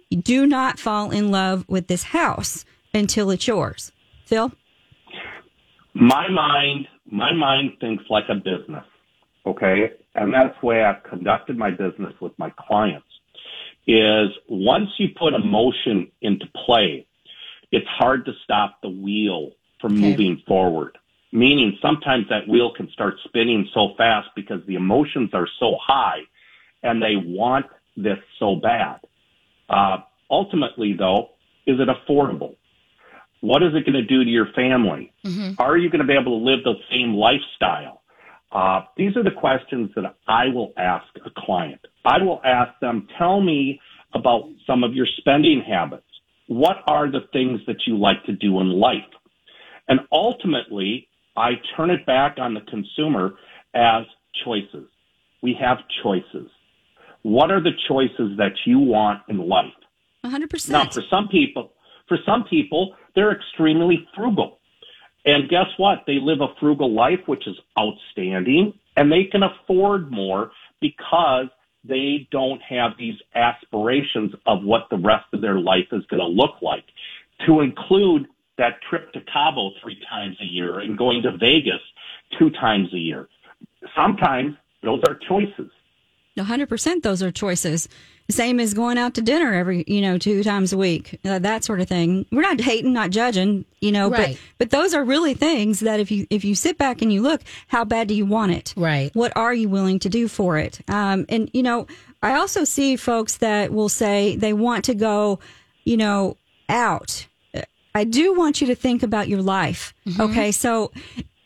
You 0.10 0.22
do 0.22 0.46
not 0.46 0.80
fall 0.80 1.12
in 1.12 1.32
love 1.32 1.66
with 1.68 1.88
this 1.88 2.04
house 2.04 2.66
until 2.94 3.30
it's 3.32 3.48
yours. 3.48 3.92
Phil? 4.26 4.52
My 5.96 6.30
mind, 6.30 6.88
my 7.10 7.34
mind 7.34 7.72
thinks 7.82 8.04
like 8.10 8.26
a 8.30 8.36
business. 8.36 8.86
Okay. 9.46 9.92
And 10.16 10.34
that's 10.34 10.56
the 10.62 10.68
way 10.68 10.84
I've 10.84 11.04
conducted 11.04 11.58
my 11.58 11.72
business 11.72 12.14
with 12.22 12.38
my 12.38 12.52
clients 12.58 13.08
is 13.88 14.30
once 14.48 14.90
you 14.98 15.10
put 15.18 15.34
emotion 15.34 16.12
into 16.22 16.46
play, 16.66 17.06
it's 17.72 17.88
hard 17.88 18.26
to 18.26 18.32
stop 18.44 18.80
the 18.82 18.90
wheel 18.90 19.52
from 19.82 19.94
Okay. 19.94 20.02
moving 20.02 20.42
forward. 20.48 20.98
Meaning 21.32 21.78
sometimes 21.82 22.28
that 22.30 22.48
wheel 22.48 22.72
can 22.74 22.90
start 22.92 23.16
spinning 23.26 23.68
so 23.74 23.96
fast 23.98 24.30
because 24.36 24.62
the 24.68 24.76
emotions 24.76 25.32
are 25.34 25.48
so 25.60 25.76
high 25.82 26.20
and 26.84 27.02
they 27.02 27.16
want 27.16 27.66
this 27.98 28.20
so 28.40 28.56
bad. 28.56 29.00
Uh, 29.68 29.98
ultimately 30.30 30.94
though, 30.94 31.30
is 31.66 31.80
it 31.80 31.88
affordable? 31.90 32.56
What 33.42 33.64
is 33.64 33.74
it 33.74 33.86
going 33.86 33.94
to 33.94 34.04
do 34.06 34.24
to 34.24 34.30
your 34.30 34.48
family? 34.54 35.12
Are 35.58 35.76
you 35.78 35.90
going 35.90 36.02
to 36.02 36.08
be 36.08 36.14
able 36.14 36.40
to 36.40 36.46
live 36.46 36.64
the 36.64 36.76
same 36.92 37.16
lifestyle? 37.16 38.03
Uh, 38.54 38.82
these 38.98 39.18
are 39.18 39.24
the 39.24 39.32
questions 39.32 39.90
that 39.96 40.16
I 40.28 40.48
will 40.48 40.74
ask 40.78 41.06
a 41.26 41.30
client. 41.36 41.82
I 42.06 42.22
will 42.22 42.40
ask 42.46 42.80
them, 42.80 43.08
tell 43.18 43.42
me 43.42 43.82
about 44.14 44.44
some 44.68 44.84
of 44.84 44.94
your 44.94 45.08
spending 45.18 45.64
habits. 45.68 46.04
What 46.48 46.78
are 46.88 47.10
the 47.10 47.22
things 47.32 47.62
that 47.66 47.78
you 47.88 47.98
like 47.98 48.24
to 48.26 48.34
do 48.34 48.60
in 48.60 48.70
life? 48.70 49.00
And 49.88 50.02
ultimately, 50.12 51.08
I 51.36 51.54
turn 51.76 51.90
it 51.90 52.06
back 52.06 52.38
on 52.38 52.54
the 52.54 52.62
consumer 52.62 53.34
as 53.74 54.04
choices. 54.46 54.88
We 55.42 55.58
have 55.60 55.80
choices. 56.04 56.50
What 57.24 57.50
are 57.50 57.62
the 57.62 57.72
choices 57.88 58.38
that 58.38 58.54
you 58.66 58.80
want 58.80 59.22
in 59.30 59.38
life? 59.38 59.74
100%. 60.26 60.70
Now, 60.70 60.90
for 60.90 61.02
some 61.10 61.28
people, 61.28 61.72
for 62.08 62.18
some 62.26 62.44
people, 62.50 62.96
they're 63.16 63.32
extremely 63.32 64.08
frugal. 64.16 64.60
And 65.26 65.50
guess 65.50 65.68
what? 65.78 66.04
They 66.06 66.20
live 66.22 66.42
a 66.42 66.54
frugal 66.60 66.94
life, 66.94 67.20
which 67.28 67.48
is 67.48 67.56
outstanding, 67.80 68.74
and 68.98 69.12
they 69.12 69.26
can 69.26 69.44
afford 69.44 70.12
more 70.12 70.52
because 70.82 71.48
they 71.84 72.28
don't 72.32 72.62
have 72.62 72.92
these 72.98 73.16
aspirations 73.36 74.34
of 74.46 74.64
what 74.64 74.88
the 74.90 74.98
rest 74.98 75.26
of 75.34 75.42
their 75.42 75.60
life 75.60 75.88
is 75.92 76.06
going 76.06 76.22
to 76.22 76.28
look 76.28 76.62
like. 76.62 76.84
To 77.46 77.62
include 77.62 78.28
that 78.58 78.80
trip 78.90 79.12
to 79.14 79.22
Cabo 79.22 79.72
three 79.82 80.00
times 80.10 80.38
a 80.42 80.46
year 80.46 80.80
and 80.80 80.98
going 80.98 81.24
to 81.24 81.32
Vegas 81.38 81.82
two 82.38 82.50
times 82.52 82.94
a 82.94 82.98
year. 82.98 83.28
Sometimes 83.96 84.56
those 84.82 85.02
are 85.08 85.18
choices. 85.28 85.72
100% 86.38 87.04
those 87.04 87.22
are 87.22 87.32
choices. 87.32 87.88
Same 88.32 88.60
as 88.60 88.74
going 88.74 88.98
out 88.98 89.14
to 89.16 89.22
dinner 89.22 89.54
every, 89.54 89.84
you 89.86 90.02
know, 90.02 90.18
two 90.18 90.44
times 90.44 90.72
a 90.72 90.78
week, 90.78 91.20
uh, 91.26 91.40
that 91.40 91.64
sort 91.66 91.82
of 91.82 91.90
thing. 91.90 92.26
We're 92.32 92.42
not 92.42 92.62
hating, 92.62 92.94
not 92.94 93.10
judging, 93.10 93.66
you 93.82 93.92
know, 93.92 94.10
Right. 94.10 94.38
but, 94.58 94.70
but 94.70 94.70
those 94.72 94.94
are 94.94 95.04
really 95.04 95.34
things 95.34 95.82
that 95.82 96.00
if 96.00 96.10
you, 96.10 96.26
if 96.30 96.46
you 96.46 96.56
sit 96.56 96.78
back 96.78 97.02
and 97.02 97.12
you 97.12 97.22
look, 97.22 97.42
how 97.68 97.84
bad 97.84 98.08
do 98.08 98.14
you 98.16 98.26
want 98.26 98.54
it? 98.54 98.74
Right. 98.78 99.14
What 99.14 99.36
are 99.36 99.54
you 99.54 99.68
willing 99.68 100.00
to 100.00 100.10
do 100.10 100.28
for 100.30 100.58
it? 100.58 100.80
Um, 100.88 101.26
and, 101.28 101.50
you 101.54 101.62
know, 101.62 101.86
I 102.22 102.36
also 102.36 102.64
see 102.64 102.96
folks 102.96 103.38
that 103.38 103.74
will 103.74 103.90
say 103.90 104.38
they 104.38 104.54
want 104.54 104.86
to 104.86 104.96
go, 104.96 105.40
you 105.84 105.98
know, 105.98 106.38
out. 106.70 107.28
I 107.94 108.06
do 108.06 108.34
want 108.34 108.60
you 108.62 108.68
to 108.68 108.76
think 108.76 109.04
about 109.04 109.28
your 109.28 109.42
life. 109.44 109.94
Okay. 110.20 110.52
So 110.52 110.92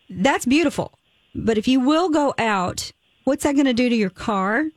that's 0.09 0.45
beautiful. 0.45 0.93
But 1.35 1.57
if 1.57 1.67
you 1.67 1.79
will 1.81 2.09
go 2.09 2.33
out, 2.38 2.91
what's 3.25 3.43
that 3.43 3.53
going 3.55 3.65
to 3.65 3.73
do 3.73 3.89
to 3.89 3.95
your 3.95 4.09
car? 4.11 4.67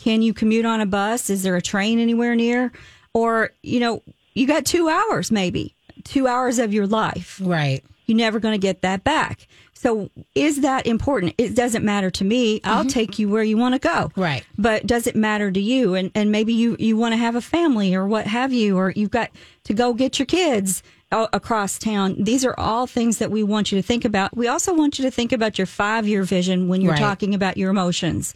Can 0.00 0.22
you 0.22 0.32
commute 0.32 0.64
on 0.64 0.80
a 0.80 0.86
bus? 0.86 1.28
Is 1.30 1.42
there 1.42 1.56
a 1.56 1.62
train 1.62 1.98
anywhere 1.98 2.34
near? 2.34 2.72
Or, 3.12 3.50
you 3.62 3.80
know, 3.80 4.02
you 4.34 4.46
got 4.46 4.64
two 4.64 4.88
hours 4.88 5.30
maybe, 5.30 5.76
two 6.04 6.26
hours 6.26 6.58
of 6.58 6.72
your 6.72 6.86
life. 6.86 7.38
Right. 7.42 7.84
you're 8.06 8.16
never 8.16 8.40
going 8.40 8.54
to 8.54 8.58
get 8.58 8.80
that 8.82 9.04
back. 9.04 9.46
So 9.74 10.10
is 10.34 10.60
that 10.62 10.86
important? 10.86 11.34
It 11.38 11.54
doesn't 11.54 11.84
matter 11.84 12.10
to 12.10 12.24
me. 12.24 12.60
I'll 12.64 12.80
mm-hmm. 12.80 12.88
take 12.88 13.18
you 13.18 13.28
where 13.28 13.42
you 13.42 13.56
want 13.56 13.74
to 13.74 13.78
go. 13.78 14.10
Right. 14.16 14.44
But 14.58 14.86
does 14.86 15.06
it 15.06 15.16
matter 15.16 15.50
to 15.50 15.60
you? 15.60 15.94
And 15.94 16.10
and 16.14 16.30
maybe 16.30 16.52
you 16.52 16.76
you 16.78 16.96
want 16.98 17.12
to 17.12 17.16
have 17.16 17.34
a 17.34 17.40
family 17.40 17.94
or 17.94 18.06
what 18.06 18.26
have 18.26 18.52
you, 18.52 18.76
or 18.76 18.90
you've 18.94 19.10
got 19.10 19.30
to 19.64 19.72
go 19.74 19.94
get 19.94 20.18
your 20.18 20.26
kids 20.26 20.82
across 21.12 21.78
town. 21.78 22.16
These 22.22 22.44
are 22.44 22.54
all 22.58 22.86
things 22.86 23.18
that 23.18 23.30
we 23.30 23.42
want 23.42 23.72
you 23.72 23.78
to 23.80 23.86
think 23.86 24.04
about. 24.04 24.36
We 24.36 24.48
also 24.48 24.72
want 24.74 24.98
you 24.98 25.04
to 25.06 25.10
think 25.10 25.32
about 25.32 25.56
your 25.58 25.66
five 25.66 26.06
year 26.06 26.22
vision 26.24 26.68
when 26.68 26.80
you're 26.82 26.92
Right. 26.92 27.00
talking 27.00 27.34
about 27.34 27.56
your 27.56 27.70
emotions. 27.70 28.34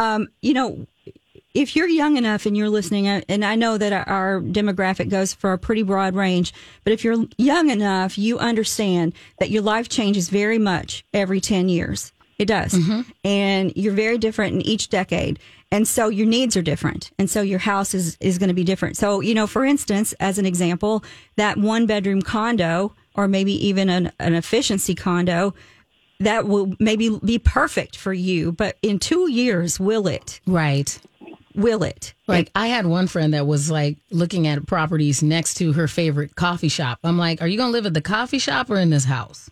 Um, 0.00 0.28
you 0.40 0.54
know, 0.54 0.86
if 1.52 1.76
you're 1.76 1.88
young 1.88 2.16
enough 2.16 2.46
and 2.46 2.56
you're 2.56 2.70
listening, 2.70 3.06
uh, 3.06 3.20
and 3.28 3.44
I 3.44 3.54
know 3.54 3.76
that 3.76 4.08
our 4.08 4.40
demographic 4.40 5.10
goes 5.10 5.34
for 5.34 5.52
a 5.52 5.58
pretty 5.58 5.82
broad 5.82 6.14
range, 6.14 6.54
but 6.84 6.94
if 6.94 7.04
you're 7.04 7.26
young 7.36 7.68
enough, 7.68 8.16
you 8.16 8.38
understand 8.38 9.12
that 9.38 9.50
your 9.50 9.62
life 9.62 9.90
changes 9.90 10.30
very 10.30 10.58
much 10.58 11.04
every 11.12 11.40
10 11.40 11.68
years. 11.68 12.12
It 12.38 12.46
does. 12.46 12.72
And 13.22 13.72
you're 13.76 13.92
very 13.92 14.16
different 14.16 14.54
in 14.54 14.62
each 14.62 14.88
decade. 14.88 15.38
And 15.70 15.86
so 15.86 16.08
your 16.08 16.26
needs 16.26 16.56
are 16.56 16.62
different. 16.62 17.10
And 17.18 17.28
so 17.28 17.42
your 17.42 17.58
house 17.58 17.92
is, 17.92 18.16
is 18.18 18.38
going 18.38 18.48
to 18.48 18.54
be 18.54 18.64
different. 18.64 18.96
So, 18.96 19.20
you 19.20 19.34
know, 19.34 19.46
for 19.46 19.66
instance, 19.66 20.14
as 20.14 20.38
an 20.38 20.46
example, 20.46 21.04
that 21.36 21.58
one 21.58 21.84
bedroom 21.84 22.22
condo 22.22 22.94
or 23.14 23.28
maybe 23.28 23.52
even 23.66 23.90
an, 23.90 24.10
an 24.18 24.34
efficiency 24.34 24.94
condo 24.94 25.52
that 26.20 26.46
will 26.46 26.72
maybe 26.78 27.18
be 27.24 27.38
perfect 27.38 27.96
for 27.96 28.12
you. 28.12 28.52
But 28.52 28.76
in 28.82 28.98
two 28.98 29.30
years, 29.30 29.80
will 29.80 30.06
it? 30.06 30.40
Right. 30.46 30.98
Will 31.56 31.82
it? 31.82 32.14
Like 32.28 32.50
I 32.54 32.68
had 32.68 32.86
one 32.86 33.08
friend 33.08 33.34
that 33.34 33.46
was 33.46 33.70
like 33.70 33.98
looking 34.10 34.46
at 34.46 34.64
properties 34.66 35.22
next 35.22 35.54
to 35.54 35.72
her 35.72 35.88
favorite 35.88 36.36
coffee 36.36 36.68
shop. 36.68 37.00
I'm 37.02 37.18
like, 37.18 37.42
are 37.42 37.48
you 37.48 37.56
going 37.56 37.68
to 37.68 37.72
live 37.72 37.86
at 37.86 37.94
the 37.94 38.00
coffee 38.00 38.38
shop 38.38 38.70
or 38.70 38.76
in 38.76 38.90
this 38.90 39.04
house? 39.04 39.50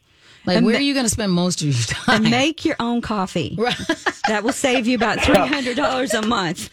Like, 0.49 0.57
And 0.57 0.66
where 0.66 0.74
ma- 0.74 0.78
are 0.78 0.82
you 0.82 0.94
going 0.94 1.05
to 1.07 1.11
spend 1.11 1.30
most 1.32 1.61
of 1.62 1.68
your 1.68 1.74
time? 1.86 2.22
and 2.22 2.30
make 2.30 2.64
your 2.64 2.74
own 2.80 3.01
coffee. 3.03 3.57
that 4.28 4.42
will 4.42 4.53
save 4.53 4.86
you 4.86 4.96
about 4.96 5.20
three 5.24 5.34
hundred 5.36 5.76
dollars 5.76 6.14
a 6.14 6.22
month. 6.22 6.70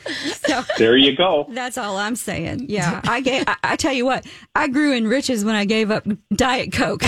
So 0.47 0.63
There 0.77 0.97
you 0.97 1.15
go. 1.15 1.45
that's 1.49 1.77
all 1.77 1.97
I'm 1.97 2.15
saying. 2.15 2.65
Yeah, 2.69 3.01
I 3.03 3.21
gave. 3.21 3.43
I, 3.47 3.55
I 3.63 3.75
tell 3.75 3.93
you 3.93 4.05
what, 4.05 4.25
I 4.55 4.67
grew 4.69 4.93
in 4.93 5.07
riches 5.07 5.43
when 5.45 5.55
I 5.55 5.65
gave 5.65 5.91
up 5.91 6.07
Diet 6.33 6.71
Coke. 6.71 7.03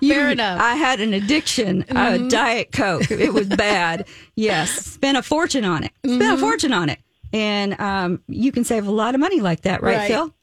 You- 0.00 0.14
Fair 0.14 0.30
enough. 0.30 0.60
I 0.60 0.74
had 0.74 1.00
an 1.00 1.12
addiction, 1.12 1.84
uh, 1.90 2.16
Diet 2.28 2.72
Coke. 2.72 3.10
It 3.10 3.32
was 3.32 3.46
bad. 3.46 4.06
Yes, 4.36 4.70
spent 4.70 5.16
a 5.18 5.22
fortune 5.22 5.64
on 5.64 5.84
it. 5.84 5.92
Spent 6.04 6.22
a 6.22 6.36
fortune 6.38 6.72
on 6.72 6.88
it, 6.88 6.98
and 7.32 7.78
um, 7.78 8.22
you 8.26 8.52
can 8.52 8.64
save 8.64 8.86
a 8.86 8.90
lot 8.90 9.14
of 9.14 9.20
money 9.20 9.40
like 9.40 9.62
that, 9.62 9.82
right, 9.82 9.96
Right. 9.98 10.08
Phil? 10.08 10.34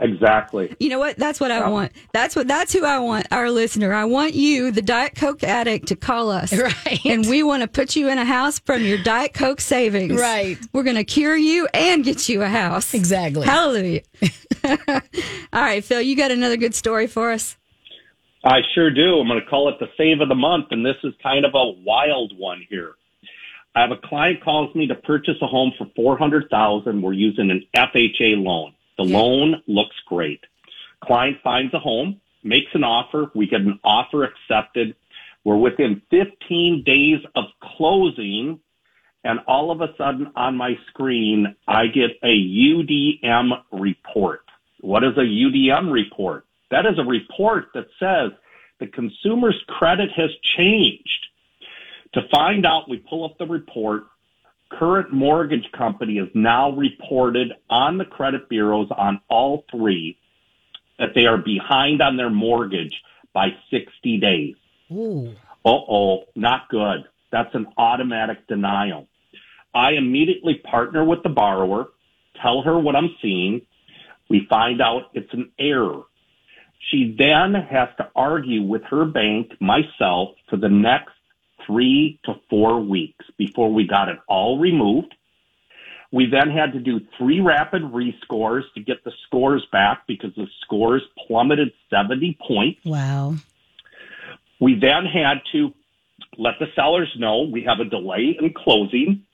Exactly. 0.00 0.74
You 0.78 0.90
know 0.90 0.98
what? 0.98 1.16
That's 1.16 1.40
what 1.40 1.50
I 1.50 1.68
want. 1.68 1.92
That's 2.12 2.36
what. 2.36 2.46
That's 2.46 2.72
who 2.72 2.84
I 2.84 2.98
want. 3.00 3.26
Our 3.32 3.50
listener. 3.50 3.92
I 3.92 4.04
want 4.04 4.34
you, 4.34 4.70
the 4.70 4.82
Diet 4.82 5.16
Coke 5.16 5.42
addict, 5.42 5.88
to 5.88 5.96
call 5.96 6.30
us. 6.30 6.52
Right. 6.68 7.00
And 7.04 7.26
we 7.26 7.42
want 7.42 7.62
to 7.62 7.68
put 7.68 7.96
you 7.96 8.08
in 8.08 8.18
a 8.18 8.24
house 8.24 8.58
from 8.58 8.82
your 8.82 8.98
Diet 8.98 9.32
Coke 9.32 9.60
savings. 9.60 10.20
Right. 10.20 10.58
We're 10.72 10.82
going 10.82 10.96
to 10.96 11.04
cure 11.04 11.36
you 11.36 11.66
and 11.72 12.04
get 12.04 12.28
you 12.28 12.42
a 12.42 12.48
house. 12.48 12.94
Exactly. 12.94 13.46
Hallelujah. 13.46 14.02
All 14.64 15.00
right, 15.52 15.82
Phil. 15.82 16.02
You 16.02 16.16
got 16.16 16.30
another 16.30 16.56
good 16.56 16.74
story 16.74 17.06
for 17.06 17.30
us. 17.30 17.56
I 18.44 18.60
sure 18.74 18.90
do. 18.90 19.18
I'm 19.18 19.28
going 19.28 19.40
to 19.40 19.46
call 19.46 19.68
it 19.68 19.78
the 19.78 19.88
save 19.96 20.20
of 20.20 20.28
the 20.28 20.34
month, 20.34 20.66
and 20.72 20.84
this 20.84 20.96
is 21.04 21.14
kind 21.22 21.44
of 21.44 21.54
a 21.54 21.70
wild 21.84 22.36
one 22.36 22.64
here. 22.68 22.94
I 23.74 23.82
have 23.82 23.90
a 23.90 23.96
client 23.96 24.42
calls 24.42 24.74
me 24.74 24.86
to 24.88 24.94
purchase 24.94 25.36
a 25.40 25.46
home 25.46 25.72
for 25.78 25.86
four 25.94 26.18
hundred 26.18 26.50
thousand. 26.50 27.00
We're 27.02 27.12
using 27.12 27.50
an 27.50 27.64
FHA 27.74 28.42
loan. 28.42 28.72
The 28.98 29.04
loan 29.04 29.62
looks 29.66 29.96
great. 30.06 30.40
Client 31.04 31.38
finds 31.42 31.72
a 31.72 31.78
home, 31.78 32.20
makes 32.42 32.74
an 32.74 32.84
offer. 32.84 33.30
We 33.34 33.46
get 33.46 33.60
an 33.60 33.78
offer 33.84 34.24
accepted. 34.24 34.96
We're 35.44 35.56
within 35.56 36.02
15 36.10 36.82
days 36.84 37.20
of 37.36 37.44
closing, 37.62 38.60
and 39.24 39.40
all 39.46 39.70
of 39.70 39.80
a 39.80 39.94
sudden 39.96 40.32
on 40.34 40.56
my 40.56 40.76
screen, 40.88 41.54
I 41.66 41.86
get 41.86 42.10
a 42.22 42.34
UDM 42.34 43.62
report. 43.72 44.42
What 44.80 45.04
is 45.04 45.16
a 45.16 45.20
UDM 45.20 45.92
report? 45.92 46.44
That 46.70 46.84
is 46.84 46.98
a 46.98 47.04
report 47.04 47.66
that 47.74 47.86
says 47.98 48.32
the 48.80 48.88
consumer's 48.88 49.60
credit 49.68 50.10
has 50.16 50.30
changed. 50.56 51.26
To 52.14 52.22
find 52.32 52.66
out, 52.66 52.88
we 52.88 52.98
pull 52.98 53.24
up 53.24 53.38
the 53.38 53.46
report. 53.46 54.04
Current 54.70 55.12
mortgage 55.12 55.70
company 55.76 56.18
is 56.18 56.28
now 56.34 56.70
reported 56.72 57.52
on 57.70 57.98
the 57.98 58.04
credit 58.04 58.48
bureaus 58.48 58.88
on 58.96 59.20
all 59.28 59.64
three 59.70 60.18
that 60.98 61.10
they 61.14 61.24
are 61.26 61.38
behind 61.38 62.02
on 62.02 62.16
their 62.16 62.30
mortgage 62.30 62.94
by 63.32 63.48
60 63.70 64.18
days. 64.18 64.54
Uh 65.64 65.70
oh, 65.70 66.24
not 66.34 66.68
good. 66.70 67.04
That's 67.32 67.54
an 67.54 67.66
automatic 67.76 68.46
denial. 68.46 69.06
I 69.74 69.92
immediately 69.92 70.54
partner 70.70 71.04
with 71.04 71.22
the 71.22 71.28
borrower, 71.28 71.86
tell 72.42 72.62
her 72.62 72.78
what 72.78 72.96
I'm 72.96 73.10
seeing. 73.22 73.62
We 74.30 74.46
find 74.48 74.80
out 74.80 75.10
it's 75.14 75.32
an 75.32 75.50
error. 75.58 76.02
She 76.90 77.14
then 77.18 77.54
has 77.54 77.88
to 77.98 78.08
argue 78.14 78.62
with 78.62 78.82
her 78.90 79.04
bank, 79.04 79.52
myself, 79.60 80.30
for 80.48 80.56
the 80.56 80.68
next 80.68 81.12
three 81.68 82.18
to 82.24 82.34
four 82.50 82.80
weeks 82.80 83.24
before 83.36 83.72
we 83.72 83.86
got 83.86 84.08
it 84.08 84.18
all 84.26 84.58
removed. 84.58 85.14
We 86.10 86.26
then 86.26 86.50
had 86.50 86.72
to 86.72 86.80
do 86.80 87.00
three 87.18 87.40
rapid 87.40 87.82
rescores 87.82 88.62
to 88.74 88.80
get 88.80 89.04
the 89.04 89.12
scores 89.26 89.64
back 89.70 90.06
because 90.08 90.34
the 90.34 90.46
scores 90.62 91.02
plummeted 91.26 91.72
70 91.90 92.38
points. 92.46 92.80
Wow. 92.84 93.34
We 94.58 94.74
then 94.80 95.04
had 95.04 95.42
to 95.52 95.74
let 96.38 96.54
the 96.58 96.66
sellers 96.74 97.14
know 97.18 97.42
we 97.42 97.64
have 97.64 97.80
a 97.80 97.84
delay 97.84 98.36
in 98.40 98.54
closing, 98.54 99.24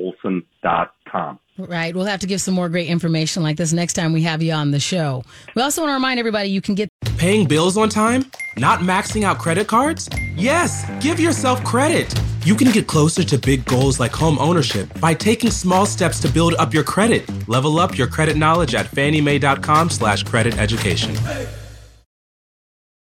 callphilolson.com. 0.00 1.38
Right. 1.58 1.94
We'll 1.94 2.06
have 2.06 2.20
to 2.20 2.26
give 2.26 2.40
some 2.40 2.54
more 2.54 2.68
great 2.68 2.88
information 2.88 3.42
like 3.42 3.56
this 3.56 3.72
next 3.72 3.92
time 3.92 4.12
we 4.12 4.22
have 4.22 4.42
you 4.42 4.52
on 4.52 4.70
the 4.70 4.80
show. 4.80 5.24
We 5.54 5.62
also 5.62 5.82
want 5.82 5.90
to 5.90 5.94
remind 5.94 6.18
everybody 6.18 6.48
you 6.48 6.60
can 6.60 6.74
get 6.74 6.88
Paying 7.20 7.46
bills 7.46 7.76
on 7.76 7.90
time? 7.90 8.24
Not 8.56 8.80
maxing 8.80 9.24
out 9.24 9.38
credit 9.38 9.68
cards? 9.68 10.08
Yes, 10.36 10.90
give 11.02 11.20
yourself 11.20 11.62
credit. 11.64 12.14
You 12.46 12.54
can 12.54 12.70
get 12.70 12.86
closer 12.86 13.22
to 13.22 13.36
big 13.36 13.66
goals 13.66 14.00
like 14.00 14.10
home 14.10 14.38
ownership 14.38 14.88
by 15.00 15.12
taking 15.12 15.50
small 15.50 15.84
steps 15.84 16.18
to 16.20 16.28
build 16.28 16.54
up 16.54 16.72
your 16.72 16.84
credit. 16.84 17.28
Level 17.46 17.78
up 17.78 17.98
your 17.98 18.06
credit 18.06 18.38
knowledge 18.38 18.74
at 18.74 18.86
fanniemae.com 18.86 19.90
slash 19.90 20.22
credit 20.22 20.56
education. 20.56 21.14